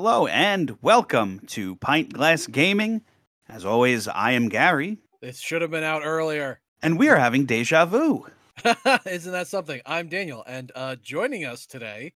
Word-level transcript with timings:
Hello 0.00 0.28
and 0.28 0.80
welcome 0.80 1.40
to 1.48 1.74
Pint 1.74 2.12
Glass 2.12 2.46
Gaming. 2.46 3.02
As 3.48 3.64
always, 3.64 4.06
I 4.06 4.30
am 4.30 4.48
Gary, 4.48 4.98
This 5.20 5.40
should 5.40 5.60
have 5.60 5.72
been 5.72 5.82
out 5.82 6.02
earlier. 6.04 6.60
and 6.82 6.96
we 7.00 7.08
are 7.08 7.16
having 7.16 7.46
deja 7.46 7.84
vu. 7.84 8.24
Isn't 9.04 9.32
that 9.32 9.48
something? 9.48 9.80
I'm 9.84 10.06
Daniel, 10.08 10.44
and 10.46 10.70
uh, 10.76 10.94
joining 11.02 11.44
us 11.44 11.66
today 11.66 12.12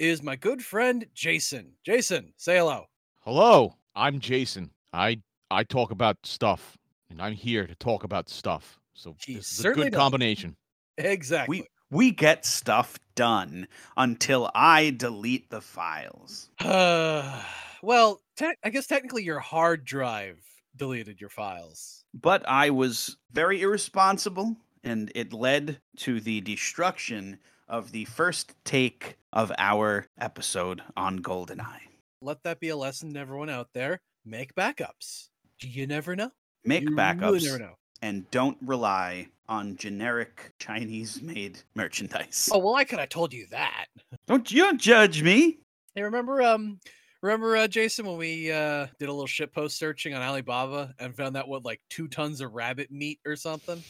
is 0.00 0.20
my 0.20 0.34
good 0.34 0.64
friend 0.64 1.06
Jason. 1.14 1.74
Jason, 1.86 2.32
say 2.38 2.56
hello. 2.56 2.86
Hello, 3.20 3.76
I'm 3.94 4.18
Jason. 4.18 4.72
I 4.92 5.20
I 5.48 5.62
talk 5.62 5.92
about 5.92 6.16
stuff, 6.24 6.76
and 7.08 7.22
I'm 7.22 7.34
here 7.34 7.68
to 7.68 7.74
talk 7.76 8.02
about 8.02 8.30
stuff. 8.30 8.80
So 8.94 9.14
He 9.24 9.36
this 9.36 9.60
is 9.60 9.64
a 9.64 9.70
good 9.70 9.92
does. 9.92 9.96
combination. 9.96 10.56
Exactly. 10.98 11.60
We 11.60 11.66
we 11.92 12.10
get 12.10 12.46
stuff 12.46 12.98
done 13.14 13.68
until 13.96 14.50
I 14.54 14.90
delete 14.90 15.50
the 15.50 15.60
files. 15.60 16.48
well, 16.64 18.20
te- 18.36 18.56
I 18.64 18.70
guess 18.70 18.86
technically 18.86 19.22
your 19.22 19.38
hard 19.38 19.84
drive 19.84 20.40
deleted 20.74 21.20
your 21.20 21.30
files. 21.30 22.04
But 22.14 22.48
I 22.48 22.70
was 22.70 23.18
very 23.30 23.60
irresponsible, 23.60 24.56
and 24.82 25.12
it 25.14 25.34
led 25.34 25.80
to 25.98 26.18
the 26.18 26.40
destruction 26.40 27.38
of 27.68 27.92
the 27.92 28.06
first 28.06 28.54
take 28.64 29.16
of 29.32 29.52
our 29.58 30.06
episode 30.18 30.82
on 30.96 31.20
GoldenEye. 31.20 31.88
Let 32.22 32.42
that 32.44 32.58
be 32.58 32.70
a 32.70 32.76
lesson 32.76 33.12
to 33.14 33.20
everyone 33.20 33.50
out 33.50 33.68
there. 33.74 34.00
Make 34.24 34.54
backups. 34.54 35.28
You 35.60 35.86
never 35.86 36.16
know. 36.16 36.30
Make 36.64 36.84
you 36.84 36.90
backups 36.90 37.32
Really 37.32 37.44
never 37.44 37.58
know. 37.58 37.74
And 38.02 38.28
don't 38.30 38.58
rely 38.60 39.28
on 39.48 39.76
generic 39.76 40.52
Chinese-made 40.58 41.58
merchandise. 41.74 42.48
Oh 42.52 42.58
well, 42.58 42.74
I 42.74 42.84
could 42.84 42.98
have 42.98 43.08
told 43.08 43.32
you 43.32 43.46
that. 43.50 43.86
Don't 44.26 44.50
you 44.50 44.62
don't 44.64 44.80
judge 44.80 45.22
me. 45.22 45.58
Hey, 45.94 46.02
remember 46.02 46.42
um 46.42 46.80
remember 47.22 47.56
uh, 47.56 47.68
Jason 47.68 48.06
when 48.06 48.16
we 48.18 48.50
uh 48.50 48.86
did 48.98 49.08
a 49.08 49.12
little 49.12 49.26
shit 49.26 49.52
post 49.52 49.78
searching 49.78 50.14
on 50.14 50.22
Alibaba 50.22 50.94
and 50.98 51.14
found 51.16 51.36
that 51.36 51.48
what 51.48 51.64
like 51.64 51.80
two 51.88 52.08
tons 52.08 52.40
of 52.40 52.52
rabbit 52.52 52.90
meat 52.90 53.20
or 53.24 53.36
something? 53.36 53.82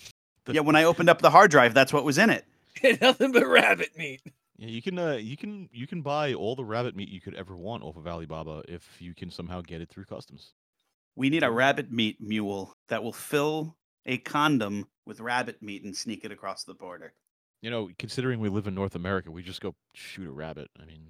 The- 0.44 0.54
Yeah, 0.54 0.60
when 0.60 0.76
I 0.76 0.84
opened 0.84 1.08
up 1.08 1.20
the 1.20 1.30
hard 1.30 1.50
drive, 1.50 1.74
that's 1.74 1.92
what 1.92 2.04
was 2.04 2.18
in 2.18 2.30
it. 2.30 2.44
Nothing 3.00 3.32
but 3.32 3.46
rabbit 3.46 3.90
meat. 3.96 4.20
Yeah, 4.56 4.68
you 4.68 4.82
can 4.82 4.98
uh, 4.98 5.12
you 5.14 5.36
can 5.36 5.68
you 5.72 5.86
can 5.86 6.02
buy 6.02 6.34
all 6.34 6.56
the 6.56 6.64
rabbit 6.64 6.96
meat 6.96 7.08
you 7.08 7.20
could 7.20 7.34
ever 7.34 7.56
want 7.56 7.82
off 7.82 7.96
of 7.96 8.06
Alibaba 8.06 8.62
if 8.68 8.86
you 9.00 9.14
can 9.14 9.30
somehow 9.30 9.60
get 9.60 9.80
it 9.80 9.88
through 9.88 10.04
customs. 10.04 10.54
We 11.14 11.30
need 11.30 11.42
a 11.42 11.50
rabbit 11.50 11.92
meat 11.92 12.16
mule 12.20 12.74
that 12.88 13.02
will 13.02 13.12
fill 13.12 13.76
a 14.06 14.18
condom 14.18 14.86
with 15.06 15.20
rabbit 15.20 15.62
meat 15.62 15.84
and 15.84 15.96
sneak 15.96 16.24
it 16.24 16.32
across 16.32 16.64
the 16.64 16.74
border. 16.74 17.12
You 17.60 17.70
know, 17.70 17.90
considering 17.98 18.40
we 18.40 18.48
live 18.48 18.66
in 18.66 18.74
North 18.74 18.94
America, 18.94 19.30
we 19.30 19.42
just 19.42 19.60
go 19.60 19.74
shoot 19.94 20.26
a 20.26 20.32
rabbit. 20.32 20.68
I 20.80 20.84
mean, 20.84 21.08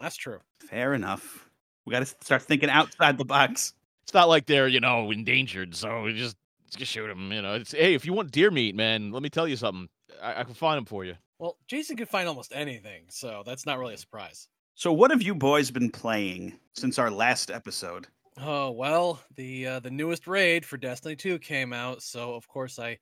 That's 0.00 0.16
true. 0.16 0.40
Fair 0.60 0.94
enough. 0.94 1.48
We 1.84 1.92
got 1.92 2.00
to 2.00 2.06
start 2.06 2.42
thinking 2.42 2.70
outside 2.70 3.18
the 3.18 3.24
box. 3.24 3.74
it's 4.02 4.14
not 4.14 4.28
like 4.28 4.46
they're 4.46 4.68
you 4.68 4.80
know 4.80 5.10
endangered, 5.10 5.74
so 5.74 6.02
we 6.02 6.14
just 6.14 6.36
just 6.76 6.90
shoot 6.90 7.06
them. 7.08 7.32
You 7.32 7.42
know, 7.42 7.54
it's 7.54 7.72
hey, 7.72 7.94
if 7.94 8.04
you 8.04 8.12
want 8.12 8.30
deer 8.30 8.50
meat, 8.50 8.74
man, 8.74 9.12
let 9.12 9.22
me 9.22 9.28
tell 9.28 9.46
you 9.46 9.56
something. 9.56 9.88
I, 10.20 10.40
I 10.40 10.44
can 10.44 10.54
find 10.54 10.78
them 10.78 10.84
for 10.84 11.04
you. 11.04 11.14
Well, 11.38 11.56
Jason 11.66 11.96
can 11.96 12.06
find 12.06 12.28
almost 12.28 12.52
anything, 12.54 13.04
so 13.08 13.42
that's 13.44 13.66
not 13.66 13.78
really 13.78 13.94
a 13.94 13.98
surprise. 13.98 14.48
So, 14.74 14.92
what 14.92 15.10
have 15.10 15.22
you 15.22 15.34
boys 15.34 15.70
been 15.70 15.90
playing 15.90 16.58
since 16.74 16.98
our 16.98 17.10
last 17.10 17.50
episode? 17.50 18.06
Oh 18.38 18.70
well, 18.70 19.22
the 19.34 19.66
uh, 19.66 19.80
the 19.80 19.90
newest 19.90 20.26
raid 20.26 20.64
for 20.64 20.76
Destiny 20.78 21.16
2 21.16 21.38
came 21.38 21.72
out, 21.72 22.02
so 22.02 22.34
of 22.34 22.48
course 22.48 22.78
I 22.78 22.98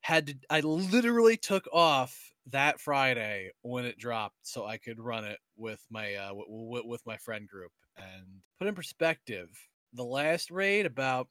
had 0.00 0.26
to. 0.28 0.36
I 0.50 0.60
literally 0.60 1.36
took 1.38 1.66
off 1.72 2.34
that 2.46 2.80
Friday 2.80 3.52
when 3.62 3.86
it 3.86 3.98
dropped, 3.98 4.46
so 4.46 4.66
I 4.66 4.78
could 4.78 5.00
run 5.00 5.24
it 5.24 5.40
with 5.56 5.86
my 5.90 6.14
uh, 6.16 6.28
w- 6.28 6.46
w- 6.48 6.86
with 6.88 7.06
my 7.06 7.16
friend 7.18 7.48
group. 7.48 7.72
And 7.96 8.42
put 8.58 8.68
in 8.68 8.74
perspective, 8.74 9.50
the 9.94 10.04
last 10.04 10.50
raid 10.50 10.86
about 10.86 11.28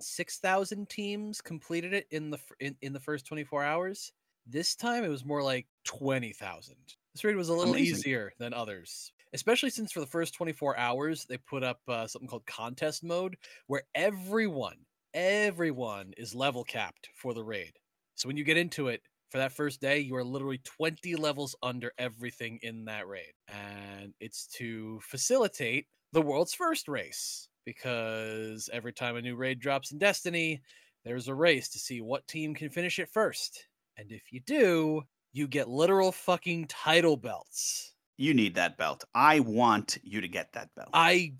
six 0.00 0.38
thousand 0.40 0.88
teams 0.90 1.40
completed 1.42 1.94
it 1.94 2.08
in 2.10 2.30
the 2.30 2.38
f- 2.38 2.52
in, 2.60 2.76
in 2.82 2.92
the 2.94 3.00
first 3.00 3.26
twenty 3.26 3.44
four 3.44 3.64
hours. 3.64 4.12
This 4.46 4.76
time 4.76 5.04
it 5.04 5.08
was 5.08 5.24
more 5.24 5.42
like 5.42 5.68
twenty 5.84 6.32
thousand. 6.32 6.96
This 7.14 7.24
raid 7.24 7.36
was 7.36 7.50
a 7.50 7.54
little 7.54 7.76
Amazing. 7.76 7.78
easier 7.78 8.32
than 8.38 8.54
others 8.54 9.12
especially 9.34 9.70
since 9.70 9.92
for 9.92 10.00
the 10.00 10.06
first 10.06 10.34
24 10.34 10.76
hours 10.78 11.24
they 11.28 11.36
put 11.38 11.62
up 11.62 11.80
uh, 11.88 12.06
something 12.06 12.28
called 12.28 12.46
contest 12.46 13.04
mode 13.04 13.36
where 13.66 13.82
everyone 13.94 14.76
everyone 15.14 16.12
is 16.16 16.34
level 16.34 16.64
capped 16.64 17.08
for 17.14 17.34
the 17.34 17.42
raid. 17.42 17.72
So 18.14 18.28
when 18.28 18.36
you 18.36 18.44
get 18.44 18.56
into 18.56 18.88
it 18.88 19.02
for 19.30 19.38
that 19.38 19.52
first 19.52 19.80
day 19.80 20.00
you 20.00 20.14
are 20.16 20.24
literally 20.24 20.60
20 20.64 21.16
levels 21.16 21.56
under 21.62 21.92
everything 21.98 22.58
in 22.62 22.84
that 22.86 23.08
raid. 23.08 23.32
And 23.48 24.14
it's 24.20 24.46
to 24.58 25.00
facilitate 25.02 25.86
the 26.12 26.22
world's 26.22 26.54
first 26.54 26.88
race 26.88 27.48
because 27.64 28.70
every 28.72 28.92
time 28.92 29.16
a 29.16 29.22
new 29.22 29.36
raid 29.36 29.60
drops 29.60 29.92
in 29.92 29.98
destiny 29.98 30.62
there's 31.04 31.28
a 31.28 31.34
race 31.34 31.68
to 31.70 31.78
see 31.78 32.00
what 32.00 32.26
team 32.26 32.54
can 32.54 32.70
finish 32.70 32.98
it 32.98 33.08
first. 33.08 33.66
And 33.96 34.12
if 34.12 34.32
you 34.32 34.40
do 34.40 35.02
you 35.32 35.46
get 35.46 35.68
literal 35.68 36.10
fucking 36.10 36.66
title 36.66 37.16
belts 37.16 37.94
You 38.18 38.34
need 38.34 38.56
that 38.56 38.76
belt. 38.76 39.04
I 39.14 39.40
want 39.40 39.96
you 40.02 40.20
to 40.20 40.28
get 40.28 40.52
that 40.52 40.68
belt. 40.74 40.90
I 40.92 41.34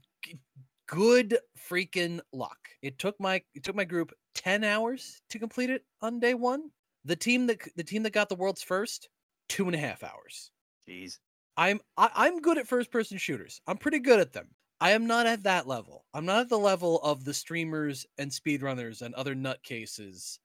good 0.87 1.37
freaking 1.71 2.21
luck. 2.33 2.59
It 2.83 2.99
took 2.99 3.19
my 3.21 3.43
it 3.55 3.65
took 3.65 3.77
my 3.77 3.84
group 3.84 4.12
10 4.37 4.65
hours 4.65 5.21
to 5.31 5.39
complete 5.39 5.71
it 5.71 5.84
on 6.00 6.21
day 6.21 6.34
one. 6.34 6.71
The 7.05 7.16
team 7.16 7.47
that 7.49 7.59
the 7.77 7.84
team 7.84 8.05
that 8.05 8.12
got 8.12 8.28
the 8.28 8.37
world's 8.37 8.62
first, 8.62 9.09
two 9.49 9.66
and 9.66 9.75
a 9.75 9.78
half 9.78 10.05
hours. 10.05 10.53
Jeez. 10.89 11.19
I'm 11.56 11.81
I, 11.97 12.11
I'm 12.15 12.41
good 12.41 12.59
at 12.59 12.69
first 12.69 12.93
person 12.93 13.19
shooters. 13.19 13.60
I'm 13.66 13.77
pretty 13.77 13.99
good 13.99 14.21
at 14.21 14.33
them. 14.33 14.49
I 14.81 14.93
am 14.93 15.09
not 15.09 15.27
at 15.27 15.43
that 15.43 15.66
level. 15.66 16.05
I'm 16.15 16.25
not 16.25 16.43
at 16.43 16.49
the 16.49 16.59
level 16.59 17.00
of 17.03 17.25
the 17.25 17.34
streamers 17.34 18.06
and 18.19 18.31
speedrunners 18.31 19.03
and 19.03 19.12
other 19.15 19.34
nutcases 19.34 20.39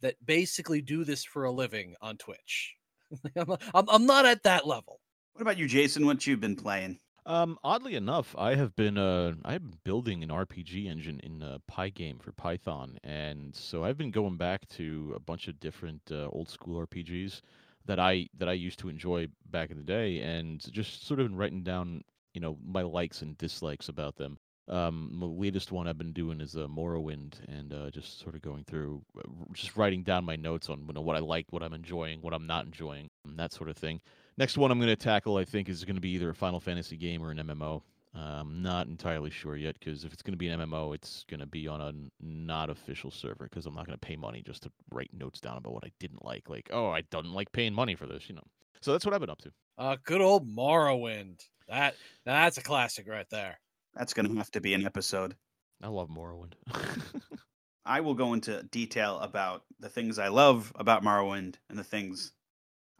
that 0.00 0.16
basically 0.26 0.82
do 0.82 1.04
this 1.04 1.24
for 1.24 1.44
a 1.44 1.52
living 1.52 1.94
on 2.02 2.16
Twitch. 2.16 2.74
I'm, 3.36 3.52
I'm, 3.72 3.84
I'm 3.88 4.06
not 4.06 4.26
at 4.26 4.42
that 4.42 4.66
level. 4.66 4.98
What 5.36 5.42
about 5.42 5.58
you, 5.58 5.68
Jason? 5.68 6.06
What 6.06 6.26
you've 6.26 6.40
been 6.40 6.56
playing? 6.56 6.98
Um, 7.26 7.58
oddly 7.62 7.94
enough, 7.94 8.34
I 8.38 8.54
have 8.54 8.74
been 8.74 8.96
uh, 8.96 9.34
been 9.44 9.74
building 9.84 10.22
an 10.22 10.30
RPG 10.30 10.86
engine 10.86 11.20
in 11.22 11.42
uh, 11.42 11.58
Pygame 11.70 12.22
for 12.22 12.32
Python, 12.32 12.98
and 13.04 13.54
so 13.54 13.84
I've 13.84 13.98
been 13.98 14.10
going 14.10 14.38
back 14.38 14.66
to 14.76 15.12
a 15.14 15.20
bunch 15.20 15.48
of 15.48 15.60
different 15.60 16.00
uh, 16.10 16.28
old 16.28 16.48
school 16.48 16.80
RPGs 16.86 17.42
that 17.84 18.00
I 18.00 18.30
that 18.38 18.48
I 18.48 18.54
used 18.54 18.78
to 18.78 18.88
enjoy 18.88 19.28
back 19.50 19.70
in 19.70 19.76
the 19.76 19.82
day, 19.82 20.20
and 20.22 20.58
just 20.72 21.06
sort 21.06 21.20
of 21.20 21.26
been 21.28 21.36
writing 21.36 21.62
down 21.62 22.02
you 22.32 22.40
know 22.40 22.56
my 22.64 22.80
likes 22.80 23.20
and 23.20 23.36
dislikes 23.36 23.90
about 23.90 24.16
them. 24.16 24.38
Um, 24.68 25.18
the 25.20 25.26
latest 25.26 25.70
one 25.70 25.86
I've 25.86 25.98
been 25.98 26.14
doing 26.14 26.40
is 26.40 26.56
uh, 26.56 26.66
Morrowind, 26.66 27.34
and 27.46 27.74
uh, 27.74 27.90
just 27.90 28.20
sort 28.20 28.36
of 28.36 28.40
going 28.40 28.64
through, 28.64 29.02
uh, 29.18 29.28
just 29.52 29.76
writing 29.76 30.02
down 30.02 30.24
my 30.24 30.36
notes 30.36 30.70
on 30.70 30.86
you 30.88 30.94
know, 30.94 31.02
what 31.02 31.14
I 31.14 31.20
like, 31.20 31.44
what 31.50 31.62
I'm 31.62 31.74
enjoying, 31.74 32.22
what 32.22 32.32
I'm 32.32 32.46
not 32.46 32.64
enjoying, 32.64 33.10
that 33.36 33.52
sort 33.52 33.68
of 33.68 33.76
thing. 33.76 34.00
Next 34.38 34.58
one 34.58 34.70
I'm 34.70 34.78
going 34.78 34.88
to 34.88 34.96
tackle, 34.96 35.36
I 35.36 35.44
think, 35.44 35.68
is 35.68 35.84
going 35.84 35.96
to 35.96 36.00
be 36.00 36.10
either 36.10 36.30
a 36.30 36.34
Final 36.34 36.60
Fantasy 36.60 36.96
game 36.96 37.22
or 37.22 37.30
an 37.30 37.38
MMO. 37.38 37.82
I'm 38.14 38.62
not 38.62 38.86
entirely 38.86 39.30
sure 39.30 39.56
yet 39.56 39.78
because 39.78 40.04
if 40.04 40.12
it's 40.12 40.22
going 40.22 40.32
to 40.32 40.38
be 40.38 40.48
an 40.48 40.60
MMO, 40.60 40.94
it's 40.94 41.24
going 41.28 41.40
to 41.40 41.46
be 41.46 41.68
on 41.68 41.80
a 41.80 41.92
not 42.20 42.70
official 42.70 43.10
server 43.10 43.44
because 43.44 43.66
I'm 43.66 43.74
not 43.74 43.86
going 43.86 43.98
to 43.98 44.06
pay 44.06 44.16
money 44.16 44.42
just 44.44 44.62
to 44.62 44.70
write 44.90 45.10
notes 45.12 45.40
down 45.40 45.58
about 45.58 45.74
what 45.74 45.84
I 45.84 45.90
didn't 46.00 46.24
like. 46.24 46.48
Like, 46.48 46.70
oh, 46.72 46.88
I 46.88 47.02
don't 47.10 47.32
like 47.32 47.52
paying 47.52 47.74
money 47.74 47.94
for 47.94 48.06
this, 48.06 48.28
you 48.28 48.34
know. 48.34 48.46
So 48.80 48.92
that's 48.92 49.04
what 49.04 49.14
I've 49.14 49.20
been 49.20 49.30
up 49.30 49.42
to. 49.42 49.52
Uh, 49.78 49.96
good 50.04 50.22
old 50.22 50.48
Morrowind. 50.48 51.40
That 51.68 51.94
that's 52.24 52.56
a 52.58 52.62
classic 52.62 53.06
right 53.08 53.28
there. 53.30 53.58
That's 53.94 54.14
going 54.14 54.28
to 54.28 54.36
have 54.36 54.50
to 54.52 54.60
be 54.60 54.74
an 54.74 54.86
episode. 54.86 55.34
I 55.82 55.88
love 55.88 56.08
Morrowind. 56.08 56.52
I 57.84 58.00
will 58.00 58.14
go 58.14 58.32
into 58.32 58.62
detail 58.64 59.18
about 59.18 59.62
the 59.78 59.88
things 59.88 60.18
I 60.18 60.28
love 60.28 60.72
about 60.76 61.04
Morrowind 61.04 61.56
and 61.68 61.78
the 61.78 61.84
things 61.84 62.32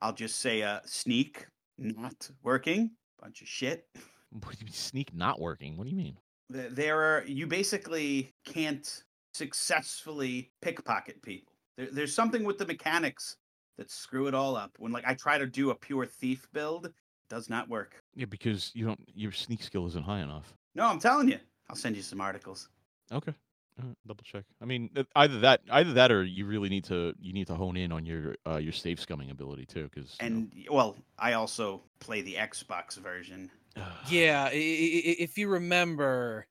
I'll 0.02 0.12
just 0.14 0.36
say 0.40 0.62
uh 0.62 0.80
sneak 0.84 1.46
not 1.78 2.30
working 2.42 2.92
bunch 3.20 3.42
of 3.42 3.48
shit 3.48 3.86
what 4.30 4.52
do 4.52 4.58
you 4.60 4.66
mean, 4.66 4.72
sneak 4.74 5.14
not 5.14 5.40
working? 5.40 5.76
What 5.76 5.84
do 5.84 5.90
you 5.90 5.96
mean? 5.96 6.18
There 6.50 7.00
are 7.02 7.24
you 7.26 7.46
basically 7.46 8.32
can't 8.44 9.04
successfully 9.34 10.50
pickpocket 10.62 11.20
people 11.22 11.52
there, 11.76 11.88
there's 11.90 12.14
something 12.14 12.44
with 12.44 12.56
the 12.58 12.66
mechanics 12.66 13.36
that 13.78 13.90
screw 13.90 14.26
it 14.28 14.34
all 14.34 14.56
up 14.56 14.70
when 14.78 14.92
like 14.92 15.04
i 15.06 15.12
try 15.14 15.36
to 15.36 15.46
do 15.46 15.70
a 15.70 15.74
pure 15.74 16.06
thief 16.06 16.48
build 16.52 16.86
it 16.86 16.94
does 17.28 17.50
not 17.50 17.68
work 17.68 18.00
Yeah, 18.14 18.24
because 18.26 18.70
you 18.74 18.86
don't 18.86 19.00
your 19.14 19.32
sneak 19.32 19.62
skill 19.62 19.86
isn't 19.88 20.04
high 20.04 20.20
enough. 20.20 20.54
no 20.74 20.86
i'm 20.86 20.98
telling 20.98 21.28
you 21.28 21.38
i'll 21.68 21.76
send 21.76 21.96
you 21.96 22.02
some 22.02 22.20
articles 22.20 22.68
Okay. 23.12 23.34
All 23.78 23.88
right, 23.88 23.96
double 24.06 24.24
check. 24.24 24.44
I 24.62 24.64
mean, 24.64 24.88
uh, 24.96 25.02
either 25.16 25.38
that, 25.40 25.60
either 25.70 25.92
that, 25.94 26.10
or 26.10 26.24
you 26.24 26.46
really 26.46 26.68
need 26.70 26.84
to 26.84 27.12
you 27.20 27.32
need 27.34 27.46
to 27.48 27.54
hone 27.54 27.76
in 27.76 27.92
on 27.92 28.06
your 28.06 28.36
uh, 28.46 28.56
your 28.56 28.72
save 28.72 28.98
scumming 28.98 29.30
ability 29.30 29.66
too, 29.66 29.90
because 29.92 30.16
and 30.20 30.50
well 30.70 30.96
i 31.18 31.34
also 31.34 31.82
play 32.00 32.22
the 32.22 32.34
xbox 32.34 32.96
version 32.96 33.50
Yeah, 34.08 34.44
i- 34.44 34.48
i- 34.48 35.02
i- 35.10 35.16
if 35.18 35.36
you 35.36 35.48
remember, 35.48 36.46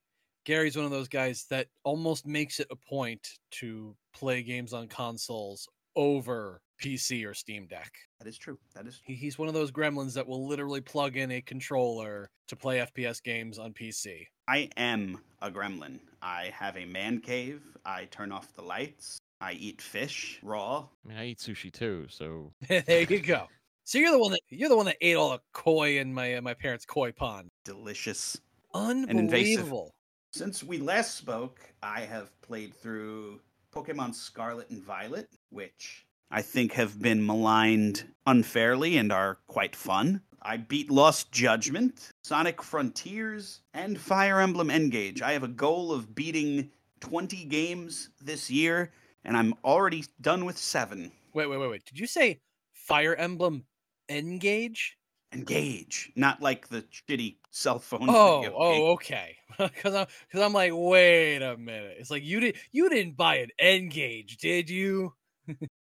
Gary's 0.45 0.75
one 0.75 0.86
of 0.86 0.92
those 0.92 1.07
guys 1.07 1.45
that 1.50 1.68
almost 1.83 2.27
makes 2.27 2.60
it 2.60 2.68
a 2.69 2.75
point 2.75 3.27
to 3.51 3.95
play 4.13 4.44
games 4.44 4.74
on 4.74 4.88
consoles 4.88 5.68
over 5.95 6.62
PC 6.81 7.25
or 7.25 7.33
Steam 7.33 7.68
Deck. 7.68 7.92
That 8.19 8.27
is 8.27 8.38
true. 8.38 8.57
That 8.74 8.88
is. 8.88 9.01
He, 9.04 9.13
he's 9.13 9.38
one 9.38 9.48
of 9.48 9.54
those 9.54 9.72
gremlins 9.72 10.13
that 10.13 10.27
will 10.27 10.48
literally 10.48 10.81
plug 10.81 11.18
in 11.18 11.31
a 11.31 11.42
controller 11.42 12.30
to 12.48 12.56
play 12.56 12.80
FPS 12.80 13.22
games 13.22 13.60
on 13.60 13.74
PC. 13.74 14.27
I 14.48 14.69
am 14.77 15.19
a 15.42 15.50
gremlin. 15.50 16.00
I 16.22 16.51
have 16.54 16.77
a 16.77 16.86
man 16.86 17.19
cave. 17.19 17.62
I 17.86 18.06
turn 18.06 18.31
off 18.31 18.54
the 18.54 18.62
lights. 18.62 19.19
I 19.42 19.54
eat 19.54 19.81
fish 19.81 20.39
raw. 20.44 20.88
I 21.06 21.07
mean, 21.07 21.18
I 21.18 21.25
eat 21.27 21.39
sushi 21.39 21.72
too, 21.72 22.07
so 22.10 22.51
there 22.68 23.01
you 23.01 23.19
go. 23.19 23.48
So 23.83 24.00
you're 24.00 24.12
the 24.12 24.19
one 24.19 24.31
that 24.31 24.42
you're 24.50 24.69
the 24.69 24.77
one 24.77 24.88
that 24.88 24.98
ate 25.01 25.16
all 25.16 25.31
the 25.31 25.42
koi 25.54 26.00
in 26.00 26.13
my 26.13 26.36
uh, 26.36 26.42
my 26.42 26.54
parents' 26.54 26.86
koi 26.86 27.12
pond. 27.12 27.50
Delicious. 27.66 28.39
Unbelievable. 28.74 29.19
invasive. 29.19 29.92
Since 30.33 30.63
we 30.63 30.80
last 30.80 31.16
spoke, 31.16 31.62
I 31.81 32.01
have 32.01 32.30
played 32.42 32.74
through 32.74 33.39
Pokemon 33.74 34.16
Scarlet 34.16 34.69
and 34.69 34.83
Violet, 34.83 35.30
which 35.50 36.05
I 36.31 36.42
think 36.42 36.74
have 36.74 37.00
been 37.00 37.25
maligned 37.25 38.04
unfairly 38.25 38.98
and 38.98 39.12
are 39.12 39.39
quite 39.48 39.75
fun. 39.75 40.22
I 40.42 40.57
beat 40.57 40.92
Lost 40.92 41.31
Judgment, 41.31 42.12
Sonic 42.24 42.62
Frontiers, 42.62 43.62
and 43.74 44.00
Fire 44.00 44.39
Emblem 44.39 44.69
Engage. 44.69 45.22
I 45.22 45.33
have 45.33 45.44
a 45.44 45.48
goal 45.48 45.92
of 45.92 46.13
beating 46.13 46.69
20 47.00 47.45
games 47.45 48.10
this 48.22 48.51
year, 48.51 48.92
and 49.24 49.36
I'm 49.36 49.56
already 49.63 50.06
done 50.22 50.45
with 50.45 50.57
seven. 50.57 51.12
Wait, 51.33 51.48
wait, 51.48 51.57
wait, 51.57 51.69
wait. 51.69 51.86
Did 51.86 52.00
you 52.00 52.07
say 52.07 52.42
Fire 52.74 53.16
Emblem 53.16 53.66
Engage? 54.10 54.98
Engage, 55.33 56.12
not 56.16 56.42
like 56.42 56.68
the 56.69 56.83
shitty 56.83 57.38
cell 57.51 57.80
phone. 57.80 58.07
Oh, 58.10 58.45
oh, 58.56 58.92
okay. 58.94 59.38
Because 59.57 59.95
I'm 59.95 60.07
because 60.27 60.42
I'm 60.42 60.51
like, 60.51 60.74
wait 60.74 61.42
a 61.42 61.56
minute. 61.56 61.95
It's 61.98 62.12
like 62.12 62.24
you 62.25 62.42
did 62.42 62.57
you 62.74 62.89
didn't 62.89 63.16
buy 63.16 63.38
an 63.38 63.50
Engage, 63.62 64.36
did 64.38 64.69
you? 64.69 65.13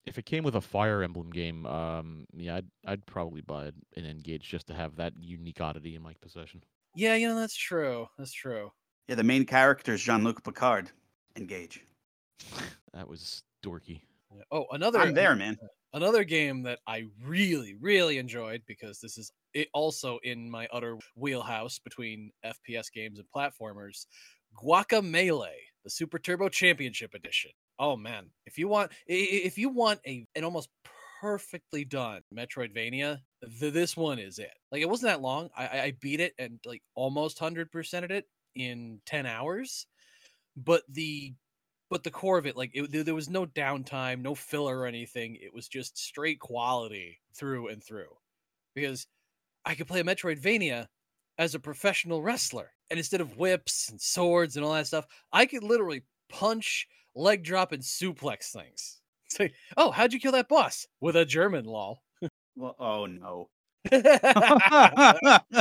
If 0.09 0.17
it 0.17 0.25
came 0.25 0.43
with 0.43 0.55
a 0.55 0.61
Fire 0.61 1.03
Emblem 1.03 1.29
game, 1.29 1.65
um, 1.65 2.25
yeah, 2.35 2.57
I'd 2.57 2.65
I'd 2.85 3.05
probably 3.05 3.41
buy 3.41 3.67
an 3.95 4.05
Engage 4.05 4.49
just 4.49 4.67
to 4.67 4.73
have 4.73 4.95
that 4.97 5.13
unique 5.19 5.61
oddity 5.61 5.95
in 5.95 6.01
my 6.01 6.13
possession. 6.19 6.63
Yeah, 6.95 7.15
you 7.15 7.27
know 7.27 7.35
that's 7.39 7.55
true. 7.55 8.07
That's 8.17 8.33
true. 8.33 8.71
Yeah, 9.07 9.15
the 9.15 9.23
main 9.23 9.45
character 9.45 9.93
is 9.93 10.01
Jean 10.01 10.23
Luc 10.23 10.43
Picard. 10.43 10.91
Engage. 11.37 11.81
That 12.93 13.07
was 13.07 13.43
dorky. 13.63 14.01
Yeah. 14.35 14.41
Oh, 14.51 14.65
another 14.71 14.97
I'm 14.99 15.13
there, 15.13 15.35
man. 15.35 15.57
another 15.93 16.23
game 16.23 16.63
that 16.63 16.79
I 16.87 17.03
really, 17.23 17.75
really 17.79 18.17
enjoyed 18.17 18.63
because 18.65 18.99
this 18.99 19.15
is 19.15 19.31
it 19.53 19.67
also 19.75 20.17
in 20.23 20.49
my 20.49 20.67
utter 20.73 20.97
wheelhouse 21.15 21.77
between 21.77 22.31
FPS 22.43 22.91
games 22.91 23.19
and 23.19 23.27
platformers. 23.35 24.07
Guacamelee, 24.55 25.49
the 25.83 25.89
Super 25.91 26.17
Turbo 26.17 26.49
Championship 26.49 27.13
Edition. 27.13 27.51
Oh 27.79 27.95
man, 27.95 28.31
if 28.45 28.57
you 28.57 28.67
want, 28.67 28.91
if 29.07 29.57
you 29.57 29.69
want 29.69 30.01
a 30.05 30.27
an 30.35 30.43
almost 30.43 30.69
perfectly 31.21 31.85
done 31.85 32.21
Metroidvania, 32.33 33.19
th- 33.59 33.73
this 33.73 33.95
one 33.95 34.19
is 34.19 34.37
it. 34.39 34.51
Like 34.71 34.81
it 34.81 34.89
wasn't 34.89 35.11
that 35.11 35.21
long. 35.21 35.49
I, 35.55 35.81
I- 35.81 35.91
beat 35.99 36.19
it 36.19 36.33
and 36.37 36.59
like 36.65 36.83
almost 36.95 37.39
hundred 37.39 37.71
percented 37.71 38.11
it 38.11 38.25
in 38.55 39.01
ten 39.05 39.25
hours, 39.25 39.87
but 40.57 40.83
the 40.89 41.35
but 41.89 42.03
the 42.03 42.11
core 42.11 42.37
of 42.39 42.47
it, 42.47 42.57
like 42.57 42.71
it, 42.73 43.05
there 43.05 43.15
was 43.15 43.29
no 43.29 43.45
downtime, 43.45 44.21
no 44.21 44.35
filler 44.35 44.79
or 44.79 44.87
anything. 44.87 45.37
It 45.37 45.53
was 45.53 45.67
just 45.69 45.97
straight 45.97 46.39
quality 46.39 47.19
through 47.35 47.69
and 47.69 47.83
through. 47.83 48.17
Because 48.75 49.07
I 49.65 49.75
could 49.75 49.87
play 49.87 49.99
a 50.01 50.03
Metroidvania 50.03 50.87
as 51.37 51.55
a 51.55 51.59
professional 51.59 52.21
wrestler, 52.21 52.73
and 52.89 52.97
instead 52.99 53.21
of 53.21 53.37
whips 53.37 53.89
and 53.89 54.01
swords 54.01 54.57
and 54.57 54.65
all 54.65 54.73
that 54.73 54.87
stuff, 54.87 55.07
I 55.31 55.45
could 55.45 55.63
literally 55.63 56.03
punch, 56.29 56.87
leg 57.19 57.43
drop, 57.43 57.71
and 57.71 57.83
suplex 57.83 58.51
things. 58.51 59.01
Say, 59.27 59.53
oh, 59.77 59.91
how'd 59.91 60.13
you 60.13 60.19
kill 60.19 60.31
that 60.31 60.49
boss? 60.49 60.87
With 60.99 61.15
a 61.15 61.25
German 61.25 61.65
lol. 61.65 62.01
Well, 62.55 62.75
oh 62.79 63.05
no. 63.05 63.49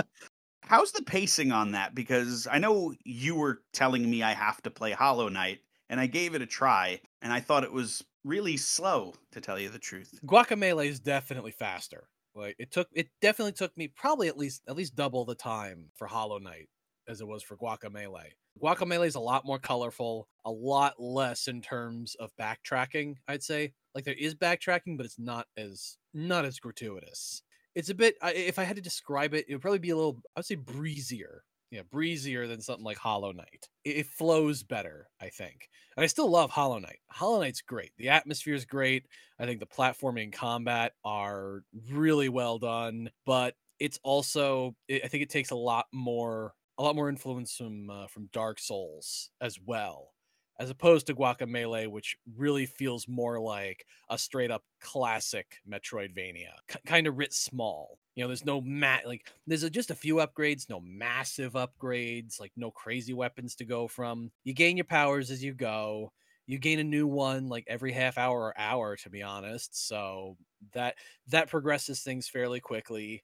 How's 0.63 0.93
the 0.93 1.03
pacing 1.07 1.53
on 1.53 1.73
that? 1.73 1.95
Because 1.95 2.47
I 2.51 2.59
know 2.59 2.93
you 3.05 3.37
were 3.37 3.63
telling 3.73 4.11
me 4.11 4.23
I 4.23 4.33
have 4.33 4.61
to 4.63 4.71
play 4.71 4.93
Hollow 4.93 5.29
Knight, 5.29 5.61
and 5.89 6.01
I 6.01 6.07
gave 6.07 6.35
it 6.35 6.43
a 6.43 6.47
try, 6.47 7.01
and 7.23 7.33
I 7.33 7.41
thought 7.41 7.65
it 7.65 7.73
was 7.73 8.05
really 8.25 8.57
slow, 8.57 9.15
to 9.33 9.41
tell 9.41 9.59
you 9.59 9.69
the 9.69 9.79
truth. 9.79 10.19
Guacamelee 10.27 10.89
is 10.89 11.01
definitely 11.01 11.53
faster. 11.53 12.09
Like 12.35 12.57
it 12.59 12.71
took 12.71 12.89
it 12.93 13.09
definitely 13.21 13.53
took 13.53 13.77
me 13.77 13.89
probably 13.89 14.29
at 14.29 14.37
least 14.37 14.63
at 14.69 14.77
least 14.77 14.95
double 14.95 15.25
the 15.25 15.35
time 15.35 15.87
for 15.97 16.07
Hollow 16.07 16.39
Knight 16.39 16.69
as 17.09 17.21
it 17.21 17.27
was 17.27 17.43
for 17.43 17.57
Guacamelee. 17.57 18.31
Guacamelee 18.63 19.07
is 19.07 19.15
a 19.15 19.21
lot 19.21 19.45
more 19.45 19.59
colorful, 19.59 20.29
a 20.45 20.51
lot 20.51 20.95
less 20.99 21.49
in 21.49 21.61
terms 21.63 22.15
of 22.17 22.31
backtracking, 22.41 23.15
I'd 23.27 23.43
say. 23.43 23.73
Like 23.95 24.05
there 24.05 24.15
is 24.15 24.35
backtracking, 24.35 24.97
but 24.97 25.07
it's 25.07 25.19
not 25.19 25.47
as 25.57 25.97
not 26.13 26.45
as 26.45 26.59
gratuitous. 26.59 27.43
It's 27.75 27.91
a 27.91 27.95
bit 27.95 28.17
if 28.23 28.59
I 28.59 28.65
had 28.65 28.77
to 28.77 28.83
describe 28.83 29.35
it, 29.35 29.47
it 29.49 29.55
would 29.55 29.63
probably 29.63 29.79
be 29.79 29.91
a 29.91 29.97
little 29.97 30.21
I 30.37 30.41
would 30.41 30.47
say 30.47 30.57
breezier. 30.57 31.43
Yeah, 31.71 31.83
breezier 31.91 32.47
than 32.47 32.63
something 32.63 32.85
like 32.85 32.97
Hollow 32.97 33.31
Knight. 33.33 33.69
It, 33.85 34.07
flows 34.07 34.63
better, 34.63 35.11
I 35.21 35.29
think. 35.29 35.69
And 35.97 36.05
I 36.05 36.07
still 36.07 36.31
love 36.31 36.49
Hollow 36.49 36.79
Knight. 36.79 37.01
Hollow 37.11 37.41
Knight's 37.41 37.61
great. 37.61 37.93
The 37.99 38.09
atmosphere 38.09 38.55
is 38.55 38.65
great. 38.65 39.05
I 39.39 39.45
think 39.45 39.61
the 39.61 39.67
platforming 39.67 40.23
and 40.25 40.33
combat 40.33 40.93
are 41.05 41.65
really 41.91 42.31
well 42.31 42.59
done, 42.59 43.11
but 43.27 43.55
it's 43.79 43.99
also 44.03 44.75
I 44.91 45.09
think 45.09 45.23
it 45.23 45.31
takes 45.31 45.51
a 45.51 45.57
lot 45.57 45.87
more 45.93 46.55
a 46.79 46.83
lot 46.83 46.97
more 46.97 47.09
influence 47.09 47.57
from 47.57 47.91
uh, 47.91 48.07
from 48.07 48.27
Dark 48.33 48.59
Souls 48.59 49.31
as 49.41 49.59
well, 49.61 50.15
as 50.59 50.71
opposed 50.71 51.07
to 51.07 51.15
Guacamelee, 51.15 51.89
which 51.89 52.17
really 52.37 52.67
feels 52.67 53.09
more 53.09 53.41
like 53.41 53.87
a 54.09 54.19
straight 54.19 54.51
up 54.51 54.65
classic 54.81 55.57
Metroidvania, 55.69 56.53
K- 56.69 56.81
kind 56.87 57.07
of 57.07 57.17
writ 57.19 57.33
small. 57.33 57.99
You 58.15 58.25
know, 58.25 58.29
there's 58.29 58.45
no 58.45 58.61
mat 58.61 59.07
like 59.07 59.31
there's 59.47 59.63
a, 59.63 59.71
just 59.71 59.91
a 59.91 59.95
few 59.95 60.17
upgrades, 60.17 60.69
no 60.69 60.81
massive 60.81 61.53
upgrades, 61.55 62.41
like 62.41 62.53
no 62.57 62.71
crazy 62.71 63.13
weapons 63.15 63.55
to 63.57 63.65
go 63.65 63.89
from. 63.89 64.31
You 64.45 64.55
gain 64.55 64.77
your 64.77 64.85
powers 64.85 65.31
as 65.31 65.43
you 65.43 65.55
go 65.55 66.13
you 66.47 66.59
gain 66.59 66.79
a 66.79 66.85
new 66.85 67.07
one 67.07 67.49
like 67.49 67.65
every 67.67 67.93
half 67.93 68.17
hour 68.17 68.41
or 68.41 68.59
hour 68.59 68.97
to 68.97 69.11
be 69.11 69.23
honest 69.23 69.87
so 69.87 70.37
that 70.73 70.97
that 71.27 71.51
progresses 71.51 72.03
things 72.03 72.27
fairly 72.27 72.59
quickly 72.61 73.23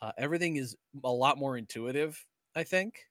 uh, 0.00 0.12
everything 0.18 0.56
is 0.56 0.76
a 1.04 1.10
lot 1.10 1.38
more 1.38 1.56
intuitive 1.56 2.26
i 2.56 2.62
think 2.62 3.06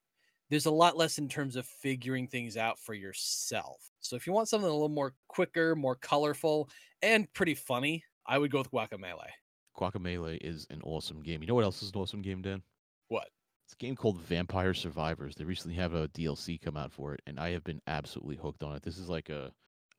there's 0.49 0.65
a 0.65 0.71
lot 0.71 0.97
less 0.97 1.17
in 1.17 1.27
terms 1.27 1.55
of 1.55 1.65
figuring 1.65 2.27
things 2.27 2.57
out 2.57 2.77
for 2.79 2.93
yourself 2.93 3.89
so 4.00 4.15
if 4.15 4.27
you 4.27 4.33
want 4.33 4.47
something 4.47 4.69
a 4.69 4.73
little 4.73 4.89
more 4.89 5.13
quicker 5.27 5.75
more 5.75 5.95
colorful 5.95 6.69
and 7.01 7.31
pretty 7.33 7.55
funny 7.55 8.03
i 8.25 8.38
would 8.38 8.51
go 8.51 8.59
with 8.59 8.71
guacamelee 8.71 9.31
Guacamelee 9.75 10.38
is 10.41 10.67
an 10.69 10.81
awesome 10.83 11.21
game. 11.21 11.41
You 11.41 11.47
know 11.47 11.55
what 11.55 11.63
else 11.63 11.83
is 11.83 11.91
an 11.93 12.01
awesome 12.01 12.21
game, 12.21 12.41
Dan? 12.41 12.62
what 13.09 13.27
It's 13.65 13.73
a 13.73 13.77
game 13.77 13.95
called 13.95 14.21
Vampire 14.21 14.73
Survivors. 14.73 15.35
They 15.35 15.45
recently 15.45 15.75
have 15.75 15.93
a 15.93 16.07
DLC 16.09 16.62
come 16.62 16.77
out 16.77 16.91
for 16.91 17.13
it, 17.13 17.21
and 17.27 17.39
I 17.39 17.51
have 17.51 17.63
been 17.63 17.81
absolutely 17.88 18.35
hooked 18.35 18.63
on 18.63 18.75
it. 18.75 18.83
This 18.83 18.97
is 18.97 19.09
like 19.09 19.29
a 19.29 19.51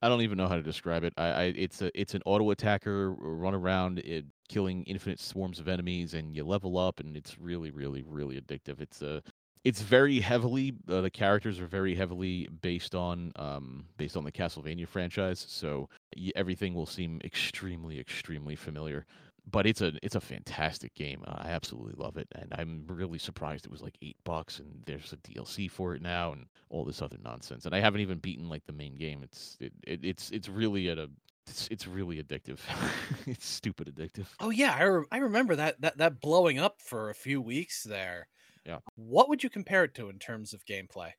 I 0.03 0.09
don't 0.09 0.21
even 0.21 0.37
know 0.37 0.49
how 0.49 0.57
to 0.57 0.63
describe 0.63 1.03
it. 1.03 1.15
I, 1.17 1.27
I 1.27 1.43
it's 1.57 1.83
a 1.83 1.91
it's 1.99 2.15
an 2.15 2.23
auto 2.27 2.51
attacker 2.51 3.13
run 3.15 3.55
around 3.55 4.01
it, 4.01 4.27
killing 4.49 4.85
infinite 4.85 5.21
swarms 5.21 5.59
of 5.59 5.69
enemies, 5.69 6.15
and 6.15 6.37
you 6.37 6.45
level 6.45 6.79
up, 6.79 7.01
and 7.01 7.17
it's 7.17 7.39
really 7.39 7.71
really 7.71 8.03
really 8.03 8.41
addictive. 8.41 8.81
It's 8.81 9.03
a 9.03 9.23
it's 9.65 9.83
very 9.83 10.21
heavily 10.21 10.75
uh, 10.89 11.01
the 11.01 11.11
characters 11.11 11.59
are 11.59 11.67
very 11.67 11.95
heavily 11.95 12.49
based 12.63 12.95
on 12.95 13.33
um 13.37 13.87
based 13.97 14.17
on 14.17 14.25
the 14.25 14.33
Castlevania 14.33 14.87
franchise, 14.87 15.45
so 15.49 15.89
everything 16.37 16.75
will 16.75 16.87
seem 16.87 17.21
extremely 17.25 17.99
extremely 17.99 18.57
familiar 18.57 19.07
but 19.51 19.67
it's 19.67 19.81
a 19.81 19.93
it's 20.03 20.15
a 20.15 20.21
fantastic 20.21 20.95
game. 20.95 21.23
I 21.27 21.51
absolutely 21.51 21.95
love 22.03 22.17
it, 22.17 22.29
and 22.35 22.53
I'm 22.57 22.85
really 22.89 23.19
surprised 23.19 23.67
it 23.67 23.71
was 23.71 23.83
like 23.83 23.97
eight 24.03 24.17
bucks, 24.25 24.59
and 24.59 24.83
there's 24.87 25.13
a 25.13 25.17
DLC 25.17 25.71
for 25.71 25.95
it 25.95 26.03
now, 26.03 26.33
and 26.33 26.47
all 26.71 26.85
this 26.85 27.03
other 27.03 27.19
nonsense. 27.23 27.67
And 27.67 27.75
I 27.75 27.81
haven't 27.81 28.01
even 28.01 28.19
beaten 28.19 28.49
like 28.49 28.65
the 28.67 28.73
main 28.73 28.97
game. 28.97 29.23
It's 29.23 29.57
it, 29.61 29.73
it 29.87 30.01
it's 30.03 30.31
it's 30.31 30.49
really 30.49 30.89
at 30.89 30.99
a 30.99 31.11
it's, 31.47 31.69
it's 31.71 31.87
really 31.87 32.23
addictive. 32.23 32.59
it's 33.27 33.47
stupid 33.47 33.95
addictive. 33.95 34.27
oh 34.41 34.51
yeah 34.51 34.75
I, 34.79 34.83
re- 34.85 35.07
I 35.13 35.19
remember 35.19 35.57
that, 35.57 35.81
that 35.83 35.99
that 35.99 36.21
blowing 36.21 36.59
up 36.59 36.81
for 36.81 37.11
a 37.11 37.15
few 37.15 37.41
weeks 37.41 37.85
there 37.85 38.29
Yeah. 38.67 38.79
what 38.97 39.29
would 39.29 39.43
you 39.43 39.51
compare 39.51 39.85
it 39.85 39.95
to 39.95 40.09
in 40.09 40.19
terms 40.19 40.55
of 40.55 40.65
gameplay 40.65 41.13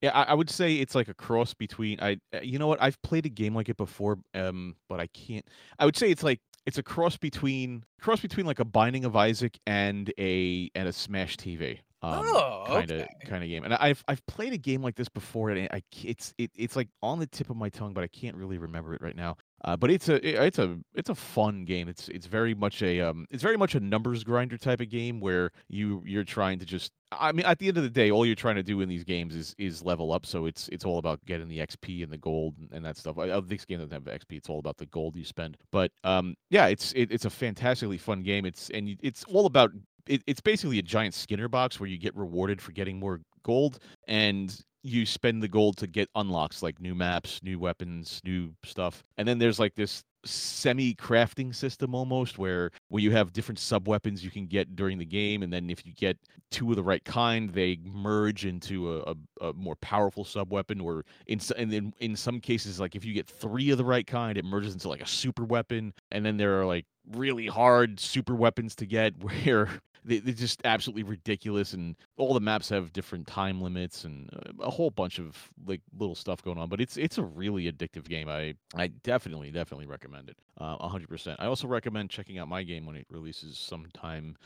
Yeah, 0.00 0.10
I, 0.18 0.22
I 0.24 0.34
would 0.34 0.48
say 0.50 0.76
it's 0.76 0.94
like 0.94 1.08
a 1.08 1.14
cross 1.14 1.52
between 1.54 2.00
I. 2.00 2.18
uh, 2.34 2.40
You 2.40 2.58
know 2.58 2.66
what? 2.66 2.80
I've 2.82 3.00
played 3.02 3.26
a 3.26 3.28
game 3.28 3.54
like 3.54 3.68
it 3.68 3.76
before, 3.76 4.18
um, 4.34 4.76
but 4.88 5.00
I 5.00 5.06
can't. 5.08 5.46
I 5.78 5.84
would 5.84 5.96
say 5.96 6.10
it's 6.10 6.22
like 6.22 6.40
it's 6.66 6.78
a 6.78 6.82
cross 6.82 7.16
between 7.16 7.84
cross 8.00 8.20
between 8.20 8.46
like 8.46 8.60
a 8.60 8.64
Binding 8.64 9.04
of 9.04 9.14
Isaac 9.16 9.58
and 9.66 10.12
a 10.18 10.70
and 10.74 10.88
a 10.88 10.92
Smash 10.92 11.36
TV. 11.36 11.80
Um, 12.02 12.22
Oh, 12.24 12.64
kind 12.66 12.90
of 12.90 13.00
okay. 13.00 13.08
kind 13.26 13.42
of 13.44 13.48
game. 13.50 13.62
And 13.64 13.74
I've 13.74 14.02
I've 14.08 14.24
played 14.26 14.52
a 14.54 14.58
game 14.58 14.82
like 14.82 14.94
this 14.96 15.08
before, 15.10 15.50
and 15.50 15.68
I 15.70 15.82
it's 16.02 16.32
it, 16.38 16.50
it's 16.56 16.74
like 16.74 16.88
on 17.02 17.18
the 17.18 17.26
tip 17.26 17.50
of 17.50 17.56
my 17.56 17.68
tongue, 17.68 17.92
but 17.92 18.02
I 18.02 18.08
can't 18.08 18.36
really 18.36 18.56
remember 18.58 18.94
it 18.94 19.02
right 19.02 19.16
now. 19.16 19.36
Uh, 19.62 19.76
but 19.76 19.90
it's 19.90 20.08
a 20.08 20.14
i- 20.14 20.46
it's 20.46 20.58
a 20.58 20.78
it's 20.94 21.10
a 21.10 21.14
fun 21.14 21.66
game. 21.66 21.88
It's 21.88 22.08
it's 22.08 22.24
very 22.24 22.54
much 22.54 22.82
a 22.82 23.02
um 23.02 23.26
it's 23.30 23.42
very 23.42 23.58
much 23.58 23.74
a 23.74 23.80
numbers 23.80 24.24
grinder 24.24 24.56
type 24.56 24.80
of 24.80 24.88
game 24.88 25.20
where 25.20 25.50
you 25.68 26.02
you're 26.06 26.24
trying 26.24 26.58
to 26.60 26.64
just 26.64 26.90
I 27.12 27.32
mean 27.32 27.44
at 27.44 27.58
the 27.58 27.68
end 27.68 27.76
of 27.76 27.82
the 27.82 27.90
day 27.90 28.10
all 28.10 28.24
you're 28.24 28.34
trying 28.34 28.56
to 28.56 28.62
do 28.62 28.80
in 28.80 28.88
these 28.88 29.04
games 29.04 29.34
is 29.34 29.54
is 29.58 29.82
level 29.84 30.10
up. 30.12 30.24
So 30.24 30.46
it's 30.46 30.68
it's 30.68 30.86
all 30.86 30.96
about 30.96 31.22
getting 31.26 31.48
the 31.48 31.58
XP 31.58 32.02
and 32.02 32.10
the 32.10 32.16
gold 32.16 32.54
and, 32.58 32.72
and 32.72 32.82
that 32.86 32.96
stuff. 32.96 33.18
I, 33.18 33.30
I, 33.30 33.40
this 33.40 33.66
game 33.66 33.78
doesn't 33.80 33.92
have 33.92 34.04
XP. 34.04 34.38
It's 34.38 34.48
all 34.48 34.58
about 34.58 34.78
the 34.78 34.86
gold 34.86 35.16
you 35.16 35.24
spend. 35.24 35.58
But 35.70 35.92
um 36.04 36.34
yeah, 36.48 36.68
it's 36.68 36.92
it, 36.92 37.12
it's 37.12 37.26
a 37.26 37.30
fantastically 37.30 37.98
fun 37.98 38.22
game. 38.22 38.46
It's 38.46 38.70
and 38.70 38.96
it's 39.02 39.24
all 39.24 39.44
about 39.44 39.72
it, 40.10 40.22
it's 40.26 40.40
basically 40.40 40.78
a 40.78 40.82
giant 40.82 41.14
Skinner 41.14 41.48
box 41.48 41.78
where 41.78 41.88
you 41.88 41.96
get 41.96 42.14
rewarded 42.16 42.60
for 42.60 42.72
getting 42.72 42.98
more 42.98 43.20
gold 43.44 43.78
and 44.08 44.62
you 44.82 45.06
spend 45.06 45.42
the 45.42 45.48
gold 45.48 45.76
to 45.76 45.86
get 45.86 46.08
unlocks 46.14 46.62
like 46.62 46.80
new 46.80 46.94
maps, 46.94 47.40
new 47.42 47.58
weapons, 47.58 48.20
new 48.24 48.52
stuff. 48.64 49.04
And 49.16 49.28
then 49.28 49.38
there's 49.38 49.60
like 49.60 49.74
this 49.74 50.02
semi 50.24 50.94
crafting 50.94 51.54
system 51.54 51.94
almost 51.94 52.38
where 52.38 52.70
where 52.88 53.02
you 53.02 53.10
have 53.10 53.32
different 53.32 53.58
sub 53.58 53.88
weapons 53.88 54.22
you 54.22 54.30
can 54.30 54.46
get 54.46 54.76
during 54.76 54.98
the 54.98 55.04
game 55.04 55.42
and 55.42 55.50
then 55.50 55.70
if 55.70 55.86
you 55.86 55.94
get 55.94 56.14
two 56.50 56.68
of 56.68 56.76
the 56.76 56.82
right 56.82 57.02
kind 57.06 57.54
they 57.54 57.78
merge 57.82 58.44
into 58.44 58.92
a, 58.92 59.14
a, 59.40 59.48
a 59.48 59.52
more 59.54 59.76
powerful 59.76 60.22
sub 60.22 60.52
weapon 60.52 60.78
or 60.78 61.06
in 61.26 61.40
and 61.56 61.72
then 61.72 61.94
in 62.00 62.14
some 62.14 62.38
cases 62.38 62.78
like 62.78 62.94
if 62.94 63.02
you 63.02 63.14
get 63.14 63.26
three 63.26 63.70
of 63.70 63.78
the 63.78 63.84
right 63.84 64.06
kind 64.06 64.36
it 64.36 64.44
merges 64.44 64.74
into 64.74 64.90
like 64.90 65.00
a 65.00 65.06
super 65.08 65.44
weapon 65.44 65.94
and 66.12 66.22
then 66.26 66.36
there 66.36 66.60
are 66.60 66.66
like 66.66 66.84
really 67.12 67.46
hard 67.46 67.98
super 67.98 68.34
weapons 68.34 68.74
to 68.74 68.84
get 68.84 69.14
where 69.22 69.70
they, 70.04 70.18
they're 70.18 70.32
just 70.34 70.60
absolutely 70.64 71.02
ridiculous 71.02 71.72
and 71.74 71.96
all 72.16 72.32
the 72.34 72.40
maps 72.40 72.68
have 72.68 72.92
different 72.92 73.26
time 73.26 73.60
limits 73.60 74.04
and 74.04 74.28
uh, 74.34 74.52
a 74.64 74.70
whole 74.70 74.90
bunch 74.90 75.18
of 75.18 75.36
like 75.66 75.80
little 75.98 76.14
stuff 76.14 76.42
going 76.42 76.58
on 76.58 76.68
but 76.68 76.80
it's 76.80 76.96
it's 76.96 77.18
a 77.18 77.22
really 77.22 77.70
addictive 77.70 78.04
game 78.08 78.28
i 78.28 78.54
i 78.76 78.86
definitely 79.02 79.50
definitely 79.50 79.86
recommend 79.86 80.28
it 80.28 80.36
uh, 80.58 80.76
100% 80.78 81.36
i 81.38 81.46
also 81.46 81.66
recommend 81.68 82.08
checking 82.10 82.38
out 82.38 82.48
my 82.48 82.62
game 82.62 82.86
when 82.86 82.96
it 82.96 83.06
releases 83.10 83.58
sometime 83.58 84.36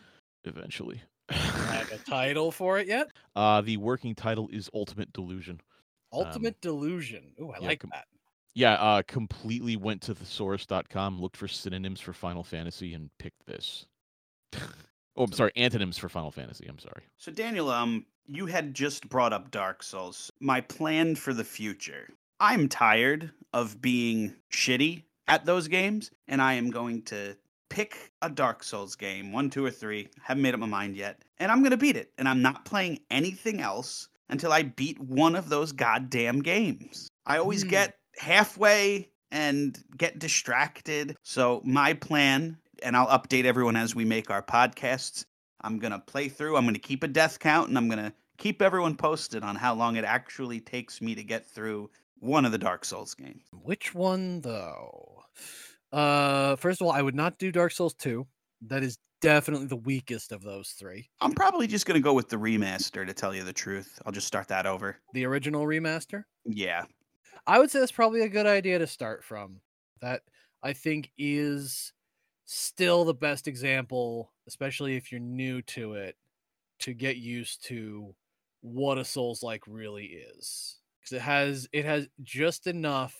eventually 0.45 1.01
I 1.31 1.35
Have 1.35 1.93
a 1.93 1.99
title 2.11 2.51
for 2.53 2.79
it 2.79 2.87
yet? 2.87 3.09
uh 3.37 3.61
the 3.63 3.77
working 3.79 4.15
title 4.15 4.49
is 4.53 4.69
ultimate 4.75 5.13
delusion 5.13 5.61
Ultimate 6.13 6.61
Delusion. 6.61 7.33
oh 7.41 7.51
I 7.51 7.59
yeah, 7.61 7.67
like 7.69 7.81
com- 7.81 7.91
that. 7.93 8.05
yeah 8.55 8.75
uh 8.75 9.03
completely 9.07 9.77
went 9.77 10.01
to 10.03 10.15
thesaurus.com 10.15 11.21
looked 11.21 11.37
for 11.37 11.49
synonyms 11.49 12.01
for 12.01 12.13
final 12.13 12.45
fantasy 12.45 12.95
and 12.95 13.11
picked 13.19 13.45
this 13.47 13.87
oh 15.17 15.25
i'm 15.25 15.33
sorry 15.33 15.53
antonyms 15.57 15.99
for 15.99 16.09
final 16.09 16.31
fantasy 16.31 16.67
i'm 16.69 16.79
sorry 16.79 17.03
So 17.17 17.33
Daniel, 17.33 17.71
um, 17.71 18.07
you 18.27 18.47
had 18.47 18.75
just 18.75 19.09
brought 19.09 19.33
up 19.35 19.51
Dark 19.51 19.83
Souls. 19.83 20.31
My 20.41 20.61
plan 20.63 21.15
for 21.15 21.35
the 21.35 21.45
future. 21.45 22.09
I'm 22.41 22.69
tired 22.69 23.31
of 23.53 23.81
being 23.83 24.35
shitty 24.51 25.03
at 25.29 25.45
those 25.45 25.69
games, 25.69 26.11
and 26.27 26.41
I 26.43 26.55
am 26.55 26.71
going 26.71 27.03
to 27.03 27.37
pick 27.69 28.13
a 28.23 28.31
Dark 28.31 28.63
Souls 28.63 28.95
game, 28.97 29.33
one, 29.33 29.51
two, 29.51 29.65
or 29.65 29.71
three. 29.71 30.09
Haven't 30.23 30.43
made 30.43 30.55
up 30.55 30.61
my 30.61 30.67
mind 30.67 30.97
yet, 30.97 31.23
and 31.39 31.53
I'm 31.53 31.63
gonna 31.63 31.77
beat 31.77 31.97
it. 31.97 32.13
And 32.19 32.27
I'm 32.29 32.41
not 32.43 32.65
playing 32.65 33.01
anything 33.11 33.61
else 33.61 34.09
until 34.31 34.53
I 34.53 34.63
beat 34.63 34.99
one 35.01 35.37
of 35.37 35.49
those 35.51 35.73
goddamn 35.73 36.41
games. 36.41 37.09
I 37.27 37.37
always 37.39 37.63
Hmm. 37.63 37.69
get 37.71 37.99
halfway 38.19 39.11
and 39.31 39.79
get 39.97 40.19
distracted. 40.19 41.17
So 41.23 41.61
my 41.65 41.93
plan, 41.95 42.57
and 42.83 42.97
I'll 42.97 43.07
update 43.07 43.45
everyone 43.45 43.77
as 43.77 43.95
we 43.95 44.05
make 44.05 44.31
our 44.31 44.43
podcasts. 44.43 45.25
I'm 45.61 45.79
gonna 45.79 45.99
play 45.99 46.29
through. 46.29 46.57
I'm 46.57 46.65
gonna 46.65 46.79
keep 46.79 47.03
a 47.03 47.09
death 47.09 47.39
count, 47.39 47.69
and 47.69 47.79
I'm 47.79 47.89
gonna 47.89 48.13
keep 48.39 48.61
everyone 48.61 48.97
posted 48.97 49.43
on 49.43 49.57
how 49.57 49.75
long 49.75 49.97
it 49.97 50.05
actually 50.05 50.61
takes 50.61 51.01
me 51.01 51.15
to 51.15 51.23
get 51.25 51.47
through 51.47 51.91
one 52.19 52.45
of 52.45 52.53
the 52.53 52.59
Dark 52.59 52.85
Souls 52.85 53.15
games. 53.15 53.45
Which 53.53 53.95
one 53.95 54.41
though? 54.41 55.23
Uh, 55.93 56.57
first 56.57 56.81
of 56.81 56.87
all, 56.87 56.93
I 56.93 57.03
would 57.03 57.15
not 57.15 57.39
do 57.39 57.53
Dark 57.53 57.71
Souls 57.71 57.95
2. 57.95 58.27
That 58.63 58.83
is 58.83 58.99
definitely 59.21 59.67
the 59.67 59.77
weakest 59.77 60.33
of 60.33 60.43
those 60.43 60.71
three. 60.71 61.09
I'm 61.21 61.33
probably 61.33 61.67
just 61.67 61.87
gonna 61.87 62.01
go 62.01 62.15
with 62.15 62.29
the 62.29 62.37
remaster 62.37 63.07
to 63.07 63.13
tell 63.15 63.35
you 63.35 63.45
the 63.45 63.53
truth. 63.53 64.01
I'll 64.05 64.13
just 64.13 64.27
start 64.27 64.49
that 64.49 64.67
over. 64.67 64.99
The 65.13 65.25
original 65.25 65.65
remaster. 65.65 66.25
Yeah, 66.45 66.85
I 67.47 67.59
would 67.59 67.71
say 67.71 67.79
that's 67.79 67.93
probably 67.93 68.23
a 68.23 68.29
good 68.29 68.47
idea 68.47 68.79
to 68.79 68.87
start 68.87 69.25
from. 69.25 69.61
That 70.01 70.23
I 70.63 70.73
think 70.73 71.11
is 71.17 71.93
still 72.45 73.05
the 73.05 73.15
best 73.15 73.49
example, 73.49 74.33
especially 74.47 74.97
if 74.97 75.11
you're 75.13 75.21
new 75.21 75.63
to 75.63 75.95
it, 75.95 76.17
to 76.81 76.95
get 76.95 77.17
used 77.17 77.65
to 77.67 78.15
what 78.61 78.99
a 78.99 79.05
Souls 79.05 79.43
like 79.43 79.63
really 79.67 80.07
is. 80.07 80.81
Because 81.01 81.13
it 81.19 81.23
has 81.23 81.69
it 81.73 81.85
has 81.85 82.09
just 82.23 82.67
enough 82.67 83.17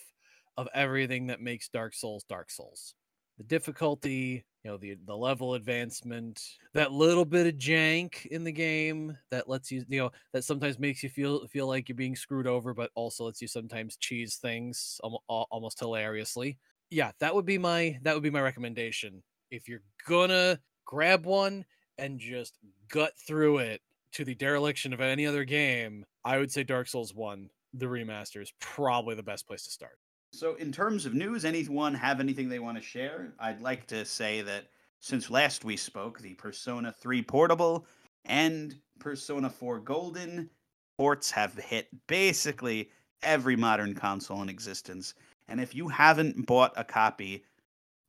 of 0.57 0.67
everything 0.73 1.27
that 1.27 1.41
makes 1.41 1.69
Dark 1.69 1.93
Souls 1.93 2.23
Dark 2.23 2.49
Souls. 2.51 2.95
The 3.37 3.43
difficulty, 3.43 4.45
you 4.63 4.71
know, 4.71 4.77
the 4.77 4.95
the 5.05 5.15
level 5.17 5.53
advancement, 5.55 6.57
that 6.73 6.91
little 6.91 7.25
bit 7.25 7.47
of 7.47 7.55
jank 7.55 8.25
in 8.27 8.43
the 8.43 8.51
game 8.51 9.17
that 9.29 9.49
lets 9.49 9.71
you, 9.71 9.83
you 9.89 9.99
know, 9.99 10.11
that 10.33 10.43
sometimes 10.45 10.79
makes 10.79 11.03
you 11.03 11.09
feel 11.09 11.45
feel 11.47 11.67
like 11.67 11.89
you're 11.89 11.95
being 11.97 12.15
screwed 12.15 12.47
over, 12.47 12.73
but 12.73 12.91
also 12.95 13.25
lets 13.25 13.41
you 13.41 13.47
sometimes 13.47 13.97
cheese 13.97 14.37
things 14.37 14.99
almost 15.27 15.79
hilariously. 15.79 16.57
Yeah, 16.89 17.11
that 17.19 17.33
would 17.33 17.45
be 17.45 17.57
my 17.57 17.99
that 18.03 18.13
would 18.13 18.23
be 18.23 18.29
my 18.29 18.41
recommendation. 18.41 19.23
If 19.51 19.67
you're 19.67 19.83
gonna 20.07 20.59
grab 20.85 21.25
one 21.25 21.65
and 21.97 22.19
just 22.19 22.57
gut 22.89 23.13
through 23.27 23.59
it 23.59 23.81
to 24.13 24.25
the 24.25 24.35
dereliction 24.35 24.93
of 24.93 25.01
any 25.01 25.25
other 25.25 25.43
game, 25.43 26.05
I 26.23 26.37
would 26.37 26.51
say 26.51 26.63
Dark 26.63 26.87
Souls 26.87 27.13
1, 27.13 27.49
the 27.73 27.85
remaster 27.85 28.41
is 28.41 28.53
probably 28.59 29.15
the 29.15 29.23
best 29.23 29.47
place 29.47 29.63
to 29.65 29.71
start. 29.71 29.99
So, 30.31 30.55
in 30.55 30.71
terms 30.71 31.05
of 31.05 31.13
news, 31.13 31.45
anyone 31.45 31.93
have 31.93 32.19
anything 32.19 32.49
they 32.49 32.59
want 32.59 32.77
to 32.77 32.83
share? 32.83 33.33
I'd 33.39 33.61
like 33.61 33.87
to 33.87 34.03
say 34.05 34.41
that 34.41 34.65
since 34.99 35.29
last 35.29 35.63
we 35.63 35.77
spoke, 35.77 36.19
the 36.19 36.33
Persona 36.33 36.91
3 36.91 37.21
Portable 37.21 37.85
and 38.25 38.75
Persona 38.99 39.49
4 39.49 39.79
Golden 39.79 40.49
ports 40.97 41.31
have 41.31 41.53
hit 41.55 41.87
basically 42.07 42.89
every 43.21 43.55
modern 43.55 43.93
console 43.93 44.41
in 44.41 44.49
existence. 44.49 45.13
And 45.47 45.59
if 45.61 45.75
you 45.75 45.89
haven't 45.89 46.45
bought 46.45 46.73
a 46.75 46.83
copy 46.83 47.45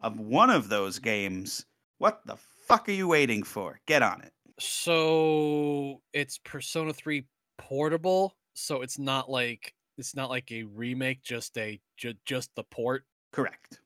of 0.00 0.20
one 0.20 0.50
of 0.50 0.68
those 0.68 0.98
games, 0.98 1.66
what 1.98 2.26
the 2.26 2.36
fuck 2.36 2.88
are 2.88 2.92
you 2.92 3.08
waiting 3.08 3.42
for? 3.42 3.80
Get 3.86 4.02
on 4.02 4.22
it. 4.22 4.34
So 4.58 6.02
it's 6.12 6.38
Persona 6.38 6.92
3 6.92 7.26
portable, 7.58 8.36
so 8.54 8.82
it's 8.82 8.98
not 8.98 9.30
like 9.30 9.74
it's 9.98 10.14
not 10.14 10.30
like 10.30 10.50
a 10.52 10.64
remake, 10.64 11.22
just 11.22 11.56
a 11.58 11.80
ju- 11.96 12.14
just 12.24 12.54
the 12.54 12.64
port. 12.64 13.06
Correct. 13.30 13.80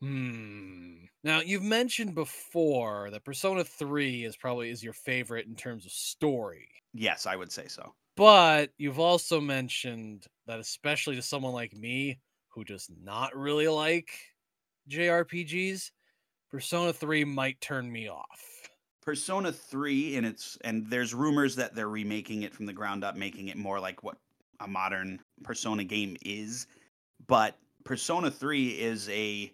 Hmm. 0.00 1.04
Now 1.22 1.40
you've 1.40 1.62
mentioned 1.62 2.14
before 2.14 3.10
that 3.10 3.24
Persona 3.24 3.64
3 3.64 4.24
is 4.24 4.36
probably 4.36 4.70
is 4.70 4.82
your 4.82 4.94
favorite 4.94 5.46
in 5.46 5.56
terms 5.56 5.84
of 5.84 5.92
story. 5.92 6.68
Yes, 6.92 7.26
I 7.26 7.36
would 7.36 7.52
say 7.52 7.68
so. 7.68 7.94
But 8.16 8.72
you've 8.78 8.98
also 8.98 9.40
mentioned 9.40 10.26
that 10.46 10.60
especially 10.60 11.16
to 11.16 11.22
someone 11.22 11.52
like 11.52 11.72
me 11.72 12.20
who 12.50 12.64
does 12.64 12.88
not 13.02 13.34
really 13.36 13.68
like 13.68 14.10
JRPGs, 14.88 15.90
Persona 16.50 16.92
3 16.92 17.24
might 17.24 17.60
turn 17.60 17.90
me 17.90 18.08
off. 18.08 18.68
Persona 19.02 19.50
3 19.50 20.16
in 20.16 20.24
its 20.24 20.58
and 20.62 20.86
there's 20.90 21.14
rumors 21.14 21.56
that 21.56 21.74
they're 21.74 21.88
remaking 21.88 22.42
it 22.42 22.54
from 22.54 22.66
the 22.66 22.72
ground 22.72 23.02
up 23.02 23.16
making 23.16 23.48
it 23.48 23.56
more 23.56 23.80
like 23.80 24.02
what 24.02 24.18
a 24.60 24.68
modern 24.68 25.20
Persona 25.42 25.84
game 25.84 26.16
is. 26.22 26.66
But 27.26 27.56
Persona 27.84 28.30
3 28.30 28.68
is 28.68 29.08
a 29.08 29.52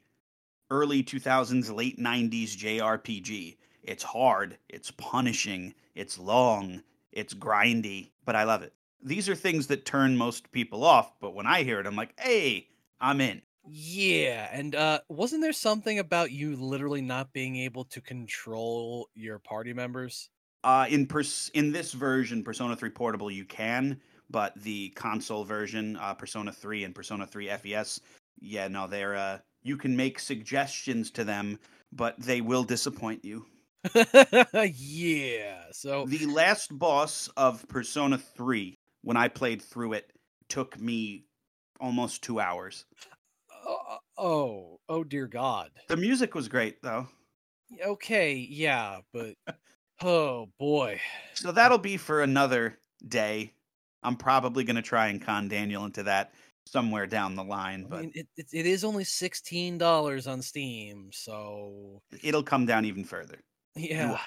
early 0.70 1.02
2000s 1.02 1.74
late 1.74 1.98
90s 1.98 2.56
JRPG 2.56 3.56
it's 3.84 4.02
hard 4.02 4.58
it's 4.68 4.90
punishing 4.90 5.72
it's 5.94 6.18
long 6.18 6.82
it's 7.12 7.34
grindy 7.34 8.10
but 8.24 8.34
I 8.34 8.42
love 8.42 8.62
it. 8.62 8.72
These 9.00 9.28
are 9.28 9.36
things 9.36 9.68
that 9.68 9.84
turn 9.84 10.16
most 10.16 10.50
people 10.50 10.82
off 10.82 11.12
but 11.20 11.34
when 11.34 11.46
I 11.46 11.62
hear 11.62 11.78
it 11.78 11.86
I'm 11.86 11.94
like 11.94 12.18
hey 12.18 12.66
I'm 13.00 13.20
in 13.20 13.42
Yeah, 13.68 14.48
and 14.52 14.74
uh 14.74 15.00
wasn't 15.08 15.42
there 15.42 15.52
something 15.52 15.98
about 15.98 16.30
you 16.30 16.56
literally 16.56 17.02
not 17.02 17.32
being 17.32 17.56
able 17.56 17.84
to 17.86 18.00
control 18.00 19.08
your 19.14 19.38
party 19.38 19.72
members? 19.72 20.30
Uh, 20.64 20.86
in 20.88 21.06
pers- 21.06 21.50
in 21.54 21.70
this 21.70 21.92
version, 21.92 22.42
Persona 22.42 22.74
3 22.74 22.90
Portable, 22.90 23.30
you 23.30 23.44
can, 23.44 24.00
but 24.30 24.52
the 24.60 24.90
console 24.90 25.44
version, 25.44 25.96
uh, 25.96 26.14
Persona 26.14 26.50
3 26.52 26.84
and 26.84 26.94
Persona 26.94 27.26
3 27.26 27.48
FES, 27.50 28.00
yeah, 28.40 28.66
no, 28.66 28.86
they're 28.86 29.14
uh, 29.14 29.38
you 29.62 29.76
can 29.76 29.96
make 29.96 30.18
suggestions 30.18 31.10
to 31.12 31.24
them, 31.24 31.58
but 31.92 32.18
they 32.18 32.40
will 32.40 32.64
disappoint 32.64 33.24
you. 33.24 33.46
yeah. 34.74 35.64
So 35.72 36.06
The 36.06 36.26
last 36.26 36.76
boss 36.76 37.28
of 37.36 37.66
Persona 37.68 38.18
3, 38.18 38.78
when 39.02 39.16
I 39.16 39.28
played 39.28 39.62
through 39.62 39.94
it, 39.94 40.12
took 40.48 40.78
me 40.80 41.26
almost 41.80 42.22
two 42.22 42.40
hours. 42.40 42.86
oh, 43.66 43.98
oh, 44.16 44.80
oh 44.88 45.04
dear 45.04 45.26
god. 45.26 45.72
The 45.88 45.96
music 45.96 46.36
was 46.36 46.46
great 46.46 46.80
though, 46.80 47.08
Okay, 47.82 48.34
yeah, 48.34 49.00
but 49.12 49.34
oh 50.02 50.46
boy. 50.58 51.00
so 51.34 51.52
that'll 51.52 51.78
be 51.78 51.96
for 51.96 52.22
another 52.22 52.78
day. 53.06 53.52
I'm 54.02 54.16
probably 54.16 54.64
gonna 54.64 54.82
try 54.82 55.08
and 55.08 55.20
con 55.20 55.48
Daniel 55.48 55.84
into 55.84 56.02
that. 56.04 56.32
somewhere 56.66 57.06
down 57.06 57.34
the 57.36 57.44
line, 57.44 57.86
I 57.86 57.88
but 57.88 58.00
mean, 58.00 58.12
it, 58.14 58.28
it, 58.36 58.46
it 58.52 58.66
is 58.66 58.84
only 58.84 59.04
sixteen 59.04 59.78
dollars 59.78 60.26
on 60.26 60.42
Steam, 60.42 61.10
so 61.12 62.02
it'll 62.22 62.42
come 62.42 62.66
down 62.66 62.84
even 62.84 63.04
further. 63.04 63.40
Yeah, 63.76 64.18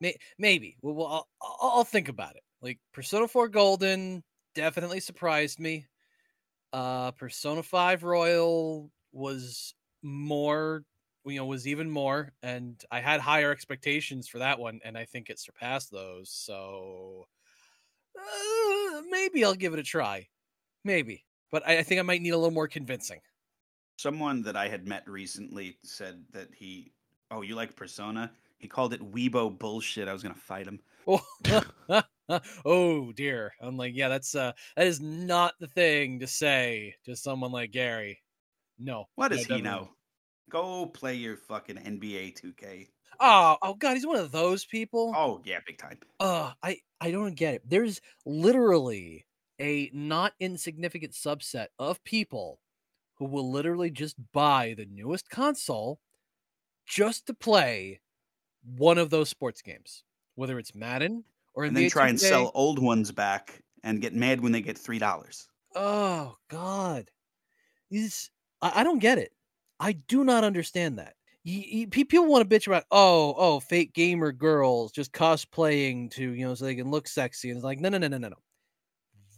may, 0.00 0.16
maybe. 0.38 0.76
Well, 0.82 0.94
well 0.94 1.06
I'll, 1.08 1.28
I'll 1.42 1.70
I'll 1.78 1.84
think 1.84 2.08
about 2.08 2.36
it. 2.36 2.42
Like 2.62 2.80
Persona 2.92 3.28
Four 3.28 3.48
Golden 3.48 4.22
definitely 4.54 5.00
surprised 5.00 5.60
me. 5.60 5.86
Uh, 6.72 7.10
Persona 7.12 7.62
Five 7.62 8.02
Royal 8.02 8.90
was 9.12 9.74
more, 10.02 10.84
you 11.24 11.36
know, 11.36 11.46
was 11.46 11.66
even 11.66 11.90
more, 11.90 12.32
and 12.42 12.82
I 12.90 13.00
had 13.00 13.20
higher 13.20 13.50
expectations 13.50 14.28
for 14.28 14.38
that 14.38 14.58
one, 14.58 14.80
and 14.84 14.96
I 14.96 15.04
think 15.04 15.30
it 15.30 15.38
surpassed 15.38 15.90
those. 15.90 16.30
So 16.30 17.26
uh, 18.18 19.02
maybe 19.10 19.44
I'll 19.44 19.54
give 19.54 19.72
it 19.72 19.78
a 19.78 19.84
try. 19.84 20.28
Maybe, 20.84 21.24
but 21.50 21.66
I, 21.66 21.78
I 21.78 21.82
think 21.82 21.98
I 21.98 22.02
might 22.02 22.22
need 22.22 22.30
a 22.30 22.38
little 22.38 22.50
more 22.50 22.68
convincing. 22.68 23.20
Someone 23.98 24.42
that 24.42 24.56
I 24.56 24.68
had 24.68 24.86
met 24.86 25.08
recently 25.08 25.78
said 25.82 26.22
that 26.32 26.48
he, 26.54 26.92
oh, 27.30 27.42
you 27.42 27.54
like 27.54 27.74
Persona? 27.74 28.30
He 28.58 28.68
called 28.68 28.92
it 28.92 29.12
weeaboo 29.12 29.58
bullshit. 29.58 30.08
I 30.08 30.12
was 30.12 30.22
gonna 30.22 30.34
fight 30.34 30.66
him. 30.66 30.80
Oh, 32.64 33.12
dear. 33.12 33.52
I'm 33.60 33.76
like, 33.76 33.92
yeah, 33.94 34.08
that's 34.08 34.34
uh 34.34 34.52
that 34.76 34.86
is 34.86 35.00
not 35.00 35.54
the 35.60 35.68
thing 35.68 36.20
to 36.20 36.26
say 36.26 36.94
to 37.04 37.16
someone 37.16 37.52
like 37.52 37.70
Gary. 37.70 38.20
No. 38.78 39.06
What 39.14 39.30
no, 39.30 39.36
does 39.36 39.46
he 39.46 39.60
know? 39.60 39.90
Go 40.50 40.86
play 40.86 41.14
your 41.14 41.36
fucking 41.36 41.76
NBA 41.76 42.40
2K. 42.40 42.88
Oh, 43.18 43.56
oh 43.62 43.74
god, 43.74 43.94
he's 43.94 44.06
one 44.06 44.16
of 44.16 44.32
those 44.32 44.64
people. 44.64 45.12
Oh 45.16 45.40
yeah, 45.44 45.58
big 45.66 45.78
time. 45.78 45.98
Uh, 46.20 46.52
I 46.62 46.78
I 47.00 47.10
don't 47.10 47.34
get 47.34 47.54
it. 47.54 47.62
There's 47.64 48.00
literally 48.24 49.26
a 49.58 49.90
not 49.92 50.34
insignificant 50.38 51.12
subset 51.12 51.68
of 51.78 52.02
people 52.04 52.60
who 53.14 53.24
will 53.24 53.50
literally 53.50 53.90
just 53.90 54.16
buy 54.32 54.74
the 54.76 54.86
newest 54.86 55.30
console 55.30 55.98
just 56.86 57.26
to 57.26 57.34
play 57.34 58.00
one 58.62 58.98
of 58.98 59.10
those 59.10 59.28
sports 59.28 59.62
games, 59.62 60.04
whether 60.34 60.58
it's 60.58 60.74
Madden 60.74 61.24
or 61.56 61.64
And 61.64 61.76
then 61.76 61.88
try 61.88 62.08
and 62.08 62.18
2K. 62.18 62.28
sell 62.28 62.52
old 62.54 62.78
ones 62.78 63.10
back 63.10 63.60
and 63.82 64.00
get 64.00 64.14
mad 64.14 64.40
when 64.40 64.52
they 64.52 64.60
get 64.60 64.78
three 64.78 64.98
dollars. 65.00 65.48
Oh 65.74 66.36
God, 66.48 67.10
these 67.90 68.30
I, 68.62 68.80
I 68.80 68.84
don't 68.84 69.00
get 69.00 69.18
it. 69.18 69.32
I 69.80 69.92
do 69.92 70.24
not 70.24 70.44
understand 70.44 70.98
that. 70.98 71.14
Y- 71.44 71.66
y- 71.72 71.86
pe- 71.90 72.04
people 72.04 72.26
want 72.26 72.48
to 72.48 72.56
bitch 72.56 72.66
about 72.66 72.84
oh 72.90 73.34
oh 73.36 73.60
fake 73.60 73.92
gamer 73.94 74.32
girls 74.32 74.92
just 74.92 75.12
cosplaying 75.12 76.10
to 76.12 76.30
you 76.32 76.46
know 76.46 76.54
so 76.54 76.64
they 76.64 76.74
can 76.76 76.90
look 76.90 77.08
sexy 77.08 77.50
and 77.50 77.56
it's 77.56 77.64
like 77.64 77.80
no 77.80 77.88
no 77.88 77.98
no 77.98 78.08
no 78.08 78.18
no 78.18 78.28
no. 78.28 78.36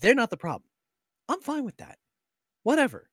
They're 0.00 0.14
not 0.14 0.30
the 0.30 0.36
problem. 0.36 0.68
I'm 1.28 1.40
fine 1.40 1.64
with 1.64 1.76
that. 1.78 1.98
Whatever. 2.62 3.10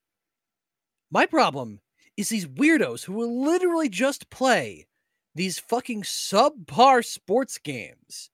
My 1.11 1.25
problem 1.25 1.81
is 2.17 2.29
these 2.29 2.47
weirdos 2.47 3.03
who 3.05 3.13
will 3.13 3.43
literally 3.43 3.89
just 3.89 4.29
play 4.29 4.87
these 5.33 5.59
fucking 5.59 6.03
subpar 6.03 7.03
sports 7.03 7.57
games 7.57 8.29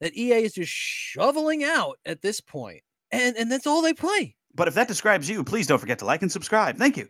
that 0.00 0.16
EA 0.16 0.44
is 0.44 0.54
just 0.54 0.72
shoveling 0.72 1.64
out 1.64 1.98
at 2.04 2.22
this 2.22 2.40
point. 2.40 2.82
And 3.10 3.36
and 3.36 3.50
that's 3.50 3.66
all 3.66 3.82
they 3.82 3.94
play. 3.94 4.34
But 4.54 4.68
if 4.68 4.74
that 4.74 4.88
describes 4.88 5.28
you, 5.28 5.44
please 5.44 5.66
don't 5.66 5.78
forget 5.78 5.98
to 6.00 6.06
like 6.06 6.22
and 6.22 6.32
subscribe. 6.32 6.76
Thank 6.76 6.96
you. 6.96 7.08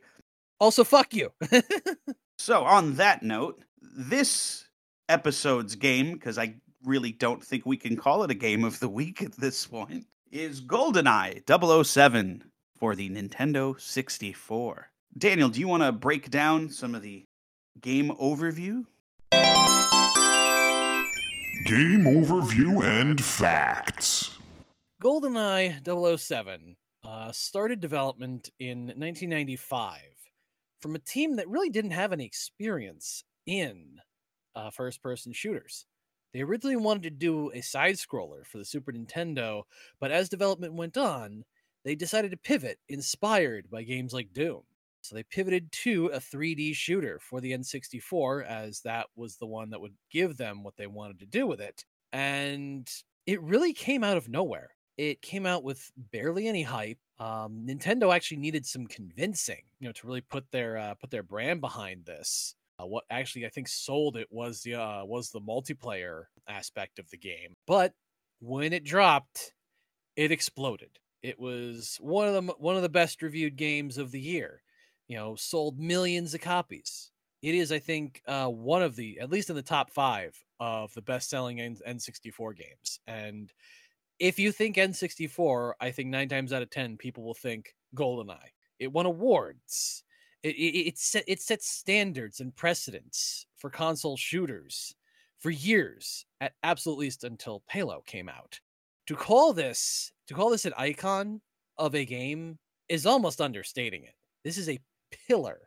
Also, 0.59 0.85
fuck 0.85 1.14
you. 1.14 1.31
So, 2.38 2.64
on 2.64 2.95
that 2.95 3.23
note, 3.23 3.62
this 3.81 4.66
episode's 5.09 5.75
game, 5.75 6.12
because 6.12 6.38
I 6.38 6.55
really 6.85 7.12
don't 7.12 7.43
think 7.43 7.64
we 7.64 7.76
can 7.76 7.97
call 7.97 8.23
it 8.23 8.31
a 8.31 8.35
game 8.35 8.62
of 8.62 8.78
the 8.78 8.88
week 8.88 9.23
at 9.23 9.33
this 9.33 9.66
point, 9.66 10.07
is 10.31 10.61
GoldenEye 10.61 11.43
007 11.85 12.45
for 12.78 12.95
the 12.95 13.09
Nintendo 13.09 13.81
64. 13.81 14.90
Daniel, 15.16 15.49
do 15.49 15.61
you 15.61 15.69
want 15.69 15.83
to 15.83 15.93
break 15.93 16.31
down 16.31 16.69
some 16.69 16.95
of 16.95 17.02
the 17.02 17.25
game 17.81 18.11
overview? 18.21 18.85
Game 21.66 22.04
overview 22.04 22.85
and 22.85 23.20
facts. 23.20 24.38
GoldenEye 25.02 26.16
007 26.16 26.76
uh, 27.02 27.32
started 27.32 27.80
development 27.80 28.50
in 28.61 28.83
1995 28.83 29.98
from 30.79 30.94
a 30.94 31.00
team 31.00 31.35
that 31.35 31.48
really 31.48 31.68
didn't 31.68 31.90
have 31.90 32.12
any 32.12 32.24
experience 32.24 33.24
in 33.46 33.96
uh, 34.55 34.70
first 34.70 35.02
person 35.02 35.33
shooters. 35.33 35.87
They 36.33 36.42
originally 36.42 36.76
wanted 36.76 37.02
to 37.02 37.11
do 37.11 37.50
a 37.52 37.62
side 37.62 37.96
scroller 37.96 38.46
for 38.46 38.59
the 38.59 38.64
Super 38.64 38.92
Nintendo, 38.92 39.64
but 39.98 40.12
as 40.12 40.29
development 40.29 40.74
went 40.74 40.96
on, 40.96 41.42
they 41.85 41.96
decided 41.96 42.31
to 42.31 42.37
pivot, 42.37 42.79
inspired 42.88 43.68
by 43.68 43.83
games 43.83 44.14
like 44.14 44.33
Doom. 44.33 44.62
So 45.07 45.14
they 45.14 45.23
pivoted 45.23 45.71
to 45.85 46.07
a 46.07 46.19
3D 46.19 46.75
shooter 46.75 47.19
for 47.21 47.40
the 47.40 47.53
N64, 47.53 48.45
as 48.45 48.81
that 48.81 49.07
was 49.14 49.37
the 49.37 49.47
one 49.47 49.71
that 49.71 49.81
would 49.81 49.95
give 50.11 50.37
them 50.37 50.64
what 50.64 50.77
they 50.77 50.88
wanted 50.88 51.21
to 51.21 51.27
do 51.27 51.47
with 51.47 51.61
it. 51.61 51.85
And 52.12 52.88
it 53.27 53.40
really 53.42 53.73
came 53.73 54.03
out 54.03 54.16
of 54.16 54.29
nowhere. 54.29 54.71
It 54.97 55.23
came 55.23 55.47
out 55.47 55.62
with 55.62 55.92
barely 56.12 56.49
any 56.49 56.62
hype. 56.62 56.99
Um, 57.19 57.66
Nintendo 57.69 58.14
actually 58.14 58.38
needed 58.38 58.66
some 58.66 58.87
convincing, 58.87 59.62
you 59.79 59.88
know, 59.88 59.92
to 59.92 60.07
really 60.07 60.23
put 60.23 60.51
their 60.51 60.77
uh, 60.77 60.95
put 60.95 61.11
their 61.11 61.23
brand 61.23 61.61
behind 61.61 62.05
this. 62.07 62.55
Uh, 62.81 62.87
what 62.87 63.05
actually 63.11 63.47
I 63.47 63.51
think 63.51 63.69
sold 63.69 64.16
it 64.16 64.29
was 64.31 64.62
the 64.62 64.75
uh, 64.75 65.05
was 65.05 65.31
the 65.31 65.40
multiplayer 65.40 66.25
aspect 66.49 66.99
of 66.99 67.09
the 67.11 67.19
game. 67.19 67.55
But 67.66 67.92
when 68.40 68.73
it 68.73 68.85
dropped, 68.85 69.53
it 70.16 70.33
exploded. 70.33 70.90
It 71.23 71.38
was 71.38 71.99
one 72.01 72.29
of 72.29 72.35
the 72.35 72.53
one 72.59 72.77
of 72.77 72.83
the 72.83 72.88
best 72.88 73.23
reviewed 73.23 73.57
games 73.57 73.99
of 73.99 74.11
the 74.12 74.21
year. 74.21 74.62
You 75.09 75.16
know, 75.16 75.37
sold 75.37 75.79
millions 75.79 76.35
of 76.35 76.40
copies. 76.40 77.11
It 77.42 77.55
is, 77.55 77.71
I 77.71 77.79
think, 77.79 78.23
uh, 78.27 78.49
one 78.49 78.83
of 78.83 78.97
the 78.97 79.21
at 79.21 79.31
least 79.31 79.51
in 79.51 79.57
the 79.57 79.62
top 79.62 79.90
five 79.90 80.37
of 80.59 80.92
the 80.95 81.03
best 81.03 81.31
selling 81.31 81.61
N- 81.61 81.77
N64 81.87 82.57
games. 82.57 83.01
And 83.07 83.53
if 84.19 84.38
you 84.38 84.51
think 84.53 84.77
N64, 84.77 85.75
I 85.81 85.90
think 85.90 86.09
nine 86.09 86.29
times 86.29 86.53
out 86.53 86.62
of 86.62 86.71
ten 86.71 86.97
people 86.97 87.25
will 87.25 87.35
think 87.35 87.75
GoldenEye. 87.95 88.51
It 88.79 88.92
won 88.92 89.07
awards. 89.07 90.03
It 90.42 90.57
it, 90.57 90.88
it 90.88 90.99
set 90.99 91.25
it 91.27 91.40
sets 91.40 91.69
standards 91.69 92.40
and 92.40 92.55
precedents 92.55 93.47
for 93.57 93.71
console 93.71 94.16
shooters 94.16 94.95
for 95.38 95.51
years, 95.51 96.25
at 96.40 96.55
absolute 96.62 96.99
least 96.99 97.25
until 97.25 97.62
Halo 97.71 98.03
came 98.07 98.29
out. 98.29 98.59
To 99.07 99.14
call 99.14 99.53
this 99.53 100.12
to 100.29 100.35
call 100.35 100.51
this 100.51 100.64
an 100.64 100.75
icon 100.77 101.40
of 101.79 101.95
a 101.95 102.05
game 102.05 102.59
is 102.88 103.07
almost 103.07 103.40
understating 103.40 104.05
it. 104.05 104.14
This 104.45 104.59
is 104.59 104.69
a 104.69 104.81
pillar. 105.11 105.61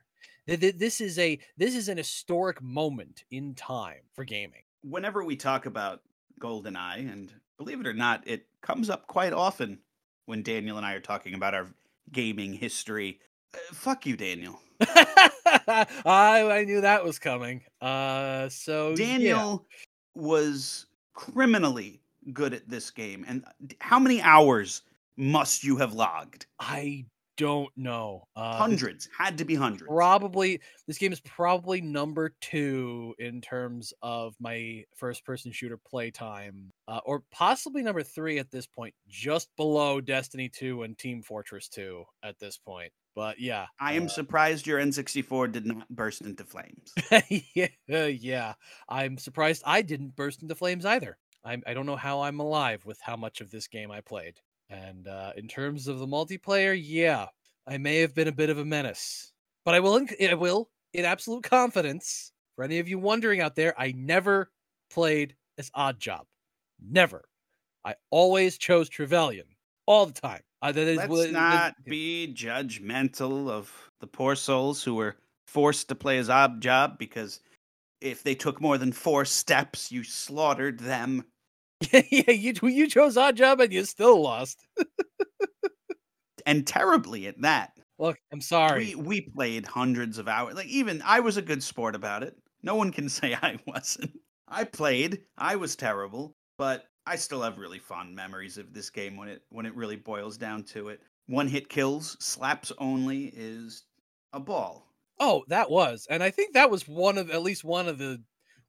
Th- 0.48 0.60
th- 0.60 0.76
This 0.78 1.02
is 1.02 1.18
a 1.20 1.40
this 1.58 1.76
is 1.76 1.90
an 1.90 1.98
historic 1.98 2.62
moment 2.62 3.24
in 3.32 3.56
time 3.56 4.02
for 4.14 4.24
gaming. 4.24 4.64
Whenever 4.84 5.24
we 5.24 5.36
talk 5.36 5.66
about 5.66 6.02
GoldenEye, 6.40 7.12
and 7.12 7.32
believe 7.58 7.80
it 7.80 7.88
or 7.88 7.94
not, 7.94 8.26
it 8.28 8.48
comes 8.62 8.90
up 8.90 9.08
quite 9.08 9.34
often 9.34 9.80
when 10.26 10.42
Daniel 10.44 10.78
and 10.78 10.86
I 10.86 10.94
are 10.94 11.00
talking 11.02 11.34
about 11.34 11.54
our 11.54 11.68
gaming 12.12 12.54
history. 12.54 13.20
Uh, 13.54 13.58
fuck 13.74 14.06
you, 14.06 14.16
Daniel. 14.16 14.60
I 14.82 15.86
I 16.06 16.64
knew 16.66 16.82
that 16.82 17.04
was 17.04 17.20
coming. 17.20 17.62
Uh, 17.82 18.50
so 18.50 18.90
yeah. 18.92 18.96
Daniel 18.96 19.66
was 20.16 20.86
criminally 21.14 22.02
good 22.34 22.54
at 22.54 22.70
this 22.70 22.92
game. 22.92 23.26
And 23.28 23.44
how 23.80 24.00
many 24.00 24.22
hours 24.22 24.84
must 25.18 25.64
you 25.64 25.78
have 25.78 25.94
logged? 25.94 26.46
I 26.60 27.06
don't 27.40 27.72
know. 27.78 28.28
Uh, 28.36 28.58
Hundreds. 28.58 29.08
Had 29.18 29.38
to 29.38 29.46
be 29.46 29.56
hundreds. 29.56 29.88
Probably 29.88 30.60
this 30.88 30.98
game 30.98 31.14
is 31.14 31.22
probably 31.22 31.80
number 31.80 32.36
two 32.42 33.16
in 33.18 33.40
terms 33.40 33.94
of 34.02 34.36
my 34.42 34.84
first 34.94 35.26
person 35.26 35.54
shooter 35.54 35.78
playtime, 35.78 36.74
uh, 36.90 37.00
or 37.06 37.24
possibly 37.32 37.82
number 37.82 38.04
three 38.04 38.40
at 38.40 38.52
this 38.52 38.68
point, 38.68 38.94
just 39.08 39.48
below 39.56 40.02
Destiny 40.02 40.50
2 40.50 40.84
and 40.84 40.98
Team 40.98 41.22
Fortress 41.22 41.70
2 41.70 42.04
at 42.24 42.38
this 42.40 42.58
point. 42.58 42.92
But 43.16 43.40
yeah, 43.40 43.68
I 43.80 43.94
am 43.94 44.10
surprised 44.10 44.68
your 44.68 44.80
N64 44.80 45.54
did 45.54 45.66
not 45.66 45.88
burst 45.90 46.20
into 46.22 46.44
flames. 46.44 46.94
yeah, 47.56 48.06
yeah. 48.06 48.54
I'm 48.90 49.18
surprised 49.18 49.64
I 49.66 49.82
didn't 49.82 50.18
burst 50.18 50.42
into 50.42 50.56
flames 50.56 50.86
either. 50.86 51.18
I'm, 51.46 51.64
I 51.66 51.74
don't 51.74 51.86
know 51.86 51.96
how 51.96 52.22
I'm 52.22 52.42
alive 52.42 52.86
with 52.86 53.00
how 53.02 53.16
much 53.16 53.40
of 53.40 53.50
this 53.50 53.68
game 53.68 53.92
I 53.92 54.02
played. 54.02 54.36
And 54.70 55.08
uh, 55.08 55.34
in 55.36 55.48
terms 55.48 55.88
of 55.88 56.00
the 56.00 56.08
multiplayer, 56.08 56.80
yeah, 56.80 57.28
I 57.68 57.78
may 57.78 57.98
have 57.98 58.14
been 58.14 58.28
a 58.28 58.34
bit 58.34 58.50
of 58.50 58.58
a 58.58 58.66
menace, 58.66 59.32
but 59.66 59.74
I 59.74 59.80
will, 59.80 59.96
in, 59.96 60.08
I 60.30 60.36
will, 60.36 60.70
in 60.94 61.06
absolute 61.06 61.44
confidence, 61.44 62.32
for 62.56 62.64
any 62.64 62.80
of 62.80 62.88
you 62.88 63.00
wondering 63.00 63.42
out 63.42 63.56
there, 63.56 63.74
I 63.80 63.94
never 63.96 64.52
played 64.90 65.36
as 65.58 65.72
Odd 65.74 66.00
Job. 66.00 66.26
Never. 66.82 67.26
I 67.86 67.96
always 68.12 68.58
chose 68.58 68.90
Trevelyan 68.90 69.46
all 69.86 70.06
the 70.06 70.14
time. 70.14 70.42
Uh, 70.62 70.72
that 70.72 70.88
is, 70.88 70.98
Let's 70.98 71.32
not 71.32 71.76
be 71.86 72.34
judgmental 72.36 73.50
of 73.50 73.72
the 74.02 74.08
poor 74.08 74.36
souls 74.36 74.84
who 74.84 74.96
were 74.96 75.16
forced 75.48 75.88
to 75.90 75.96
play 75.96 76.18
as 76.18 76.30
Odd 76.30 76.62
Job 76.62 76.98
because 77.00 77.40
if 78.02 78.24
they 78.24 78.36
took 78.36 78.62
more 78.62 78.78
than 78.78 78.92
four 78.92 79.26
steps, 79.26 79.92
you 79.92 80.04
slaughtered 80.04 80.80
them. 80.80 81.26
yeah, 81.92 82.32
you 82.32 82.54
you 82.64 82.88
chose 82.88 83.18
Odd 83.18 83.38
Job 83.38 83.60
and 83.60 83.72
you 83.72 83.86
still 83.86 84.22
lost. 84.22 84.66
and 86.46 86.68
terribly 86.68 87.28
at 87.28 87.42
that. 87.42 87.72
Look, 87.98 88.18
I'm 88.32 88.42
sorry. 88.42 88.96
We 88.96 89.04
we 89.04 89.22
played 89.22 89.66
hundreds 89.66 90.18
of 90.18 90.28
hours. 90.28 90.56
Like 90.56 90.68
even 90.68 91.02
I 91.06 91.20
was 91.20 91.38
a 91.38 91.42
good 91.42 91.64
sport 91.64 91.96
about 91.96 92.24
it. 92.24 92.36
No 92.64 92.76
one 92.76 92.92
can 92.92 93.10
say 93.10 93.34
I 93.34 93.60
wasn't. 93.66 94.12
I 94.48 94.64
played. 94.64 95.20
I 95.38 95.56
was 95.56 95.76
terrible, 95.76 96.36
but 96.58 96.86
I 97.06 97.16
still 97.16 97.42
have 97.42 97.58
really 97.58 97.80
fond 97.80 98.16
memories 98.16 98.58
of 98.58 98.74
this 98.74 98.90
game 98.90 99.16
when 99.16 99.30
it 99.30 99.42
when 99.50 99.66
it 99.66 99.76
really 99.76 99.96
boils 99.96 100.38
down 100.38 100.64
to 100.66 100.90
it. 100.90 101.02
One 101.28 101.48
hit 101.48 101.70
kills, 101.70 102.18
slaps 102.20 102.72
only 102.80 103.32
is 103.36 103.84
a 104.34 104.40
ball. 104.40 104.88
Oh, 105.20 105.44
that 105.48 105.70
was. 105.70 106.08
And 106.10 106.24
I 106.24 106.32
think 106.32 106.54
that 106.54 106.72
was 106.72 106.88
one 106.88 107.18
of 107.18 107.30
at 107.30 107.44
least 107.44 107.64
one 107.64 107.88
of 107.88 107.98
the 107.98 108.22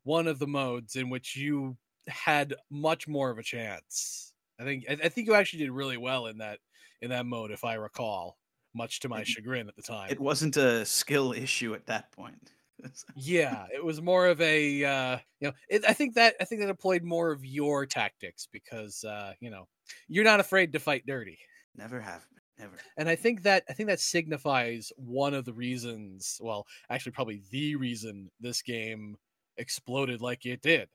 one 0.04 0.26
of 0.26 0.38
the 0.38 0.46
modes 0.46 0.96
in 0.96 1.08
which 1.08 1.36
you 1.36 1.76
had 2.10 2.54
much 2.70 3.08
more 3.08 3.30
of 3.30 3.38
a 3.38 3.42
chance. 3.42 4.32
I 4.58 4.64
think 4.64 4.84
I, 4.88 4.92
I 5.04 5.08
think 5.08 5.26
you 5.26 5.34
actually 5.34 5.60
did 5.64 5.70
really 5.70 5.96
well 5.96 6.26
in 6.26 6.38
that 6.38 6.58
in 7.00 7.10
that 7.10 7.24
mode 7.26 7.50
if 7.50 7.64
I 7.64 7.74
recall, 7.74 8.36
much 8.74 9.00
to 9.00 9.08
my 9.08 9.20
It- 9.22 9.26
chagrin 9.28 9.68
at 9.68 9.76
the 9.76 9.82
time. 9.82 10.10
It 10.10 10.20
wasn't 10.20 10.56
a 10.56 10.84
skill 10.84 11.32
issue 11.32 11.74
at 11.74 11.86
that 11.86 12.12
point. 12.12 12.52
yeah 13.14 13.66
it 13.74 13.84
was 13.84 14.00
more 14.00 14.26
of 14.26 14.40
a 14.40 14.82
uh 14.84 15.18
you 15.38 15.48
know 15.48 15.52
it, 15.68 15.84
i 15.86 15.92
think 15.92 16.14
that 16.14 16.34
i 16.40 16.44
think 16.46 16.62
that 16.62 16.70
employed 16.70 17.02
more 17.02 17.30
of 17.30 17.44
your 17.44 17.84
tactics 17.84 18.48
because 18.50 19.04
uh 19.04 19.34
you 19.38 19.50
know 19.50 19.68
you're 20.08 20.24
not 20.24 20.40
afraid 20.40 20.72
to 20.72 20.78
fight 20.78 21.04
dirty 21.06 21.38
Never 21.76 22.00
have. 22.00 22.26
Never. 22.58 22.76
and 22.96 23.06
i 23.06 23.16
think 23.16 23.42
that 23.42 23.64
i 23.68 23.74
think 23.74 23.90
that 23.90 24.00
signifies 24.00 24.92
one 24.96 25.34
of 25.34 25.44
the 25.44 25.52
reasons 25.52 26.38
well 26.42 26.66
actually 26.88 27.12
probably 27.12 27.42
the 27.50 27.76
reason 27.76 28.30
this 28.40 28.62
game 28.62 29.16
exploded 29.58 30.22
like 30.22 30.46
it 30.46 30.62
did 30.62 30.88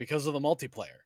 because 0.00 0.26
of 0.26 0.32
the 0.32 0.40
multiplayer 0.40 0.98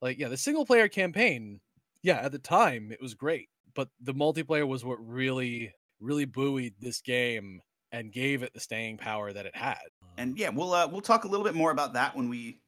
like 0.00 0.18
yeah 0.18 0.28
the 0.28 0.36
single 0.36 0.64
player 0.64 0.88
campaign 0.88 1.60
yeah 2.02 2.16
at 2.16 2.32
the 2.32 2.38
time 2.38 2.90
it 2.90 3.02
was 3.02 3.12
great 3.12 3.50
but 3.74 3.88
the 4.00 4.14
multiplayer 4.14 4.66
was 4.66 4.82
what 4.82 4.98
really 5.06 5.70
really 6.00 6.24
buoyed 6.24 6.72
this 6.80 7.02
game 7.02 7.60
and 7.92 8.12
gave 8.12 8.42
it 8.42 8.52
the 8.54 8.60
staying 8.60 8.96
power 8.96 9.32
that 9.32 9.46
it 9.46 9.56
had 9.56 9.76
And 10.18 10.36
yeah, 10.36 10.50
we'll 10.50 10.74
uh, 10.74 10.86
we'll 10.88 11.00
talk 11.00 11.24
a 11.24 11.28
little 11.28 11.44
bit 11.44 11.54
more 11.54 11.70
about 11.70 11.92
that 11.94 12.14
when 12.14 12.28
we 12.28 12.60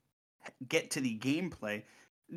get 0.69 0.91
to 0.93 1.01
the 1.01 1.19
gameplay. 1.19 1.83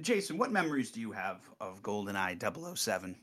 Jason, 0.02 0.38
what 0.40 0.52
memories 0.52 0.92
do 0.92 1.00
you 1.00 1.12
have 1.12 1.42
of 1.62 1.84
GoldenEye 1.84 2.78
007? 2.78 3.16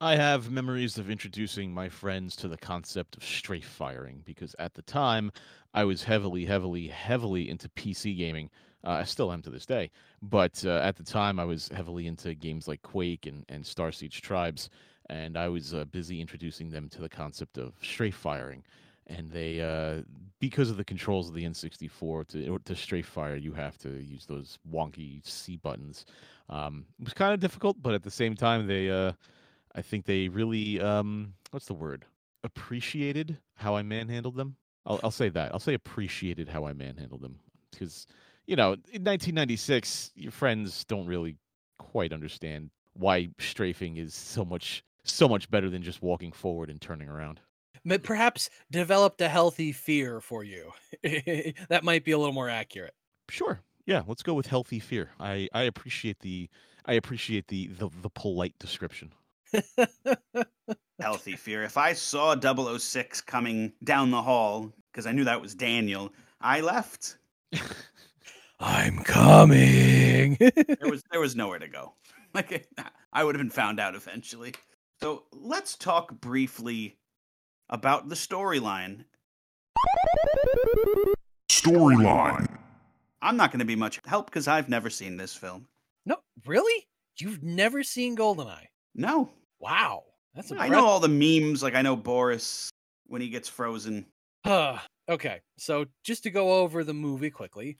I 0.00 0.16
have 0.16 0.50
memories 0.50 0.96
of 0.96 1.10
introducing 1.10 1.74
my 1.74 1.88
friends 1.88 2.34
to 2.36 2.48
the 2.48 2.56
concept 2.56 3.16
of 3.16 3.24
strafe 3.24 3.66
firing 3.68 4.22
because 4.24 4.56
at 4.58 4.72
the 4.72 4.82
time 4.82 5.30
I 5.74 5.84
was 5.84 6.02
heavily, 6.02 6.46
heavily, 6.46 6.88
heavily 6.88 7.50
into 7.50 7.68
PC 7.68 8.16
gaming. 8.16 8.48
Uh, 8.84 8.90
I 8.90 9.04
still 9.04 9.32
am 9.32 9.42
to 9.42 9.50
this 9.50 9.66
day, 9.66 9.90
but 10.22 10.64
uh, 10.64 10.80
at 10.82 10.96
the 10.96 11.02
time 11.02 11.40
I 11.40 11.44
was 11.44 11.68
heavily 11.68 12.06
into 12.06 12.34
games 12.34 12.68
like 12.68 12.82
Quake 12.82 13.26
and, 13.26 13.44
and 13.48 13.64
Starsiege 13.64 14.20
Tribes, 14.20 14.70
and 15.10 15.36
I 15.36 15.48
was 15.48 15.74
uh, 15.74 15.84
busy 15.86 16.20
introducing 16.20 16.70
them 16.70 16.88
to 16.90 17.00
the 17.00 17.08
concept 17.08 17.58
of 17.58 17.74
strafe 17.82 18.14
firing. 18.14 18.62
And 19.08 19.30
they, 19.30 19.60
uh, 19.60 20.02
because 20.38 20.70
of 20.70 20.76
the 20.76 20.84
controls 20.84 21.28
of 21.28 21.34
the 21.34 21.44
N64, 21.44 22.28
to 22.28 22.58
to 22.58 22.76
strafe 22.76 23.06
fire, 23.06 23.36
you 23.36 23.52
have 23.54 23.78
to 23.78 23.88
use 24.02 24.26
those 24.26 24.58
wonky 24.70 25.26
C 25.26 25.56
buttons. 25.56 26.04
Um, 26.50 26.84
it 27.00 27.04
was 27.04 27.14
kind 27.14 27.32
of 27.32 27.40
difficult, 27.40 27.80
but 27.80 27.94
at 27.94 28.02
the 28.02 28.10
same 28.10 28.34
time, 28.36 28.66
they 28.66 28.90
uh, 28.90 29.12
I 29.74 29.82
think 29.82 30.04
they 30.04 30.28
really 30.28 30.80
um 30.80 31.34
what's 31.50 31.66
the 31.66 31.74
word? 31.74 32.04
Appreciated 32.44 33.38
how 33.54 33.76
I 33.76 33.82
manhandled 33.82 34.36
them. 34.36 34.56
I'll 34.86 35.00
I'll 35.02 35.10
say 35.10 35.28
that. 35.30 35.52
I'll 35.52 35.60
say 35.60 35.74
appreciated 35.74 36.48
how 36.48 36.66
I 36.66 36.72
manhandled 36.74 37.22
them 37.22 37.38
because 37.70 38.06
you 38.48 38.56
know, 38.56 38.72
in 38.72 39.04
1996, 39.04 40.10
your 40.16 40.32
friends 40.32 40.82
don't 40.84 41.06
really 41.06 41.36
quite 41.78 42.14
understand 42.14 42.70
why 42.94 43.28
strafing 43.38 43.98
is 43.98 44.14
so 44.14 44.44
much 44.44 44.82
so 45.04 45.28
much 45.28 45.50
better 45.50 45.70
than 45.70 45.82
just 45.82 46.02
walking 46.02 46.32
forward 46.32 46.68
and 46.68 46.80
turning 46.80 47.08
around. 47.08 47.40
Ma- 47.84 47.96
perhaps 48.02 48.50
developed 48.70 49.20
a 49.20 49.28
healthy 49.28 49.72
fear 49.72 50.20
for 50.20 50.44
you. 50.44 50.72
that 51.02 51.80
might 51.82 52.04
be 52.04 52.12
a 52.12 52.18
little 52.18 52.34
more 52.34 52.48
accurate. 52.48 52.94
Sure. 53.30 53.60
Yeah, 53.86 54.02
let's 54.06 54.22
go 54.22 54.34
with 54.34 54.46
healthy 54.46 54.80
fear. 54.80 55.10
I 55.20 55.48
I 55.52 55.62
appreciate 55.62 56.20
the 56.20 56.48
I 56.86 56.94
appreciate 56.94 57.48
the 57.48 57.66
the, 57.68 57.90
the 58.00 58.10
polite 58.10 58.58
description. 58.58 59.12
Healthy 61.00 61.36
fear. 61.36 61.64
If 61.64 61.76
I 61.76 61.92
saw 61.92 62.34
006 62.34 63.20
coming 63.20 63.72
down 63.84 64.10
the 64.10 64.22
hall, 64.22 64.72
because 64.90 65.06
I 65.06 65.12
knew 65.12 65.24
that 65.24 65.40
was 65.40 65.54
Daniel, 65.54 66.12
I 66.40 66.60
left. 66.62 67.18
I'm 68.60 68.98
coming. 69.04 70.36
There 70.80 70.90
was 70.90 71.02
there 71.10 71.20
was 71.20 71.36
nowhere 71.36 71.58
to 71.58 71.68
go. 71.68 71.94
Like 72.34 72.68
I 73.12 73.24
would 73.24 73.34
have 73.34 73.40
been 73.40 73.50
found 73.50 73.80
out 73.80 73.94
eventually. 73.94 74.52
So 75.00 75.24
let's 75.32 75.76
talk 75.76 76.20
briefly 76.20 76.98
about 77.70 78.08
the 78.10 78.14
storyline. 78.14 79.04
Storyline. 81.50 82.46
I'm 83.22 83.36
not 83.36 83.50
going 83.50 83.60
to 83.60 83.64
be 83.64 83.76
much 83.76 83.98
help 84.06 84.26
because 84.26 84.46
I've 84.46 84.68
never 84.68 84.90
seen 84.90 85.16
this 85.16 85.34
film. 85.34 85.66
no, 86.04 86.16
really? 86.46 86.86
You've 87.18 87.42
never 87.42 87.82
seen 87.82 88.16
Goldeneye? 88.16 88.66
No, 88.94 89.30
Wow, 89.60 90.04
that's 90.34 90.52
I 90.52 90.54
impressive. 90.54 90.72
know 90.72 90.86
all 90.86 91.00
the 91.00 91.08
memes. 91.08 91.62
Like 91.62 91.74
I 91.74 91.82
know 91.82 91.96
Boris 91.96 92.70
when 93.06 93.20
he 93.22 93.28
gets 93.28 93.48
frozen. 93.48 94.06
Uh, 94.44 94.78
okay, 95.08 95.40
so 95.56 95.86
just 96.04 96.22
to 96.24 96.30
go 96.30 96.52
over 96.60 96.84
the 96.84 96.94
movie 96.94 97.30
quickly, 97.30 97.76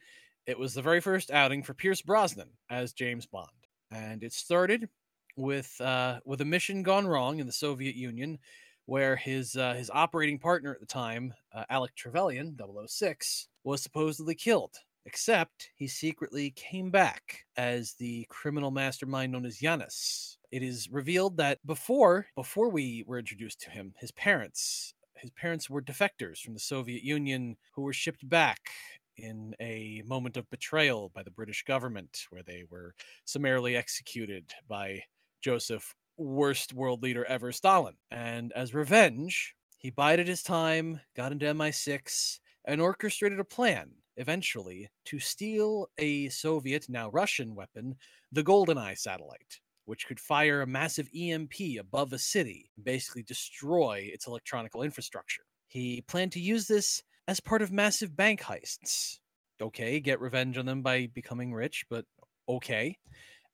it 0.48 0.58
was 0.58 0.72
the 0.72 0.82
very 0.82 1.00
first 1.00 1.30
outing 1.30 1.62
for 1.62 1.74
Pierce 1.74 2.00
Brosnan 2.00 2.48
as 2.70 2.94
James 2.94 3.26
Bond, 3.26 3.50
and 3.90 4.24
it 4.24 4.32
started 4.32 4.88
with 5.37 5.78
uh, 5.78 6.20
with 6.24 6.40
a 6.40 6.46
mission 6.46 6.82
gone 6.82 7.06
wrong 7.06 7.38
in 7.38 7.46
the 7.46 7.52
Soviet 7.52 7.94
Union, 7.94 8.38
where 8.87 9.14
his 9.14 9.56
uh, 9.56 9.74
his 9.74 9.90
operating 9.92 10.38
partner 10.38 10.72
at 10.72 10.80
the 10.80 10.87
time, 10.87 11.34
uh, 11.54 11.64
Alec 11.68 11.94
Trevelyan, 11.94 12.56
006, 12.87 13.48
was 13.62 13.82
supposedly 13.82 14.34
killed. 14.34 14.74
Except 15.04 15.70
he 15.74 15.87
secretly 15.87 16.50
came 16.50 16.90
back 16.90 17.44
as 17.56 17.94
the 17.94 18.26
criminal 18.28 18.70
mastermind 18.70 19.32
known 19.32 19.46
as 19.46 19.58
Janus. 19.58 20.38
It 20.50 20.62
is 20.62 20.88
revealed 20.90 21.37
that 21.37 21.58
before 21.66 22.26
before 22.34 22.70
we 22.70 23.04
were 23.06 23.18
introduced 23.18 23.61
to 23.62 23.70
him, 23.70 23.94
his 23.98 24.12
parents 24.12 24.94
his 25.18 25.30
parents 25.30 25.68
were 25.68 25.82
defectors 25.82 26.38
from 26.38 26.54
the 26.54 26.61
Soviet 26.61 27.02
Union 27.02 27.56
who 27.72 27.82
were 27.82 27.92
shipped 27.92 28.28
back 28.28 28.70
in 29.18 29.54
a 29.61 30.02
moment 30.07 30.37
of 30.37 30.48
betrayal 30.50 31.11
by 31.14 31.22
the 31.22 31.31
British 31.31 31.64
government, 31.64 32.26
where 32.31 32.42
they 32.42 32.64
were 32.70 32.94
summarily 33.24 33.76
executed 33.76 34.52
by 34.68 35.02
Joseph, 35.42 35.94
worst 36.16 36.72
world 36.72 37.02
leader 37.02 37.24
ever, 37.26 37.52
Stalin. 37.52 37.94
And 38.11 38.52
as 38.54 38.74
revenge, 38.74 39.54
he 39.78 39.90
bided 39.90 40.28
his 40.28 40.42
time, 40.42 41.00
got 41.14 41.33
into 41.33 41.46
MI6, 41.46 42.38
and 42.64 42.81
orchestrated 42.81 43.40
a 43.40 43.44
plan, 43.44 43.90
eventually, 44.16 44.88
to 45.07 45.18
steal 45.18 45.88
a 45.98 46.28
Soviet, 46.28 46.87
now 46.88 47.11
Russian 47.11 47.54
weapon, 47.54 47.96
the 48.33 48.44
GoldenEye 48.44 48.98
satellite 48.98 49.61
which 49.88 50.07
could 50.07 50.20
fire 50.20 50.61
a 50.61 50.66
massive 50.66 51.09
EMP 51.18 51.81
above 51.81 52.12
a 52.12 52.18
city 52.18 52.70
and 52.76 52.85
basically 52.85 53.22
destroy 53.22 54.07
its 54.12 54.26
electronical 54.26 54.83
infrastructure. 54.83 55.44
He 55.66 56.02
planned 56.02 56.33
to 56.33 56.40
use 56.40 56.66
this 56.66 57.02
as 57.28 57.38
part 57.38 57.60
of 57.62 57.70
massive 57.70 58.16
bank 58.16 58.40
heists. 58.40 59.18
Okay, 59.60 60.00
get 60.00 60.20
revenge 60.20 60.56
on 60.56 60.66
them 60.66 60.82
by 60.82 61.08
becoming 61.14 61.52
rich, 61.52 61.84
but 61.90 62.04
okay. 62.48 62.96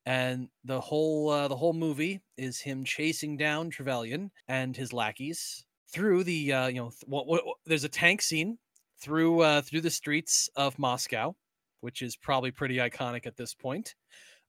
And 0.07 0.49
the 0.65 0.81
whole 0.81 1.29
uh, 1.31 1.49
the 1.49 1.57
whole 1.57 1.73
movie 1.73 2.21
is 2.37 2.61
him 2.61 2.85
chasing 2.85 3.37
down 3.37 3.71
Trevelyan 3.71 4.31
and 4.49 4.77
his 4.77 4.93
lackeys 4.93 5.65
through 5.93 6.25
the 6.25 6.53
uh, 6.53 6.67
you 6.69 6.77
know 6.77 6.91
th- 6.91 7.03
what, 7.07 7.27
what, 7.27 7.43
there's 7.67 7.85
a 7.85 7.89
tank 7.89 8.23
scene 8.23 8.59
through 9.01 9.41
uh, 9.41 9.63
through 9.63 9.81
the 9.81 9.91
streets 9.91 10.49
of 10.57 10.79
Moscow, 10.79 11.35
which 11.81 12.03
is 12.03 12.17
probably 12.17 12.51
pretty 12.51 12.77
iconic 12.77 13.27
at 13.27 13.37
this 13.37 13.55
point, 13.55 13.95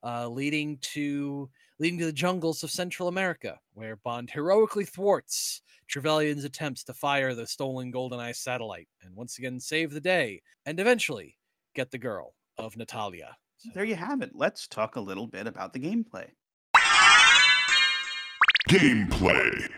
uh, 0.04 0.28
leading 0.28 0.78
to 0.82 1.50
leading 1.80 2.00
to 2.00 2.06
the 2.06 2.14
jungles 2.14 2.64
of 2.64 2.72
Central 2.72 3.08
America, 3.08 3.60
where 3.74 3.98
Bond 3.98 4.30
heroically 4.34 4.86
thwarts 4.86 5.62
Trevelyan's 5.88 6.44
attempts 6.44 6.84
to 6.86 6.94
fire 6.94 7.34
the 7.34 7.46
stolen 7.46 7.92
GoldenEye 7.92 8.36
satellite 8.36 8.88
and 9.04 9.16
once 9.16 9.38
again 9.38 9.60
save 9.60 9.92
the 9.92 10.02
day 10.02 10.42
and 10.66 10.80
eventually 10.80 11.38
get 11.76 11.92
the 11.92 11.98
girl 11.98 12.34
of 12.58 12.76
Natalia. 12.78 13.36
There 13.74 13.84
you 13.84 13.96
have 13.96 14.22
it. 14.22 14.32
Let's 14.34 14.68
talk 14.68 14.96
a 14.96 15.02
little 15.02 15.28
bit 15.28 15.48
about 15.48 15.74
the 15.74 15.80
gameplay. 15.80 16.28
Gameplay. 18.70 19.70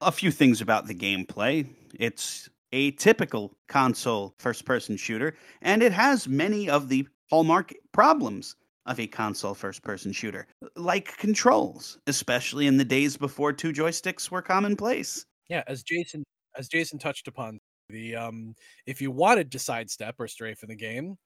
A 0.00 0.12
few 0.12 0.30
things 0.30 0.60
about 0.60 0.86
the 0.86 0.94
gameplay. 0.94 1.68
It's 1.94 2.48
a 2.72 2.92
typical 2.92 3.54
console 3.68 4.34
first 4.38 4.64
person 4.64 4.96
shooter, 4.96 5.36
and 5.60 5.82
it 5.82 5.92
has 5.92 6.26
many 6.26 6.68
of 6.68 6.88
the 6.88 7.06
hallmark 7.28 7.74
problems 7.92 8.56
of 8.86 8.98
a 8.98 9.06
console 9.06 9.54
first 9.54 9.82
person 9.82 10.12
shooter, 10.12 10.46
like 10.76 11.16
controls, 11.16 11.98
especially 12.06 12.66
in 12.66 12.76
the 12.76 12.84
days 12.84 13.16
before 13.16 13.52
two 13.52 13.72
joysticks 13.72 14.30
were 14.30 14.42
commonplace. 14.42 15.26
Yeah, 15.48 15.62
as 15.66 15.82
Jason 15.82 16.24
as 16.56 16.68
Jason 16.68 16.98
touched 16.98 17.28
upon, 17.28 17.58
the 17.88 18.16
um 18.16 18.54
if 18.86 19.00
you 19.00 19.10
wanted 19.10 19.52
to 19.52 19.58
sidestep 19.58 20.16
or 20.18 20.28
strafe 20.28 20.62
in 20.62 20.68
the 20.68 20.76
game, 20.76 21.16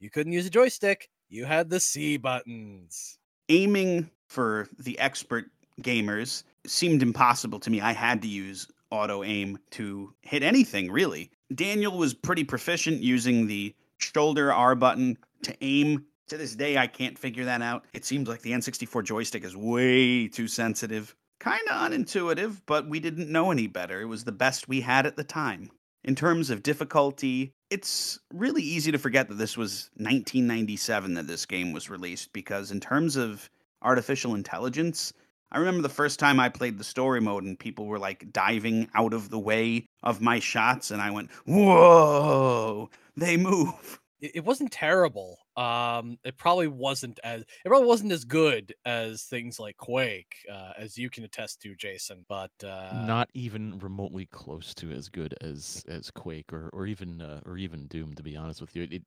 you 0.00 0.10
couldn't 0.10 0.32
use 0.32 0.46
a 0.46 0.50
joystick. 0.50 1.08
You 1.28 1.44
had 1.44 1.70
the 1.70 1.80
C 1.80 2.16
buttons. 2.16 3.18
Aiming 3.48 4.10
for 4.28 4.68
the 4.78 4.98
expert 4.98 5.46
gamers 5.82 6.44
seemed 6.66 7.02
impossible 7.02 7.60
to 7.60 7.70
me. 7.70 7.80
I 7.80 7.92
had 7.92 8.22
to 8.22 8.28
use 8.28 8.68
auto 8.90 9.22
aim 9.24 9.58
to 9.72 10.14
hit 10.22 10.42
anything, 10.42 10.90
really. 10.90 11.30
Daniel 11.54 11.96
was 11.98 12.14
pretty 12.14 12.44
proficient 12.44 13.02
using 13.02 13.46
the 13.46 13.74
shoulder 13.98 14.52
R 14.52 14.74
button 14.74 15.18
to 15.42 15.54
aim. 15.60 16.04
To 16.28 16.38
this 16.38 16.54
day, 16.54 16.78
I 16.78 16.86
can't 16.86 17.18
figure 17.18 17.44
that 17.44 17.60
out. 17.60 17.84
It 17.92 18.04
seems 18.04 18.28
like 18.28 18.40
the 18.40 18.52
N64 18.52 19.04
joystick 19.04 19.44
is 19.44 19.54
way 19.54 20.26
too 20.26 20.48
sensitive. 20.48 21.14
Kind 21.38 21.68
of 21.68 21.90
unintuitive, 21.90 22.62
but 22.64 22.88
we 22.88 22.98
didn't 22.98 23.30
know 23.30 23.50
any 23.50 23.66
better. 23.66 24.00
It 24.00 24.06
was 24.06 24.24
the 24.24 24.32
best 24.32 24.66
we 24.66 24.80
had 24.80 25.04
at 25.04 25.16
the 25.16 25.24
time. 25.24 25.70
In 26.02 26.14
terms 26.14 26.48
of 26.48 26.62
difficulty, 26.62 27.52
it's 27.68 28.18
really 28.32 28.62
easy 28.62 28.90
to 28.92 28.98
forget 28.98 29.28
that 29.28 29.34
this 29.34 29.56
was 29.56 29.90
1997 29.96 31.14
that 31.14 31.26
this 31.26 31.44
game 31.44 31.72
was 31.72 31.90
released 31.90 32.32
because, 32.32 32.70
in 32.70 32.80
terms 32.80 33.16
of 33.16 33.50
artificial 33.82 34.34
intelligence, 34.34 35.12
I 35.52 35.58
remember 35.58 35.82
the 35.82 35.88
first 35.88 36.18
time 36.18 36.40
I 36.40 36.48
played 36.48 36.78
the 36.78 36.84
story 36.84 37.20
mode 37.20 37.44
and 37.44 37.58
people 37.58 37.86
were 37.86 37.98
like 37.98 38.32
diving 38.32 38.88
out 38.94 39.12
of 39.12 39.28
the 39.28 39.38
way 39.38 39.86
of 40.02 40.20
my 40.20 40.40
shots, 40.40 40.90
and 40.90 41.02
I 41.02 41.10
went, 41.10 41.30
Whoa, 41.44 42.88
they 43.16 43.36
move. 43.36 44.00
It, 44.24 44.36
it 44.36 44.44
wasn't 44.44 44.72
terrible. 44.72 45.38
Um, 45.54 46.18
it 46.24 46.36
probably 46.38 46.66
wasn't 46.68 47.20
as 47.22 47.42
it 47.42 47.68
probably 47.68 47.86
wasn't 47.86 48.12
as 48.12 48.24
good 48.24 48.74
as 48.86 49.24
things 49.24 49.60
like 49.60 49.76
Quake, 49.76 50.36
uh, 50.50 50.72
as 50.78 50.96
you 50.96 51.10
can 51.10 51.24
attest 51.24 51.60
to, 51.62 51.74
Jason. 51.76 52.24
But 52.26 52.50
uh, 52.64 53.04
Not 53.06 53.28
even 53.34 53.78
remotely 53.78 54.24
close 54.26 54.74
to 54.76 54.90
as 54.92 55.08
good 55.10 55.34
as 55.42 55.84
as 55.88 56.10
Quake 56.10 56.52
or 56.52 56.70
or 56.72 56.86
even 56.86 57.20
uh, 57.20 57.40
or 57.44 57.58
even 57.58 57.86
Doom. 57.86 58.14
To 58.14 58.22
be 58.22 58.36
honest 58.36 58.62
with 58.62 58.74
you, 58.74 58.84
it, 58.90 59.02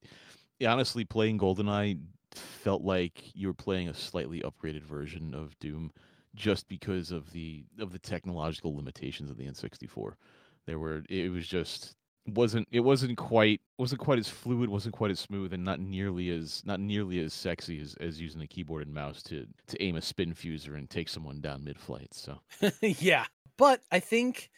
it 0.60 0.66
honestly 0.68 1.04
playing 1.04 1.40
GoldenEye 1.40 2.00
felt 2.32 2.84
like 2.84 3.36
you 3.36 3.48
were 3.48 3.54
playing 3.56 3.90
a 3.90 3.94
slightly 3.96 4.42
upgraded 4.42 4.84
version 4.84 5.34
of 5.34 5.58
Doom, 5.60 5.92
just 6.36 6.68
because 6.68 7.10
of 7.12 7.32
the 7.32 7.66
of 7.80 7.92
the 7.92 8.00
technological 8.00 8.76
limitations 8.76 9.32
of 9.32 9.38
the 9.38 9.48
N64. 9.48 10.14
There 10.68 10.80
were 10.80 11.04
it 11.10 11.32
was 11.32 11.48
just 11.48 11.97
wasn't 12.28 12.68
it 12.72 12.82
wasn't 12.82 13.18
quite 13.18 13.62
wasn't 13.78 14.02
quite 14.02 14.20
as 14.20 14.30
fluid, 14.30 14.70
wasn't 14.70 14.94
quite 14.94 15.12
as 15.12 15.20
smooth, 15.20 15.54
and 15.54 15.64
not 15.64 15.80
nearly 15.80 16.30
as 16.30 16.62
not 16.66 16.80
nearly 16.80 17.20
as 17.20 17.34
sexy 17.34 17.80
as, 17.82 17.96
as 18.00 18.20
using 18.20 18.42
a 18.42 18.48
keyboard 18.48 18.86
and 18.86 18.94
mouse 18.94 19.24
to 19.24 19.46
to 19.68 19.82
aim 19.82 19.96
a 19.96 20.02
spinfusor 20.02 20.76
and 20.78 20.90
take 20.90 21.10
someone 21.10 21.40
down 21.42 21.64
mid 21.64 21.80
flight. 21.80 22.14
So 22.14 22.40
yeah, 22.82 23.26
but 23.58 23.82
I 23.92 24.00
think 24.00 24.50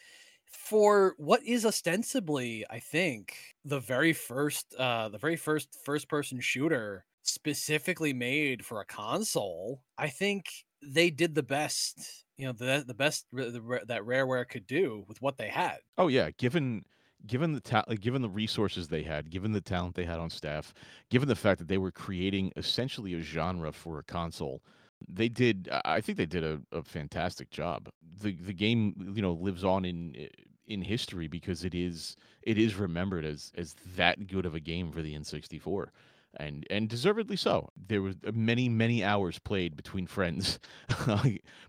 for 0.50 1.14
what 1.16 1.44
is 1.44 1.64
ostensibly, 1.64 2.64
I 2.68 2.80
think 2.80 3.36
the 3.64 3.80
very 3.80 4.12
first, 4.12 4.74
uh, 4.74 5.08
the 5.08 5.18
very 5.18 5.36
first 5.36 5.76
first 5.84 6.08
person 6.08 6.40
shooter 6.40 7.06
specifically 7.22 8.12
made 8.12 8.64
for 8.64 8.80
a 8.80 8.84
console, 8.84 9.82
I 9.96 10.08
think 10.08 10.46
they 10.82 11.10
did 11.10 11.34
the 11.34 11.42
best. 11.42 12.24
You 12.36 12.46
know, 12.46 12.52
the 12.52 12.84
the 12.86 12.94
best 12.94 13.26
the, 13.32 13.80
that 13.86 14.02
Rareware 14.02 14.48
could 14.48 14.66
do 14.66 15.04
with 15.06 15.20
what 15.20 15.36
they 15.36 15.48
had. 15.48 15.78
Oh 15.98 16.08
yeah, 16.08 16.30
given 16.38 16.84
given 17.26 17.52
the 17.52 17.60
ta- 17.60 17.84
given 18.00 18.22
the 18.22 18.28
resources 18.28 18.88
they 18.88 19.02
had, 19.02 19.30
given 19.30 19.52
the 19.52 19.60
talent 19.60 19.94
they 19.94 20.04
had 20.04 20.18
on 20.18 20.30
staff, 20.30 20.74
given 21.10 21.28
the 21.28 21.36
fact 21.36 21.58
that 21.58 21.68
they 21.68 21.78
were 21.78 21.90
creating 21.90 22.52
essentially 22.56 23.14
a 23.14 23.20
genre 23.20 23.72
for 23.72 23.98
a 23.98 24.02
console, 24.02 24.62
they 25.08 25.28
did. 25.28 25.68
I 25.84 26.00
think 26.00 26.18
they 26.18 26.26
did 26.26 26.44
a, 26.44 26.60
a 26.72 26.82
fantastic 26.82 27.50
job. 27.50 27.88
the 28.20 28.32
The 28.32 28.52
game, 28.52 29.12
you 29.14 29.22
know, 29.22 29.32
lives 29.32 29.64
on 29.64 29.84
in 29.84 30.28
in 30.66 30.82
history 30.82 31.26
because 31.26 31.64
it 31.64 31.74
is 31.74 32.16
it 32.42 32.56
is 32.56 32.76
remembered 32.76 33.24
as 33.24 33.52
as 33.56 33.74
that 33.96 34.26
good 34.26 34.46
of 34.46 34.54
a 34.54 34.60
game 34.60 34.92
for 34.92 35.02
the 35.02 35.14
N64 35.14 35.88
and 36.36 36.66
and 36.70 36.88
deservedly 36.88 37.36
so. 37.36 37.68
There 37.76 38.02
was 38.02 38.16
many 38.32 38.68
many 38.68 39.02
hours 39.04 39.38
played 39.38 39.76
between 39.76 40.06
friends, 40.06 40.58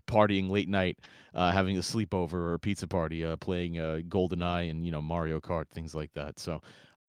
partying 0.06 0.50
late 0.50 0.68
night, 0.68 0.98
uh, 1.34 1.50
having 1.52 1.76
a 1.76 1.80
sleepover 1.80 2.34
or 2.34 2.54
a 2.54 2.58
pizza 2.58 2.86
party, 2.86 3.24
uh, 3.24 3.36
playing 3.36 3.78
uh, 3.78 4.00
GoldenEye 4.08 4.70
and 4.70 4.84
you 4.84 4.92
know 4.92 5.02
Mario 5.02 5.40
Kart, 5.40 5.68
things 5.70 5.94
like 5.94 6.12
that. 6.14 6.38
So 6.38 6.60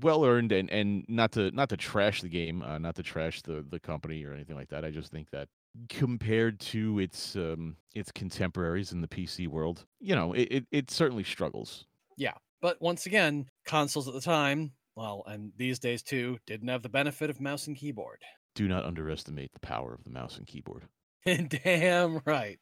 well 0.01 0.25
earned, 0.25 0.51
and 0.51 0.69
and 0.69 1.05
not 1.07 1.31
to 1.33 1.51
not 1.51 1.69
to 1.69 1.77
trash 1.77 2.21
the 2.21 2.29
game, 2.29 2.61
uh, 2.61 2.77
not 2.77 2.95
to 2.95 3.03
trash 3.03 3.41
the 3.41 3.65
the 3.67 3.79
company 3.79 4.23
or 4.23 4.33
anything 4.33 4.55
like 4.55 4.69
that. 4.69 4.85
I 4.85 4.91
just 4.91 5.11
think 5.11 5.29
that 5.31 5.47
compared 5.89 6.59
to 6.59 6.99
its 6.99 7.35
um 7.35 7.77
its 7.95 8.11
contemporaries 8.11 8.91
in 8.91 9.01
the 9.01 9.07
PC 9.07 9.47
world, 9.47 9.85
you 9.99 10.15
know, 10.15 10.33
it 10.33 10.47
it, 10.51 10.65
it 10.71 10.91
certainly 10.91 11.23
struggles. 11.23 11.85
Yeah, 12.17 12.33
but 12.61 12.81
once 12.81 13.05
again, 13.05 13.47
consoles 13.65 14.07
at 14.07 14.13
the 14.13 14.21
time, 14.21 14.73
well, 14.95 15.23
and 15.27 15.51
these 15.57 15.79
days 15.79 16.01
too, 16.01 16.39
didn't 16.45 16.67
have 16.67 16.83
the 16.83 16.89
benefit 16.89 17.29
of 17.29 17.41
mouse 17.41 17.67
and 17.67 17.75
keyboard. 17.75 18.21
Do 18.55 18.67
not 18.67 18.85
underestimate 18.85 19.53
the 19.53 19.59
power 19.59 19.93
of 19.93 20.03
the 20.03 20.11
mouse 20.11 20.37
and 20.37 20.45
keyboard. 20.45 20.83
Damn 21.25 22.21
right. 22.25 22.59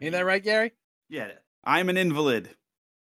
Ain't 0.00 0.12
that 0.12 0.24
right, 0.26 0.42
Gary? 0.42 0.72
Yeah, 1.08 1.32
I'm 1.64 1.88
an 1.88 1.96
invalid. 1.96 2.50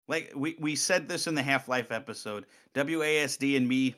Like 0.07 0.31
we, 0.35 0.55
we 0.59 0.75
said 0.75 1.07
this 1.07 1.27
in 1.27 1.35
the 1.35 1.43
Half 1.43 1.67
Life 1.67 1.91
episode. 1.91 2.45
WASD 2.75 3.57
and 3.57 3.67
me 3.67 3.95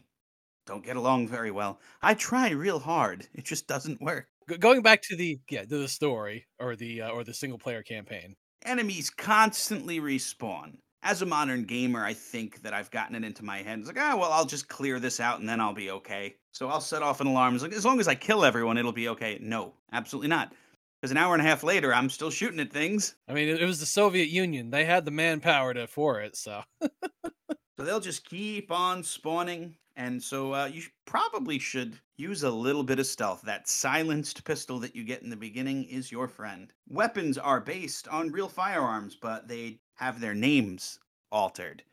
don't 0.65 0.83
get 0.83 0.95
along 0.95 1.27
very 1.27 1.51
well. 1.51 1.79
I 2.01 2.13
try 2.13 2.49
real 2.51 2.79
hard. 2.79 3.27
It 3.33 3.45
just 3.45 3.67
doesn't 3.67 4.01
work. 4.01 4.27
G- 4.49 4.57
going 4.57 4.81
back 4.81 5.01
to 5.03 5.15
the 5.15 5.39
yeah 5.49 5.63
to 5.63 5.77
the 5.77 5.87
story 5.87 6.45
or 6.59 6.75
the 6.75 7.01
uh, 7.01 7.09
or 7.09 7.23
the 7.23 7.33
single 7.33 7.59
player 7.59 7.83
campaign. 7.83 8.35
Enemies 8.63 9.09
constantly 9.09 9.99
respawn. 9.99 10.77
As 11.03 11.21
a 11.21 11.25
modern 11.25 11.63
gamer, 11.63 12.03
I 12.03 12.13
think 12.13 12.61
that 12.63 12.73
I've 12.73 12.89
gotten 12.89 13.15
it 13.15 13.23
into 13.23 13.43
my 13.43 13.61
head. 13.61 13.79
It's 13.79 13.87
like, 13.87 13.99
ah, 13.99 14.15
well, 14.17 14.31
I'll 14.31 14.45
just 14.45 14.67
clear 14.67 14.99
this 14.99 15.19
out 15.19 15.39
and 15.39 15.47
then 15.47 15.59
I'll 15.59 15.73
be 15.73 15.91
okay. 15.91 16.35
So 16.51 16.69
I'll 16.69 16.81
set 16.81 17.03
off 17.03 17.21
an 17.21 17.27
alarm. 17.27 17.53
It's 17.53 17.63
like, 17.63 17.73
as 17.73 17.85
long 17.85 17.99
as 17.99 18.07
I 18.07 18.15
kill 18.15 18.45
everyone, 18.45 18.77
it'll 18.77 18.91
be 18.91 19.09
okay. 19.09 19.37
No, 19.41 19.73
absolutely 19.91 20.29
not. 20.29 20.53
Because 21.01 21.11
an 21.11 21.17
hour 21.17 21.33
and 21.33 21.41
a 21.41 21.45
half 21.45 21.63
later, 21.63 21.93
I'm 21.93 22.09
still 22.09 22.31
shooting 22.31 22.61
at 22.61 22.71
things. 22.71 23.15
I 23.27 23.33
mean, 23.33 23.49
it, 23.49 23.61
it 23.61 23.65
was 23.65 23.81
the 23.81 23.85
Soviet 23.85 24.29
Union. 24.29 24.69
They 24.69 24.85
had 24.85 25.03
the 25.03 25.11
manpower 25.11 25.73
to 25.73 25.87
for 25.87 26.21
it. 26.21 26.37
So 26.37 26.63
So 27.83 27.83
they'll 27.83 27.99
just 27.99 28.29
keep 28.29 28.71
on 28.71 29.03
spawning. 29.03 29.75
And 29.95 30.21
so 30.21 30.53
uh, 30.53 30.65
you 30.71 30.83
probably 31.05 31.59
should 31.59 31.99
use 32.17 32.43
a 32.43 32.49
little 32.49 32.83
bit 32.83 32.99
of 32.99 33.05
stealth. 33.05 33.41
That 33.41 33.67
silenced 33.67 34.43
pistol 34.43 34.79
that 34.79 34.95
you 34.95 35.03
get 35.03 35.21
in 35.21 35.29
the 35.29 35.35
beginning 35.35 35.83
is 35.83 36.11
your 36.11 36.27
friend. 36.27 36.71
Weapons 36.87 37.37
are 37.37 37.59
based 37.59 38.07
on 38.07 38.31
real 38.31 38.47
firearms, 38.47 39.17
but 39.21 39.47
they 39.47 39.79
have 39.95 40.19
their 40.19 40.33
names 40.35 40.99
altered. 41.31 41.83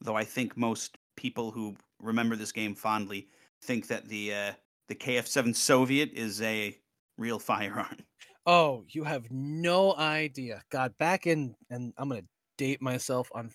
Though 0.00 0.16
I 0.16 0.24
think 0.24 0.56
most 0.56 0.98
people 1.16 1.50
who 1.50 1.76
remember 2.00 2.36
this 2.36 2.52
game 2.52 2.74
fondly 2.74 3.28
think 3.62 3.86
that 3.88 4.08
the 4.08 4.34
uh, 4.34 4.52
the 4.88 4.94
KF7 4.94 5.54
Soviet 5.54 6.10
is 6.12 6.40
a 6.42 6.78
real 7.18 7.38
firearm. 7.50 8.04
Oh, 8.46 8.84
you 8.88 9.04
have 9.04 9.30
no 9.30 9.94
idea. 9.96 10.62
God, 10.70 10.96
back 10.98 11.26
in 11.26 11.54
and 11.68 11.92
I'm 11.96 12.08
gonna 12.08 12.22
date 12.56 12.82
myself 12.82 13.30
on 13.34 13.50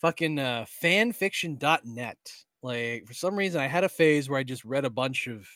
fucking 0.00 0.38
uh 0.38 0.66
fanfiction.net. 0.82 2.18
Like 2.62 3.06
for 3.06 3.14
some 3.14 3.36
reason 3.36 3.60
I 3.60 3.66
had 3.68 3.84
a 3.84 3.88
phase 3.88 4.28
where 4.28 4.40
I 4.40 4.44
just 4.44 4.64
read 4.64 4.84
a 4.84 4.90
bunch 4.90 5.26
of 5.28 5.48